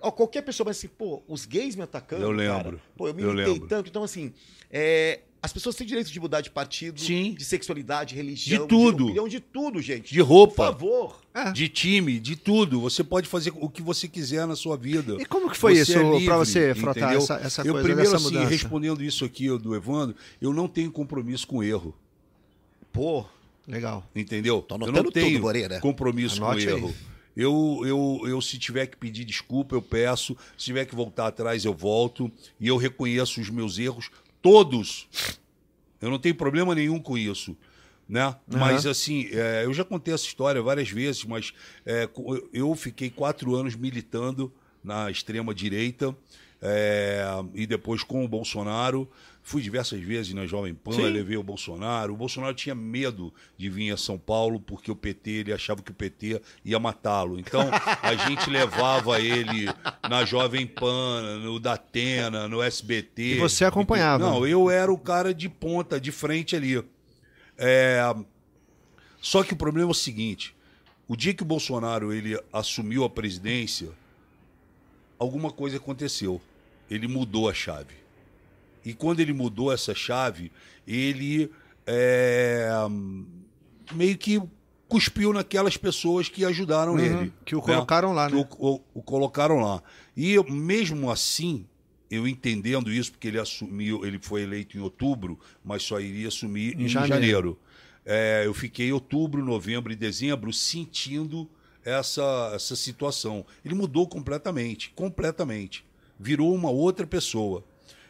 [0.00, 2.62] Ó, qualquer pessoa vai assim, pô, os gays me atacando, Eu cara.
[2.62, 2.80] lembro.
[2.96, 3.68] Pô, eu me Eu irritei lembro.
[3.68, 3.88] tanto.
[3.90, 4.32] Então, assim,
[4.70, 7.34] é, as pessoas têm direito de mudar de partido, Sim.
[7.36, 9.04] de sexualidade, religião, De tudo.
[9.06, 10.12] opinião, de tudo, gente.
[10.14, 10.72] De roupa.
[10.72, 11.20] Por favor.
[11.34, 11.50] É.
[11.50, 12.80] De time, de tudo.
[12.80, 15.16] Você pode fazer o que você quiser na sua vida.
[15.20, 17.18] E como que foi Você isso é pra livre, você, Frota, entendeu?
[17.18, 18.50] essa- essa eu coisa primeiro, dessa assim, mudança?
[18.50, 21.92] respondendo isso aqui do Evandro, eu não tenho compromisso com erro.
[22.92, 23.26] Pô,
[23.68, 24.02] Legal.
[24.16, 24.62] Entendeu?
[24.62, 26.78] Tô eu não tenho tudo, compromisso Anote com aí.
[26.78, 26.94] erro.
[27.36, 30.36] Eu, eu, eu, se tiver que pedir desculpa, eu peço.
[30.56, 32.32] Se tiver que voltar atrás, eu volto.
[32.58, 34.10] E eu reconheço os meus erros,
[34.40, 35.06] todos.
[36.00, 37.56] Eu não tenho problema nenhum com isso.
[38.08, 38.34] Né?
[38.46, 41.52] Mas, assim, é, eu já contei essa história várias vezes, mas
[41.84, 42.08] é,
[42.54, 44.50] eu fiquei quatro anos militando
[44.82, 46.16] na extrema-direita
[46.62, 47.22] é,
[47.54, 49.08] e depois com o Bolsonaro.
[49.48, 52.12] Fui diversas vezes na Jovem Pan, levei o Bolsonaro.
[52.12, 55.90] O Bolsonaro tinha medo de vir a São Paulo porque o PT, ele achava que
[55.90, 57.38] o PT ia matá-lo.
[57.40, 57.62] Então,
[58.02, 59.64] a gente levava ele
[60.06, 63.36] na Jovem Pan, no Datena, no SBT.
[63.36, 64.22] E você acompanhava?
[64.22, 66.84] Não, eu era o cara de ponta, de frente ali.
[67.56, 68.02] É,
[69.18, 70.54] Só que o problema é o seguinte:
[71.08, 73.88] o dia que o Bolsonaro ele assumiu a presidência,
[75.18, 76.38] alguma coisa aconteceu.
[76.90, 78.07] Ele mudou a chave.
[78.84, 80.50] E quando ele mudou essa chave,
[80.86, 81.50] ele
[81.86, 82.68] é,
[83.92, 84.40] meio que
[84.88, 87.32] cuspiu naquelas pessoas que ajudaram Uhum, ele.
[87.44, 88.48] que o colocaram lá, Que né?
[88.58, 89.82] o, o- o colocaram lá.
[90.16, 91.66] E eu, mesmo assim,
[92.10, 96.74] eu entendendo isso, porque ele assumiu, ele foi eleito em outubro, mas só iria assumir
[96.78, 97.14] Em em, janeiro.
[97.14, 97.58] janeiro.
[98.06, 101.46] É, eu fiquei outubro, novembro e dezembro sentindo
[101.84, 103.44] essa, essa situação.
[103.62, 105.84] Ele mudou completamente, completamente.
[106.18, 107.62] Virou uma outra pessoa.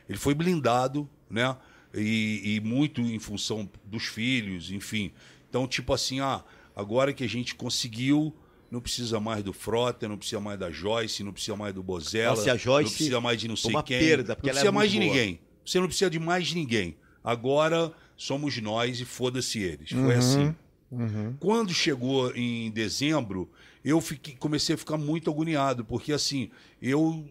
[0.08, 1.56] Ele foi blindado, né?
[1.94, 5.10] E, e muito em função dos filhos, enfim.
[5.48, 6.44] Então, tipo assim, ah,
[6.76, 8.34] agora que a gente conseguiu,
[8.70, 12.36] não precisa mais do Frota, não precisa mais da Joyce, não precisa mais do Bozella,
[12.36, 14.90] Nossa, Joyce não precisa mais de não sei quem, perda, não ela precisa é mais
[14.90, 15.08] de boa.
[15.08, 15.40] ninguém.
[15.64, 16.96] Você não precisa de mais ninguém.
[17.24, 19.90] Agora somos nós e foda-se eles.
[19.90, 20.18] Foi Uhum.
[20.18, 20.54] assim.
[20.90, 21.36] Uhum.
[21.38, 23.50] Quando chegou em dezembro,
[23.84, 27.26] eu fiquei- comecei a ficar muito agoniado, porque assim, eu,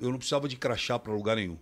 [0.00, 1.56] eu não precisava de crachá para lugar nenhum.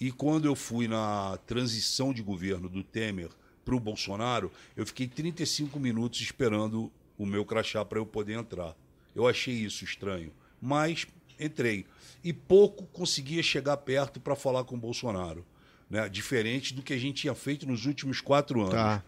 [0.00, 3.28] E quando eu fui na transição de governo do Temer
[3.64, 8.74] para o Bolsonaro, eu fiquei 35 minutos esperando o meu crachá para eu poder entrar.
[9.14, 11.06] Eu achei isso estranho, mas
[11.38, 11.84] entrei.
[12.24, 15.44] E pouco conseguia chegar perto para falar com o Bolsonaro.
[15.88, 16.08] Né?
[16.08, 18.72] Diferente do que a gente tinha feito nos últimos quatro anos.
[18.72, 19.04] Tá.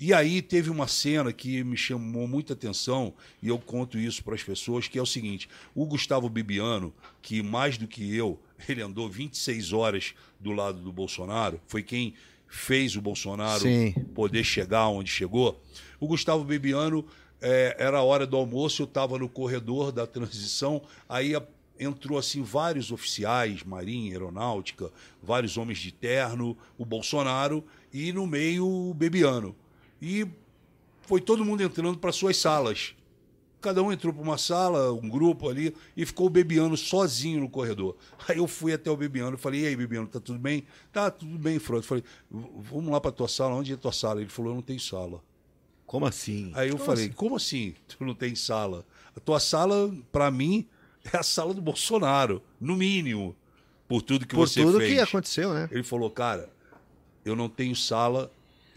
[0.00, 3.12] E aí teve uma cena que me chamou muita atenção,
[3.42, 6.90] e eu conto isso para as pessoas, que é o seguinte: o Gustavo Bibiano,
[7.20, 12.14] que mais do que eu, ele andou 26 horas do lado do Bolsonaro, foi quem
[12.48, 13.94] fez o Bolsonaro Sim.
[14.14, 15.60] poder chegar onde chegou.
[16.00, 17.04] O Gustavo Bibiano,
[17.42, 21.42] eh, era a hora do almoço, eu estava no corredor da transição, aí a-
[21.78, 24.90] entrou assim vários oficiais, marinha, aeronáutica,
[25.22, 27.62] vários homens de terno, o Bolsonaro
[27.92, 29.54] e no meio o Bebiano.
[30.00, 30.26] E
[31.02, 32.94] foi todo mundo entrando para suas salas.
[33.60, 37.48] Cada um entrou para uma sala, um grupo ali, e ficou o Bebiano sozinho no
[37.50, 37.94] corredor.
[38.26, 40.64] Aí eu fui até o Bebiano e falei: E aí, Bebiano, tá tudo bem?
[40.90, 41.80] Tá tudo bem, Frodo.
[41.82, 43.54] Eu Falei: "V- Vamos lá para tua sala.
[43.54, 44.20] Onde é a tua sala?
[44.22, 45.22] Ele falou: Eu não tenho sala.
[45.84, 46.52] como assim?
[46.54, 47.74] Aí eu falei: Como assim?
[47.86, 48.86] Tu não tem sala?
[49.14, 50.66] A tua sala, para mim,
[51.12, 53.36] é a sala do Bolsonaro, no mínimo,
[53.86, 54.94] por tudo que Por você tudo fez.
[54.94, 55.68] que aconteceu, né?
[55.70, 56.48] Ele falou, cara,
[57.24, 58.30] eu não tenho sala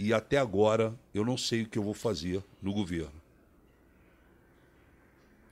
[0.04, 3.24] e até agora eu não sei o que eu vou fazer no governo.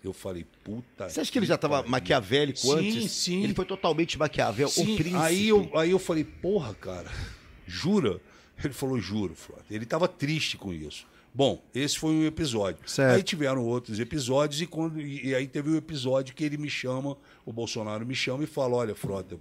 [0.03, 1.07] Eu falei, puta.
[1.07, 3.11] Você acha que ele já estava maquiavélico Sim, antes?
[3.11, 3.43] sim.
[3.43, 5.15] Ele foi totalmente maquiavel, Sim, o príncipe.
[5.15, 7.11] aí eu, aí eu falei, porra, cara,
[7.67, 8.19] jura?
[8.63, 9.63] Ele falou, juro, Frota.
[9.69, 11.05] Ele estava triste com isso.
[11.33, 12.87] Bom, esse foi um episódio.
[12.89, 13.15] Certo.
[13.15, 16.69] Aí tiveram outros episódios e, quando, e, e aí teve um episódio que ele me
[16.69, 17.15] chama,
[17.45, 19.39] o Bolsonaro me chama e fala, olha, Frota,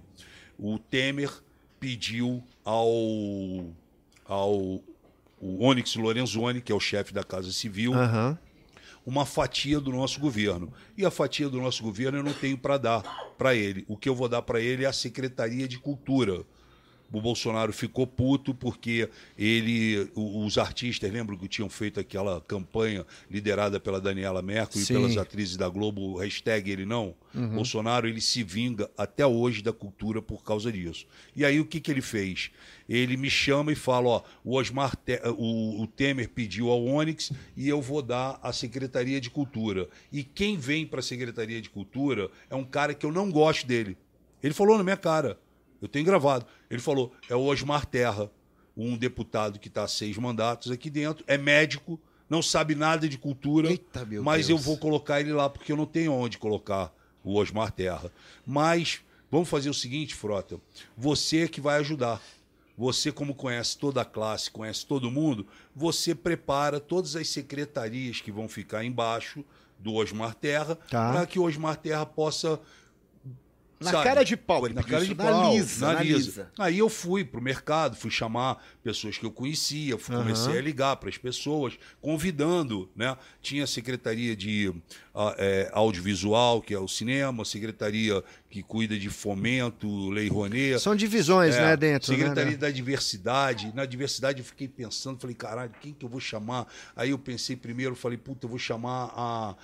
[0.57, 1.31] o Temer
[1.79, 3.65] pediu ao,
[4.25, 4.81] ao
[5.41, 8.37] o Onyx Lorenzoni, que é o chefe da Casa Civil, Aham.
[9.05, 10.71] uma fatia do nosso governo.
[10.95, 13.01] E a fatia do nosso governo eu não tenho para dar
[13.37, 13.83] para ele.
[13.87, 16.43] O que eu vou dar para ele é a Secretaria de Cultura.
[17.11, 23.79] O Bolsonaro ficou puto porque ele, os artistas, lembram que tinham feito aquela campanha liderada
[23.79, 24.93] pela Daniela Mercury Sim.
[24.93, 27.13] e pelas atrizes da Globo, hashtag ele não?
[27.33, 31.05] Bolsonaro, ele se vinga até hoje da cultura por causa disso.
[31.35, 32.51] E aí o que, que ele fez?
[32.87, 37.31] Ele me chama e fala, ó, o Osmar, Te- o, o Temer pediu ao Onyx
[37.55, 39.87] e eu vou dar a Secretaria de Cultura.
[40.11, 43.65] E quem vem para a Secretaria de Cultura é um cara que eu não gosto
[43.65, 43.97] dele.
[44.43, 45.37] Ele falou na minha cara.
[45.81, 46.45] Eu tenho gravado.
[46.69, 48.29] Ele falou: é o Osmar Terra,
[48.75, 51.99] um deputado que está seis mandatos aqui dentro, é médico,
[52.29, 54.59] não sabe nada de cultura, Eita, mas Deus.
[54.59, 56.93] eu vou colocar ele lá porque eu não tenho onde colocar
[57.23, 58.11] o Osmar Terra.
[58.45, 60.59] Mas vamos fazer o seguinte, Frota:
[60.97, 62.21] você é que vai ajudar.
[62.77, 65.45] Você, como conhece toda a classe, conhece todo mundo,
[65.75, 69.43] você prepara todas as secretarias que vão ficar embaixo
[69.77, 71.11] do Osmar Terra Tá.
[71.11, 72.59] para que o Osmar Terra possa
[73.81, 74.03] Na Sabe?
[74.03, 76.17] cara de pau, ele na cara isso, de na pau, lisa, na na lisa.
[76.17, 76.51] lisa.
[76.59, 80.23] Aí eu fui pro mercado, fui chamar pessoas que eu conhecia, fui- Aham.
[80.23, 83.17] comecei a ligar para as pessoas, convidando, né?
[83.41, 84.71] Tinha a secretaria de
[85.37, 90.79] é, audiovisual, que é o cinema, secretaria que cuida de fomento, Lei Rouanet.
[90.79, 92.07] São divisões, É, né, dentro.
[92.07, 92.57] Secretaria né?
[92.57, 93.71] da Diversidade.
[93.73, 96.67] Na diversidade eu fiquei pensando, falei, caralho, quem que eu vou chamar?
[96.95, 99.55] Aí eu pensei primeiro, falei, puta, eu vou chamar a,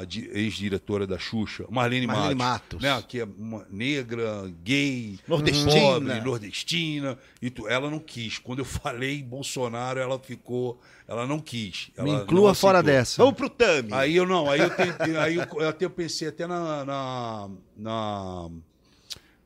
[0.00, 2.80] a di- ex-diretora da Xuxa, Marlene, Marlene Matos.
[2.80, 2.82] Matos.
[2.82, 5.70] Né, que é uma negra, gay, Nordestina.
[5.72, 7.18] pobre, nordestina.
[7.40, 8.38] E tu, ela não quis.
[8.38, 10.80] Quando eu falei Bolsonaro, ela ficou.
[11.08, 11.90] Ela não quis.
[11.98, 13.22] Me Ela inclua não fora dessa.
[13.22, 13.88] Vamos pro Tami.
[13.92, 18.50] Aí eu não, aí eu tentei, aí eu, eu até pensei até na, na, na-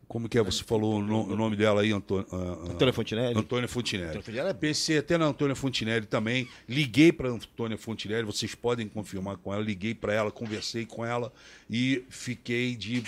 [0.08, 0.42] como que é?
[0.42, 2.26] Você falou o no- o nome dela aí, Antônio.
[2.68, 3.38] Antônia Fontinelli?
[3.38, 4.08] Antônia Fontinelli.
[4.10, 6.48] Antônia Fontinelli é- Pensei até na Antônia Fontinelli também.
[6.68, 9.62] Liguei para Antônia Fontinelli, vocês podem confirmar com ela.
[9.62, 11.32] Liguei para ela, conversei com ela
[11.70, 13.02] e fiquei de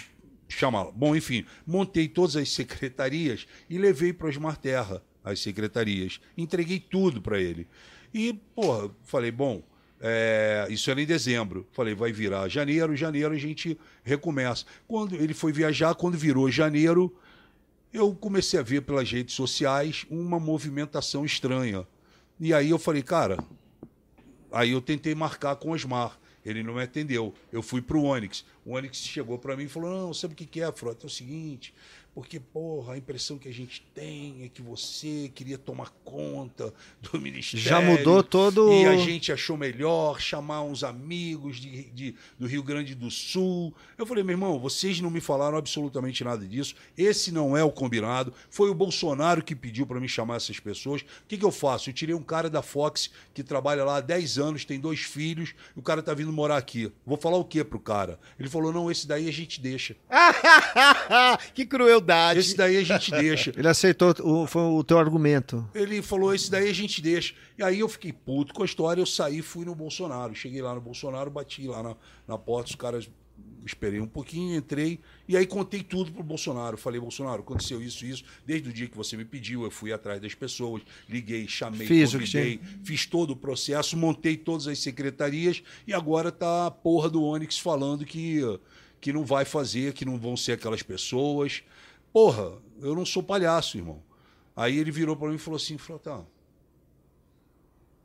[0.49, 0.93] chamá-la.
[0.93, 6.21] Bom, enfim, montei todas as secretarias e levei para Osmar Terra as secretarias.
[6.39, 7.67] Entreguei tudo para ele.
[8.15, 9.61] E, porra, falei, bom,
[10.01, 11.67] é, isso era em dezembro.
[11.73, 14.65] Falei, vai virar janeiro, janeiro a gente recomeça.
[14.87, 17.13] Quando ele foi viajar, quando virou janeiro,
[17.93, 21.85] eu comecei a ver pelas redes sociais uma movimentação estranha.
[22.39, 23.37] E aí eu falei, cara,
[24.53, 26.17] aí eu tentei marcar com o Osmar.
[26.45, 27.33] Ele não me atendeu.
[27.51, 28.45] Eu fui pro Onyx.
[28.65, 31.07] O Onyx chegou para mim e falou: Não, sabe o que que é, Frota?
[31.07, 31.75] É o seguinte,
[32.15, 36.73] porque, porra, a impressão que a gente tem é que você queria tomar conta
[37.03, 37.67] do ministério.
[37.67, 42.63] Já mudou todo- E a gente achou melhor chamar uns amigos de, de- do Rio
[42.63, 43.75] Grande do Sul.
[43.99, 46.75] Eu falei, meu irmão, vocês não me falaram absolutamente nada disso.
[46.97, 48.33] Esse não é o combinado.
[48.49, 51.01] Foi o Bolsonaro que pediu para me chamar essas pessoas.
[51.03, 51.91] O que, que eu faço?
[51.91, 55.55] Eu tirei um cara da Fox que trabalha lá há 10 anos, tem dois filhos,
[55.77, 56.93] e o cara tá vindo morar aqui.
[57.05, 58.19] Vou falar o que pro cara?
[58.39, 59.97] Ele falou: não, esse daí a gente deixa.
[61.55, 61.65] que
[62.05, 62.41] crueldade.
[62.41, 63.53] Esse daí a gente deixa.
[63.57, 65.69] Ele aceitou, o, foi o teu argumento.
[65.75, 67.35] Ele falou, esse daí a gente deixa.
[67.59, 70.35] E aí eu fiquei puto com a história, eu saí e fui no Bolsonaro.
[70.35, 71.97] Cheguei lá no Bolsonaro, bati lá na,
[72.29, 73.09] na porta, os caras
[73.67, 76.77] esperei um pouquinho, entrei, e aí contei tudo pro Bolsonaro.
[76.77, 78.23] Falei, Bolsonaro, aconteceu isso, isso.
[78.47, 82.13] Desde o dia que você me pediu, eu fui atrás das pessoas, liguei, chamei, Fiz
[82.13, 86.71] o que convidei, fiz todo o processo, montei todas as secretarias, e agora tá a
[86.71, 88.41] porra do Onyx falando que,
[89.01, 91.63] que não vai fazer, que não vão ser aquelas pessoas.
[92.15, 94.01] Porra, eu não sou palhaço, irmão.
[94.55, 96.25] Aí ele virou para mim e falou assim, Frota,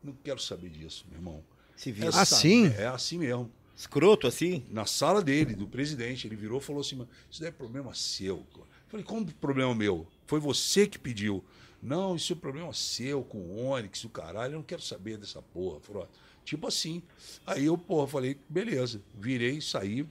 [0.03, 1.43] não quero saber disso, meu irmão.
[1.75, 2.09] Se vira.
[2.09, 2.65] Assim?
[2.73, 3.51] É assim mesmo.
[3.75, 4.65] Escroto assim?
[4.71, 7.93] Na sala dele, do presidente, ele virou e falou assim, "Mas isso daí é problema
[7.93, 8.37] seu.
[8.51, 10.07] cara." Eu falei, como problema meu?
[10.25, 11.45] Foi você que pediu.
[11.79, 15.39] Não, isso é problema seu, com o Onyx, o caralho, eu não quero saber dessa
[15.39, 16.09] porra, Frota.
[16.43, 17.03] Tipo assim.
[17.45, 19.03] Aí eu, porra, falei, beleza.
[19.13, 20.05] Virei, saí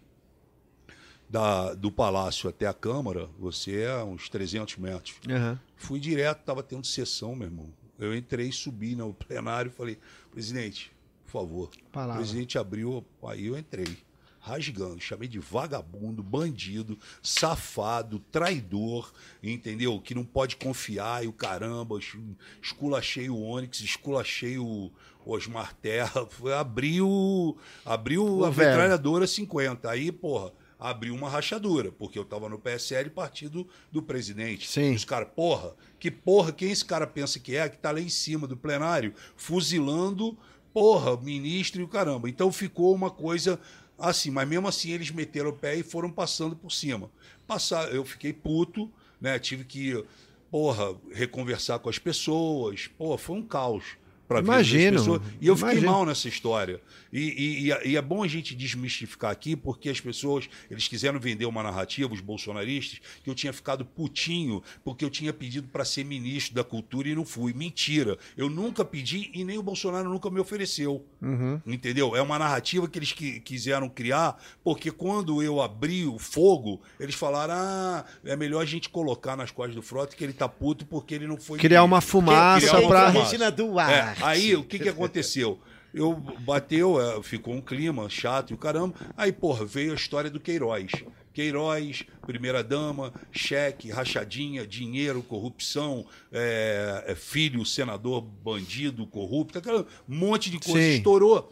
[1.29, 5.17] da, do palácio até a Câmara, você é uns 300 metros.
[5.29, 5.61] Aham.
[5.77, 7.71] Fui direto, estava tendo sessão, meu irmão.
[7.99, 9.99] Eu entrei, subi no plenário e falei,
[10.31, 10.91] presidente,
[11.27, 11.71] por favor.
[11.93, 12.15] Palavra.
[12.15, 13.99] O presidente abriu, aí eu entrei,
[14.41, 20.01] rasgando, chamei de vagabundo, bandido, safado, traidor, entendeu?
[20.01, 22.17] Que não pode confiar e o caramba, es-
[22.63, 24.91] esculachei o Onyx, esculachei o
[25.27, 28.71] Osmar Terra, foi- abriu, abriu a velho.
[28.71, 29.91] metralhadora 50.
[29.91, 34.69] Aí, porra, abriu uma rachadura, porque eu tava no PSL, partido do presidente.
[34.69, 34.93] Sim.
[34.93, 38.01] E os caras, porra, que porra, quem esse cara pensa que é, que tá lá
[38.01, 40.39] em cima do plenário, fuzilando
[40.73, 42.29] porra, ministro e o caramba.
[42.29, 43.59] Então ficou uma coisa
[43.99, 47.11] assim, mas mesmo assim eles meteram o pé e foram passando por cima.
[47.47, 48.91] Passar, eu fiquei puto,
[49.21, 49.39] né?
[49.39, 50.05] Tive que,
[50.51, 52.87] porra, reconversar com as pessoas.
[52.87, 53.97] Pô, foi um caos
[54.29, 55.23] para Imagino.
[55.41, 55.91] E eu fiquei imagino.
[55.93, 56.81] mal nessa história.
[57.11, 60.87] E, e- e é- e é bom a gente desmistificar aqui, porque as pessoas, eles
[60.87, 65.69] quiseram vender uma narrativa, os bolsonaristas, que eu tinha ficado putinho porque eu tinha pedido
[65.69, 67.55] para ser ministro da cultura e não fui.
[67.55, 68.19] Mentira.
[68.37, 71.03] Eu nunca pedi e nem o Bolsonaro nunca me ofereceu.
[71.23, 71.61] Uhum.
[71.67, 72.15] Entendeu?
[72.15, 77.15] É uma narrativa que eles qui- quiseram criar, porque quando eu abri o fogo, eles
[77.15, 80.85] falaram: ah, é melhor a gente colocar nas costas do Frota que ele tá puto
[80.85, 81.59] porque ele não foi.
[81.59, 83.31] Criar uma ministro." fumaça Criar uma pra- Entra a fumaça.
[83.31, 84.18] Regina Duarte.
[84.18, 85.61] É, aí o que, que aconteceu?
[85.93, 88.95] Eu bateu, é, ficou um clima chato e o caramba.
[89.17, 90.93] Aí, porra, veio a história do Queiroz.
[91.33, 100.51] Queiroz, primeira-dama, cheque, rachadinha, dinheiro, corrupção, é, é, filho, senador, bandido, corrupto, aquela, um monte
[100.51, 100.97] de coisa Sim.
[100.97, 101.51] estourou.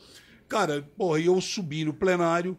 [0.49, 2.59] Cara, porra, e eu subi no plenário,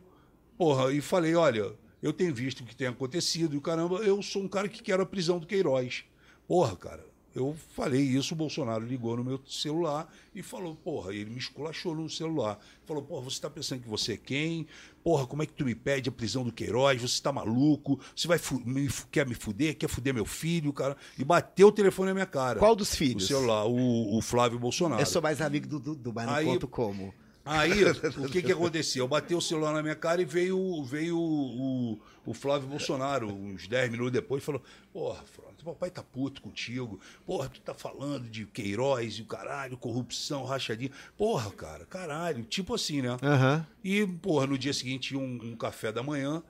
[0.57, 4.21] porra, e falei: olha, eu tenho visto o que tem acontecido e o caramba, eu
[4.21, 6.05] sou um cara que quero a prisão do Queiroz.
[6.47, 7.05] Porra, cara,
[7.37, 11.93] eu falei isso, o Bolsonaro ligou no meu celular e falou, porra, ele me esculachou
[11.95, 12.59] no celular.
[12.85, 14.65] Falou, porra, você tá pensando que você é quem?
[15.03, 17.01] Porra, como é que tu me pede a prisão do Queiroz?
[17.01, 17.99] Você tá maluco?
[18.15, 19.77] Você vai me, quer me fuder?
[19.77, 20.97] Quer fuder meu filho, cara?
[21.17, 22.59] E bateu o telefone na minha cara.
[22.59, 23.27] Qual dos O filhos?
[23.27, 25.01] celular, o, o Flávio Bolsonaro.
[25.01, 27.13] Eu sou mais amigo do Dudu, mas não Aí- conto como.
[27.47, 29.03] Aí, o que que aconteceu?
[29.05, 33.27] Eu bati o celular na minha cara e veio, veio o, o, o Flávio Bolsonaro,
[33.27, 34.61] uns 10 minutos depois, e falou:
[34.91, 36.99] Porra, Flávio, teu papai tá puto contigo.
[37.25, 40.91] Porra, tu tá falando de Queiroz e o caralho, corrupção, rachadinha.
[41.17, 42.43] Porra, cara, caralho.
[42.43, 43.17] Tipo assim, né?
[43.21, 43.65] Aham.
[43.83, 46.43] E, porra, no dia seguinte, um, um café da manhã.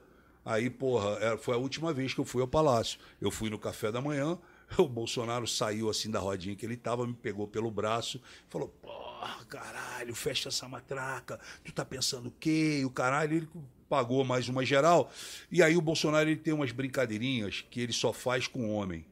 [0.43, 2.99] Aí, porra, era- foi a última vez que eu fui ao palácio.
[3.19, 4.37] Eu fui no café da manhã,
[4.77, 9.06] o Bolsonaro saiu assim da rodinha que ele tava, me pegou pelo braço, falou: Porra,
[9.49, 12.79] caralho, fecha essa matraca, tu tá pensando o quê?
[12.81, 13.49] E o caralho, ele
[13.89, 15.11] pagou mais uma geral.
[15.51, 19.05] E aí o Bolsonaro ele tem umas brincadeirinhas que ele só faz com homem.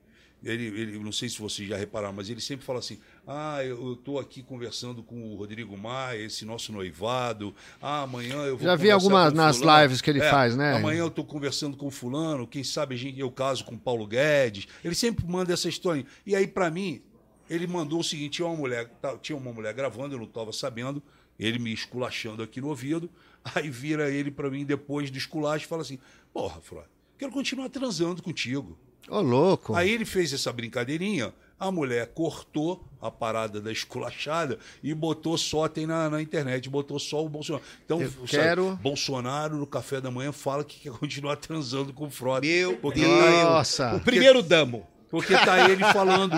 [0.43, 3.93] Ele, ele, não sei se vocês já repararam, mas ele sempre fala assim: ah, eu
[3.93, 7.55] estou aqui conversando com o Rodrigo Maia, esse nosso noivado.
[7.81, 9.81] Ah, amanhã eu vou Já vi algumas nas fulano.
[9.81, 10.75] lives que ele faz, né?
[10.75, 14.67] Amanhã eu estou conversando com fulano, quem sabe gente, eu caso com Paulo Guedes.
[14.83, 16.05] Ele sempre manda essa história.
[16.27, 17.01] E aí, para mim,
[17.49, 20.51] ele mandou o seguinte: tinha uma mulher, tá, tinha uma mulher gravando, eu não estava
[20.53, 21.01] sabendo,
[21.39, 23.09] ele me esculachando aqui no ouvido.
[23.55, 25.99] Aí vira ele para mim depois do esculacho e fala assim:
[26.33, 28.77] Porra, Flávio, quero continuar transando contigo.
[29.07, 29.75] Ô, louco.
[29.75, 35.67] Aí ele fez essa brincadeirinha, a mulher cortou a parada da esculachada e botou só,
[35.67, 37.63] tem na, na internet, botou só o Bolsonaro.
[37.85, 42.07] Então, Eu sabe, quero- Bolsonaro no café da manhã fala que quer continuar transando com
[42.07, 42.47] o Frota.
[42.47, 43.19] Meu porque Deus.
[43.19, 43.95] tá Nossa.
[43.95, 44.87] O primeiro damo.
[45.09, 46.33] Porque tá ele falando,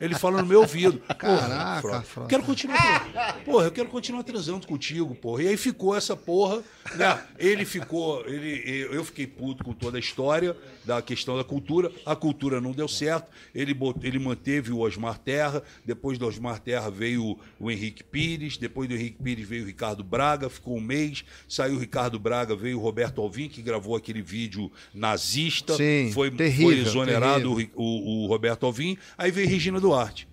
[0.00, 0.98] ele falando no meu ouvido.
[1.18, 2.28] Caraca, Frota.
[2.28, 3.36] Quero continuar.
[3.44, 5.42] Porra, eu quero continuar transando contigo, porra.
[5.44, 6.62] E aí ficou essa porra,
[6.94, 7.22] né?
[7.38, 11.90] Ele ficou, ele, eu fiquei puto com toda a história da questão da cultura.
[12.04, 13.30] A cultura não deu certo.
[13.54, 15.62] Ele bot- ele manteve o Osmar Terra.
[15.84, 18.56] Depois do Osmar Terra veio o, o Henrique Pires.
[18.56, 20.48] Depois do Henrique Pires veio o Ricardo Braga.
[20.48, 21.24] Ficou um mês.
[21.48, 25.74] Saiu o Ricardo Braga, veio o Roberto Alvim que gravou aquele vídeo nazista.
[25.76, 27.70] Sim, foi, terrível, foi exonerado terrível.
[27.74, 30.28] o, o Roberto Alvim, aí veio Regina Duarte.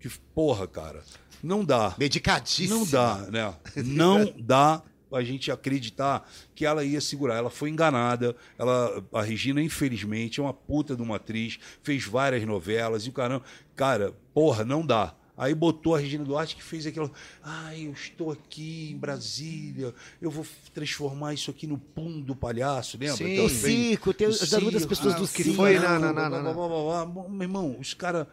[0.00, 1.02] Que, porra, cara,
[1.42, 1.94] não dá.
[1.98, 2.80] Medicadíssimo.
[2.80, 3.54] Não dá, né?
[3.76, 4.82] Não dá
[5.12, 7.36] a gente acreditar que ela ia segurar.
[7.36, 8.36] Ela foi enganada.
[8.58, 13.12] Ela, a Regina, infelizmente, é uma puta de uma atriz, fez várias novelas e o
[13.12, 13.44] caramba.
[13.74, 15.14] Cara, porra, não dá.
[15.38, 17.10] Aí botou a Regina Duarte que fez aquilo.
[17.42, 20.44] Ai, eu estou aqui em Brasília, eu vou
[20.74, 23.16] transformar isso aqui no pum do palhaço, lembra?
[23.16, 23.36] Sim.
[23.36, 25.56] Ela O circo, tem as das circo, pessoas ah, que crimes.
[25.56, 27.28] foi blá, blá, blá.
[27.28, 28.26] Meu irmão, os caras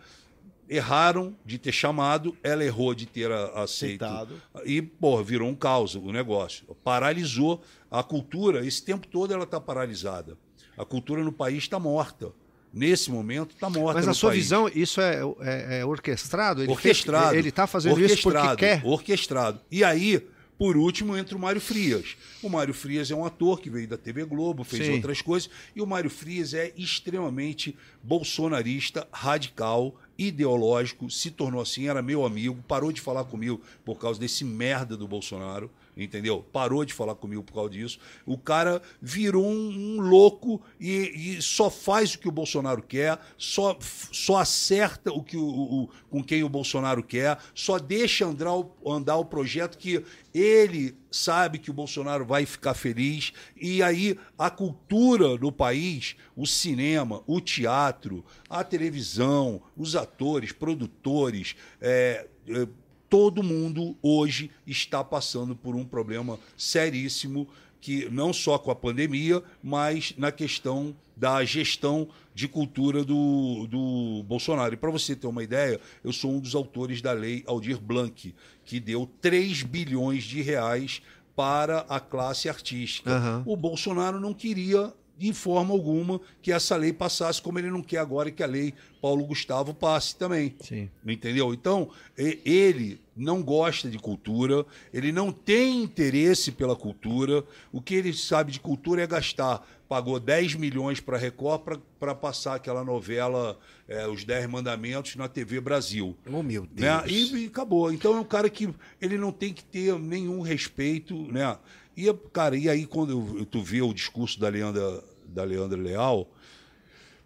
[0.67, 4.03] erraram de ter chamado, ela errou de ter aceito.
[4.03, 4.41] Aceitado.
[4.65, 6.65] E, porra, virou um caos o negócio.
[6.83, 8.65] Paralisou a cultura.
[8.65, 10.37] Esse tempo todo ela está paralisada.
[10.77, 12.33] A cultura no país está morta.
[12.75, 13.93] Nesse momento está morta.
[13.99, 14.43] Mas na sua país.
[14.43, 16.61] visão, isso é, é- é orquestrado?
[16.61, 17.27] Ele orquestrado.
[17.29, 18.81] Fez, ele está fazendo isso porque quer?
[18.83, 19.61] Orquestrado.
[19.71, 20.21] E aí,
[20.57, 22.17] por último, entra o Mário Frias.
[22.43, 24.93] O Mário Frias é um ator que veio da TV Globo, fez Sim.
[24.95, 25.49] outras coisas.
[25.73, 32.61] E o Mário Frias é extremamente bolsonarista, radical, ideológico, se tornou assim, era meu amigo,
[32.67, 35.69] parou de falar comigo por causa desse merda do Bolsonaro.
[35.97, 36.45] Entendeu?
[36.51, 37.99] Parou de falar comigo por causa disso.
[38.25, 43.17] O cara virou um, um louco e, e só faz o que o Bolsonaro quer,
[43.37, 43.77] só,
[44.11, 48.71] só acerta o que o, o- com quem o Bolsonaro quer, só deixa andar o,
[48.85, 50.03] andar o projeto que
[50.33, 53.31] ele sabe que o Bolsonaro vai ficar feliz.
[53.55, 61.55] E aí a cultura no país, o cinema, o teatro, a televisão, os atores, produtores,
[61.79, 62.67] é, é,
[63.09, 67.47] todo mundo hoje está passando por um problema seríssimo
[67.85, 74.23] que não só com a pandemia, mas na questão da gestão de cultura do, do
[74.23, 74.73] Bolsonaro.
[74.73, 78.33] E para você ter uma ideia, eu sou um dos autores da lei Aldir Blanc,
[78.65, 81.01] que deu 3 bilhões de reais
[81.35, 83.11] para a classe artística.
[83.11, 83.43] Aham.
[83.45, 87.99] O Bolsonaro não queria de forma alguma que essa lei passasse, como ele não quer
[87.99, 90.55] agora que a lei Paulo Gustavo passe também.
[90.59, 90.89] Sim.
[91.05, 91.53] Entendeu?
[91.53, 97.43] Então, ele não gosta de cultura, ele não tem interesse pela cultura.
[97.71, 99.65] O que ele sabe de cultura é gastar.
[99.87, 105.27] Pagou 10 milhões para a Record para passar aquela novela é, Os Dez Mandamentos na
[105.27, 106.17] TV Brasil.
[106.27, 107.03] Oh, meu Deus.
[107.03, 107.03] Né?
[107.07, 107.93] E, e acabou.
[107.93, 111.55] Então é um cara que ele não tem que ter nenhum respeito, né?
[111.95, 116.29] E, cara, e aí quando eu- tu vê o discurso da Leandra, da Leandra Leal,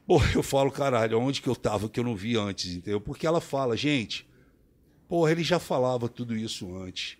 [0.05, 3.01] pô, eu falo, caralho, onde que eu tava que eu não vi antes, entendeu?
[3.01, 4.27] Porque ela fala, gente,
[5.07, 7.17] porra, ele já falava tudo isso antes.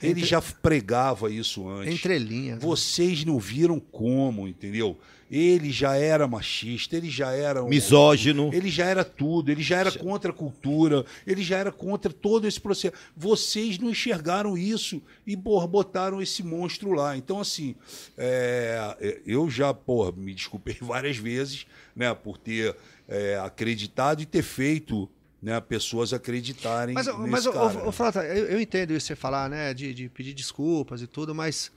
[0.00, 1.94] Ele Entre- já pregava isso antes.
[1.94, 2.58] Entrelinhas.
[2.58, 2.64] né?
[2.66, 4.98] Vocês não viram como, entendeu?
[5.30, 8.50] Ele já era machista, ele já era um- Misógino.
[8.52, 12.48] ele já era tudo, ele já era contra a cultura, ele já era contra todo
[12.48, 12.94] esse processo.
[13.16, 17.16] Vocês não enxergaram isso e, porra, botaram esse monstro lá.
[17.16, 17.76] Então, assim,
[18.18, 22.74] é, eu já, porra, me desculpei várias vezes, né, por ter
[23.08, 25.08] é, acreditado e ter feito
[25.42, 27.84] né, pessoas acreditarem Mas, nesse mas ô, cara.
[27.84, 29.72] ô, ô, Frota, eu, eu entendo isso você falar, né?
[29.72, 31.72] De, de pedir desculpas e tudo, mas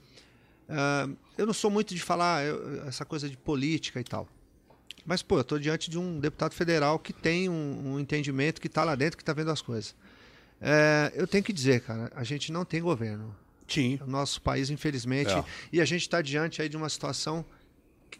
[0.68, 4.28] ah, eu não sou muito de falar eu- essa coisa de política e tal.
[5.06, 8.68] Mas, pô, eu estou diante de um deputado federal que tem um, um entendimento, que
[8.68, 9.94] está lá dentro, que está vendo as coisas.
[10.60, 13.34] É, eu tenho que dizer, cara, a gente não tem governo.
[13.68, 13.98] Sim.
[14.02, 15.44] O nosso país, infelizmente, É.
[15.72, 17.44] e a gente está diante aí de uma situação.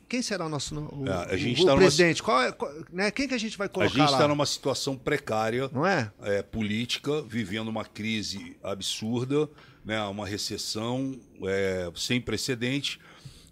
[0.09, 2.23] Quem será o nosso no- o, É, a gente o tá numa- presidente?
[2.23, 4.13] Qual é, qual- né, quem que a gente vai A colocar gente lá?
[4.13, 5.71] está numa situação precária.
[5.73, 6.11] Não é?
[6.23, 9.49] é, política, vivendo uma crise absurda,
[9.85, 12.99] né, uma recessão é, sem precedentes,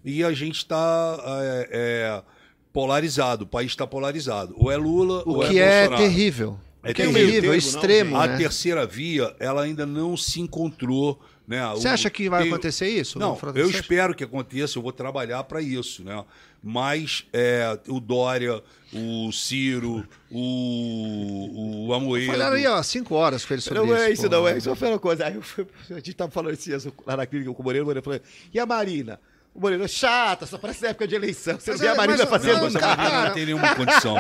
[0.05, 2.23] e a gente está é, é,
[2.73, 4.55] polarizado, o país está polarizado.
[4.57, 5.95] Ou é Lula O ou que é é Bolsonaro.
[5.95, 5.97] É
[6.91, 7.15] O que é terrível.
[7.15, 8.17] terrível, Não, extremo.
[8.17, 8.37] A né?
[8.37, 11.21] terceira via, ela ainda não se encontrou.
[11.47, 11.61] Né?
[11.71, 13.19] Você acha que vai tem- acontecer isso?
[13.19, 16.25] Não, eu espero que aconteça, eu vou trabalhar para isso, né?
[16.63, 18.63] Mas é, o Dória,
[18.93, 22.31] o Ciro, o, o Amoedo...
[22.31, 23.95] Falaram aí, ó, cinco horas com ele sobre Não isso.
[23.97, 24.37] é isso, porra.
[24.37, 24.69] não é isso.
[24.69, 25.27] Só foi uma coisa.
[25.27, 27.87] Aí eu fui- a gente tava falando dias lá na clínica com o Moreira, o
[27.87, 28.21] Moreira falou,
[28.53, 29.19] e a Marina?
[29.55, 31.59] O Moreira, chata, só parece época de eleição.
[31.61, 32.59] Você Mas não vê é- a Marina mas- fazendo...
[32.61, 34.17] não, Essa cara, Marina não tem nenhuma condição.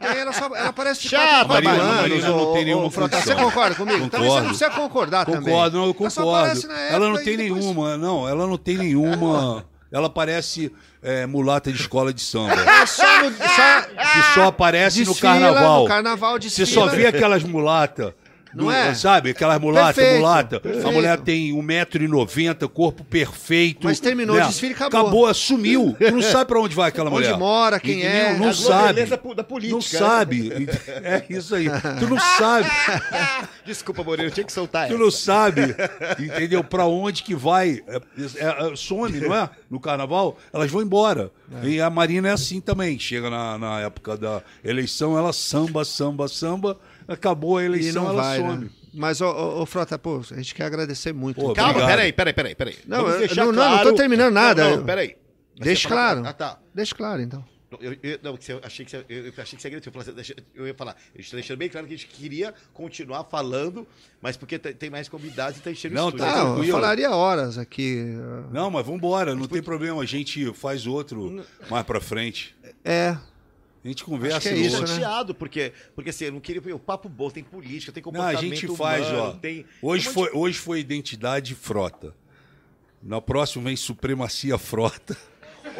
[0.00, 3.48] Ela, só, ela parece Chata, quatro Marina, Marina não tem nenhuma Frota, Você condição.
[3.48, 4.08] concorda comigo?
[4.08, 4.48] Também você não Concordo.
[4.48, 5.42] precisa concordar também.
[5.54, 6.72] Concordo, não, eu Ela só concordo.
[6.90, 9.64] Ela não tem depois- nenhuma, não, ela não tem nenhuma.
[9.92, 10.72] Ela parece
[11.02, 12.54] é, mulata de escola de samba.
[12.54, 15.82] É só, no, só Que só aparece no desfila carnaval.
[15.82, 18.14] No carnaval Você só vê aquelas mulatas.
[18.54, 18.94] Não é?
[18.94, 19.30] Sabe?
[19.30, 20.60] Aquelas mulata, Perfeito, mulata.
[20.60, 20.88] perfeito.
[20.88, 23.80] A mulher tem 1,90m, corpo perfeito.
[23.84, 25.00] Mas terminou o desfile e acabou.
[25.00, 25.96] Acabou, sumiu.
[26.02, 27.36] Tu não sabe pra onde vai aquela Onde mulher.
[27.38, 28.10] mora, quem Entendeu?
[28.26, 28.38] é.
[28.38, 29.04] Não A sabe.
[29.06, 29.82] da política, Não né?
[30.10, 30.68] sabe.
[30.86, 31.66] É isso aí.
[31.98, 32.68] Tu não sabe.
[33.64, 35.02] Desculpa, Moreira, eu tinha que soltar Tu essa.
[35.02, 35.74] não sabe,
[36.18, 36.64] entendeu?
[36.64, 37.80] Pra onde que vai.
[37.86, 37.96] É,
[38.36, 39.48] é, é, some, não é?
[39.70, 41.30] No carnaval, elas vão embora.
[41.62, 42.98] E a Marina é assim também.
[42.98, 46.76] Chega na, na época da eleição, ela samba, samba, samba.
[47.08, 48.64] Acabou a E eleição, não ela vai, some.
[48.64, 48.70] né?
[48.94, 51.40] Mas, ô, ô, ô, Frota, pô, a gente quer agradecer muito.
[51.40, 51.90] Pô, Calma, Obrigado.
[51.90, 52.78] peraí, peraí, peraí, peraí.
[52.86, 53.76] Não, Vamos eu- não, não, claro...
[53.76, 54.64] não tô terminando nada.
[54.70, 55.16] Não, não, peraí.
[55.58, 56.22] Mas Deixa claro.
[56.26, 56.58] Ah, tá.
[56.74, 57.44] Deixa claro, então.
[57.80, 59.80] Eu, eu, não, eu achei que você, eu, eu achei que você ia,
[60.36, 60.94] eu, eu ia falar.
[61.14, 63.86] Eu estou deixando bem claro que a gente queria continuar falando,
[64.20, 66.26] mas porque tem, mais convidados e tá enchendo Não, o estúdio.
[66.26, 66.72] tá Não, eu tranquilo.
[66.78, 68.04] falaria horas aqui.
[68.52, 70.02] Não, mas vambora, não tem problema.
[70.02, 72.54] A gente faz outro mais pra frente.
[72.84, 73.16] É,
[73.84, 74.92] A gente conversa Acho que é isso, outro.
[74.92, 75.00] né?
[75.00, 76.62] chateado, porque, porque assim, eu não queria.
[76.74, 78.54] O papo bom, tem política, tem Não, a comportamento.
[78.54, 79.30] gente faz, humano, ó.
[79.32, 82.14] Tem, Hoje tem um foi, hoje foi identidade frota.
[83.02, 85.14] Na próxima vem supremacia frota.
[85.14, 85.32] de-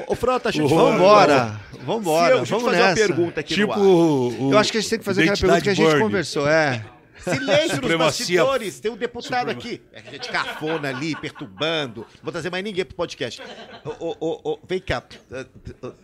[0.09, 0.91] Ô, Frota, deixa eu te Ô, falar.
[0.97, 1.61] vambora.
[1.71, 2.89] Se eu- Vambora, deixa eu te vamos fazer nessa.
[3.01, 3.79] uma pergunta aqui tipo, no ar.
[3.79, 6.03] o- Eu acho que a gente tem que fazer aquela pergunta que a gente Burn.
[6.03, 6.49] conversou.
[6.49, 6.85] É.
[7.23, 9.81] Silêncio nos bastidores, tem um deputado aqui.
[9.93, 12.01] É gente cafona ali, perturbando.
[12.17, 13.43] Não vou trazer mais ninguém pro podcast.
[13.85, 15.03] Ô, ô, ô, ô, vem cá,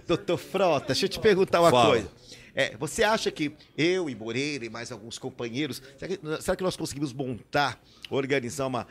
[0.07, 1.90] doutor Frota, deixa eu te perguntar uma Fala.
[1.90, 2.11] coisa.
[2.55, 6.65] É, você acha que eu e Moreira e mais alguns companheiros, será que, será que
[6.65, 7.81] nós conseguimos montar,
[8.11, 8.86] organizar uma.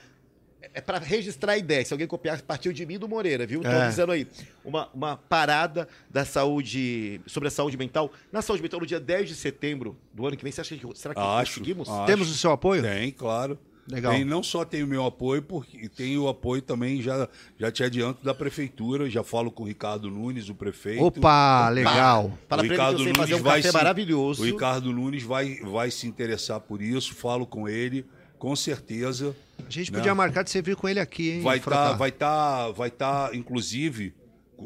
[0.74, 1.84] É para registrar a ideia.
[1.86, 3.62] Se alguém copiar, partiu de mim e do Moreira, viu?
[3.62, 3.84] Estou É.
[3.86, 4.28] avisando aí.
[4.64, 8.12] Uma, uma parada da saúde, sobre a saúde mental.
[8.32, 10.88] Na saúde mental, no dia 10 de setembro do ano que vem, você acha que,
[10.98, 11.90] será que Acho, conseguimos?
[11.90, 12.06] acho.
[12.06, 12.82] Temos o seu apoio?
[12.82, 13.58] Tem, claro.
[13.90, 14.12] Legal.
[14.12, 17.84] Tem, não só tem o meu apoio, porque tem o apoio também, já, já te
[17.86, 19.10] adianto, da prefeitura.
[19.10, 21.06] Já falo com o Ricardo Nunes, o prefeito.
[21.06, 22.38] Opa, legal.
[22.50, 24.42] Fala o Ricardo sei fazer Nunes um vai café se- maravilhoso.
[24.42, 28.06] O Ricardo Nunes vai, vai se interessar por isso, falo com ele.
[28.38, 29.34] com certeza.
[29.66, 29.98] A gente Né?
[29.98, 31.42] podia marcar de você vir com ele aqui, hein?
[31.42, 34.14] Vai estar, vai tá, vai tá, inclusive,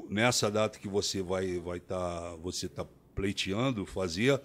[0.10, 2.86] nessa data que você vai vai tá, você tá
[3.16, 4.40] pleiteando fazer,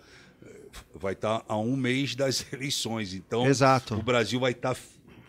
[0.95, 3.15] vai estar a um mês das eleições.
[3.15, 3.95] Então, Exato.
[3.95, 4.77] o Brasil vai estar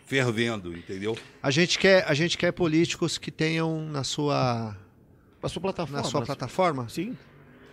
[0.06, 1.16] fervendo, entendeu?
[1.42, 4.76] A gente quer, a gente quer políticos que tenham na sua,
[5.42, 5.98] Na sua plataforma.
[6.02, 7.16] na sua plataforma Sim.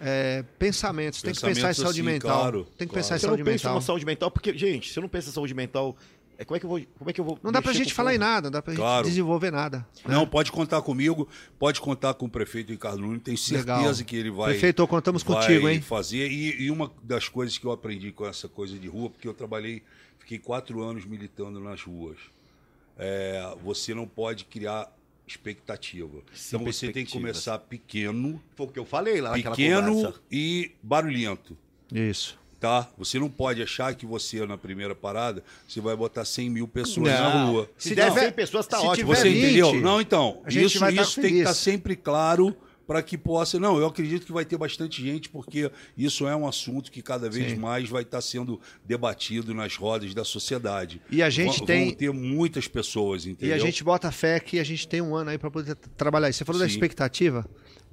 [0.01, 1.21] é, pensamentos.
[1.21, 2.37] Tem que pensar em Pensamentos, saúde assim, mental.
[2.41, 3.03] claro, Tem que claro.
[3.03, 3.75] pensar em Você não saúde pensa mental.
[3.75, 5.95] na saúde mental, porque, gente, se eu não penso em saúde mental,
[6.37, 6.81] é, como é que eu vou.
[6.97, 8.73] Como é que eu vou Não dá pra gente falar em nada, não dá pra
[8.75, 9.03] Claro.
[9.05, 9.87] gente desenvolver nada.
[10.05, 11.27] Não, pode contar comigo,
[11.59, 13.95] pode contar com o prefeito Ricardo Nunes, tenho certeza Legal.
[14.05, 14.51] que ele vai.
[14.51, 15.81] Prefeito, contamos vai contigo, hein?
[15.81, 16.29] fazer.
[16.31, 19.33] E, e uma das coisas que eu aprendi com essa coisa de rua, porque eu
[19.33, 19.81] trabalhei,
[20.19, 22.17] fiquei quatro anos militando nas ruas.
[22.97, 24.89] É, você não pode criar
[25.27, 26.19] expectativa.
[26.33, 29.93] Sim, então você tem que começar pequeno, Foi o que eu falei lá naquela pequeno
[29.93, 30.19] conversa.
[30.31, 31.57] e barulhento.
[31.91, 32.37] Isso.
[32.59, 32.87] Tá?
[32.97, 37.11] Você não pode achar que você, na primeira parada, você vai botar 100 mil pessoas
[37.11, 37.13] Não.
[37.33, 37.69] na rua.
[37.77, 39.13] Se, Se der tiver- 100 pessoas, tá ótimo.
[39.13, 39.73] Você 20, entendeu?
[39.81, 40.41] Não, então.
[40.47, 41.39] isso tá isso tem que feliz.
[41.41, 42.55] estar sempre claro
[42.87, 43.59] para que possa.
[43.59, 47.29] Não, eu acredito que vai ter bastante gente, porque isso é um assunto que cada
[47.29, 47.57] vez Sim.
[47.57, 51.01] mais vai estar sendo debatido nas rodas da sociedade.
[51.11, 53.55] E a gente Vão- tem- Vão ter muitas pessoas, E entendeu?
[53.55, 56.29] a gente bota fé que a gente tem um ano aí para poder tra- trabalhar
[56.29, 56.39] isso.
[56.39, 56.73] Você falou da Sim.
[56.73, 57.45] expectativa,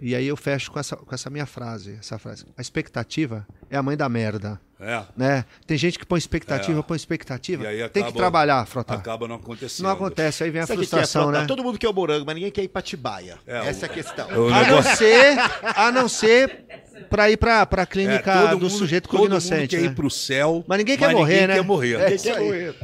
[0.02, 2.44] e aí eu fecho com essa, com essa minha frase, essa frase.
[2.58, 5.44] A expectativa é a mãe da merda, É, né?
[5.64, 6.82] Tem gente que põe expectativa, É.
[6.82, 7.62] põe expectativa.
[7.62, 8.94] E aí tem que acaba- trabalhar, Frota.
[8.94, 9.84] acaba não acontecendo.
[9.86, 11.40] Não acontece, aí vem a Sabe é, frustração, Frota?
[11.42, 11.46] né?
[11.46, 13.38] Todo mundo quer o morango, mas ninguém quer ir pra Tibaia.
[13.46, 14.28] É, Essa o- é a questão.
[14.28, 15.38] O A não ser,
[15.76, 16.64] a não ser
[17.08, 19.86] pra ir pra, pra é, clínica todo do mundo- sujeito todo mundo cognoscente, quer né?
[19.86, 21.54] ir pro céu, Mas ninguém quer morrer, ninguém né?
[21.54, 22.00] quer morrer.
[22.00, 22.74] É isso quer morrer?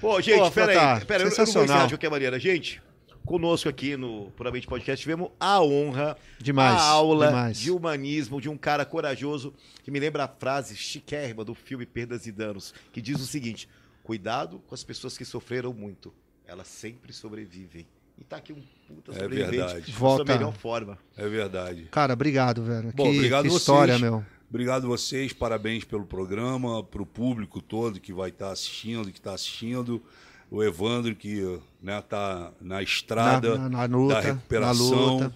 [0.00, 1.04] Pô, gente, Pô, pera aí.
[1.04, 2.40] Pera, eu- não vou encerrar de qualquer maneira.
[2.40, 2.82] Gente,
[3.30, 7.60] conosco aqui no Puramente Podcast tivemos a honra, Demais, a aula demais.
[7.60, 9.54] de humanismo de um cara corajoso
[9.84, 13.68] que me lembra a frase chiquérrima do filme Perdas e Danos, que diz o seguinte:
[14.02, 16.12] cuidado com as pessoas que sofreram muito.
[16.44, 17.86] Elas sempre sobrevivem.
[18.18, 19.56] E tá aqui um puta É sobrevivente.
[19.58, 19.92] verdade.
[19.92, 20.24] da Volta.
[20.26, 20.98] sua melhor forma.
[21.16, 21.84] É verdade.
[21.92, 22.92] Cara, obrigado, velho.
[22.96, 23.60] Bom, que, obrigado que vocês.
[23.62, 24.24] história, meu.
[24.48, 29.32] Obrigado vocês, parabéns pelo programa, para o público todo que vai estar assistindo, que está
[29.34, 30.02] assistindo,
[30.50, 34.90] o Evandro que está na estrada Na- na- na luta, da recuperação
[35.20, 35.34] na luta.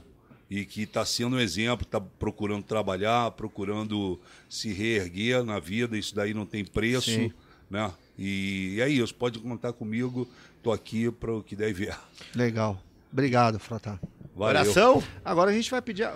[0.50, 4.18] e que está sendo um exemplo, está procurando trabalhar, procurando
[4.48, 7.32] se reerguer na vida, isso daí não tem preço, Sim.
[7.70, 7.92] né?
[8.18, 11.98] E é isso, pode contar comigo, estou aqui para o que der e vier.
[12.34, 12.80] Legal.
[13.12, 14.00] Obrigado, Frota.
[14.36, 14.62] Valeu.
[14.62, 15.02] Oração?
[15.24, 16.10] Agora a gente vai pedir a,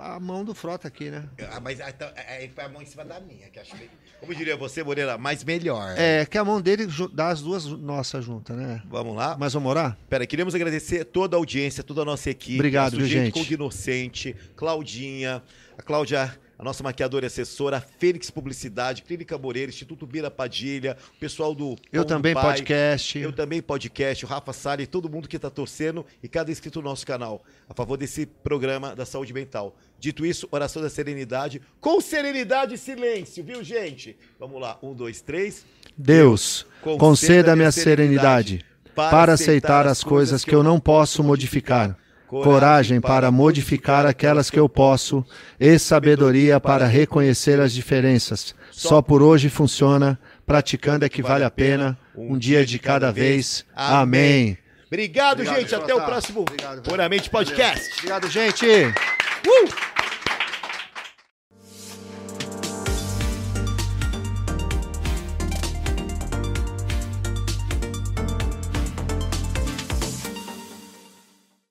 [0.00, 1.28] a mão do Frota aqui, né?
[1.50, 3.90] Ah, mas então, aí foi a mão em cima da minha, que acho meio...
[4.20, 5.94] Como diria você, Moreira, mais melhor.
[5.96, 8.82] É, que a mão dele dá as duas nossas juntas, né?
[8.86, 9.36] Vamos lá?
[9.38, 9.96] Mas vamos orar?
[10.08, 12.56] Pera, queremos agradecer toda a audiência, toda a nossa equipe.
[12.56, 13.32] Obrigado, nosso gente?
[13.32, 15.40] Cognoscente, Claudinha,
[15.76, 20.96] a Cláudia, a nossa maquiadora e assessora, a Fênix Publicidade, Clínica Moreira, Instituto Bira Padilha,
[21.16, 23.18] o pessoal do Eu Pão do também, Pai, podcast.
[23.18, 26.88] Eu também podcast, o Rafa Salles, todo mundo que está torcendo e cada inscrito no
[26.88, 29.76] nosso canal a favor desse programa da saúde mental.
[30.00, 34.16] Dito isso, oração da serenidade, com serenidade e silêncio, viu, gente?
[34.38, 35.64] Vamos lá, um, dois, três.
[35.96, 38.64] Deus, conceda-me a serenidade
[38.94, 41.96] para aceitar as coisas que eu não posso modificar,
[42.28, 45.24] coragem para modificar aquelas que eu posso
[45.58, 48.54] e sabedoria para reconhecer as diferenças.
[48.70, 53.64] Só por hoje funciona, praticando é que vale a pena, um dia de cada vez.
[53.74, 54.58] Amém.
[54.86, 55.74] Obrigado, Obrigado, gente.
[55.74, 56.82] Até o próximo Obrigado.
[56.82, 57.92] Puramente Podcast.
[57.98, 58.66] Obrigado, gente.
[58.66, 59.97] Uh!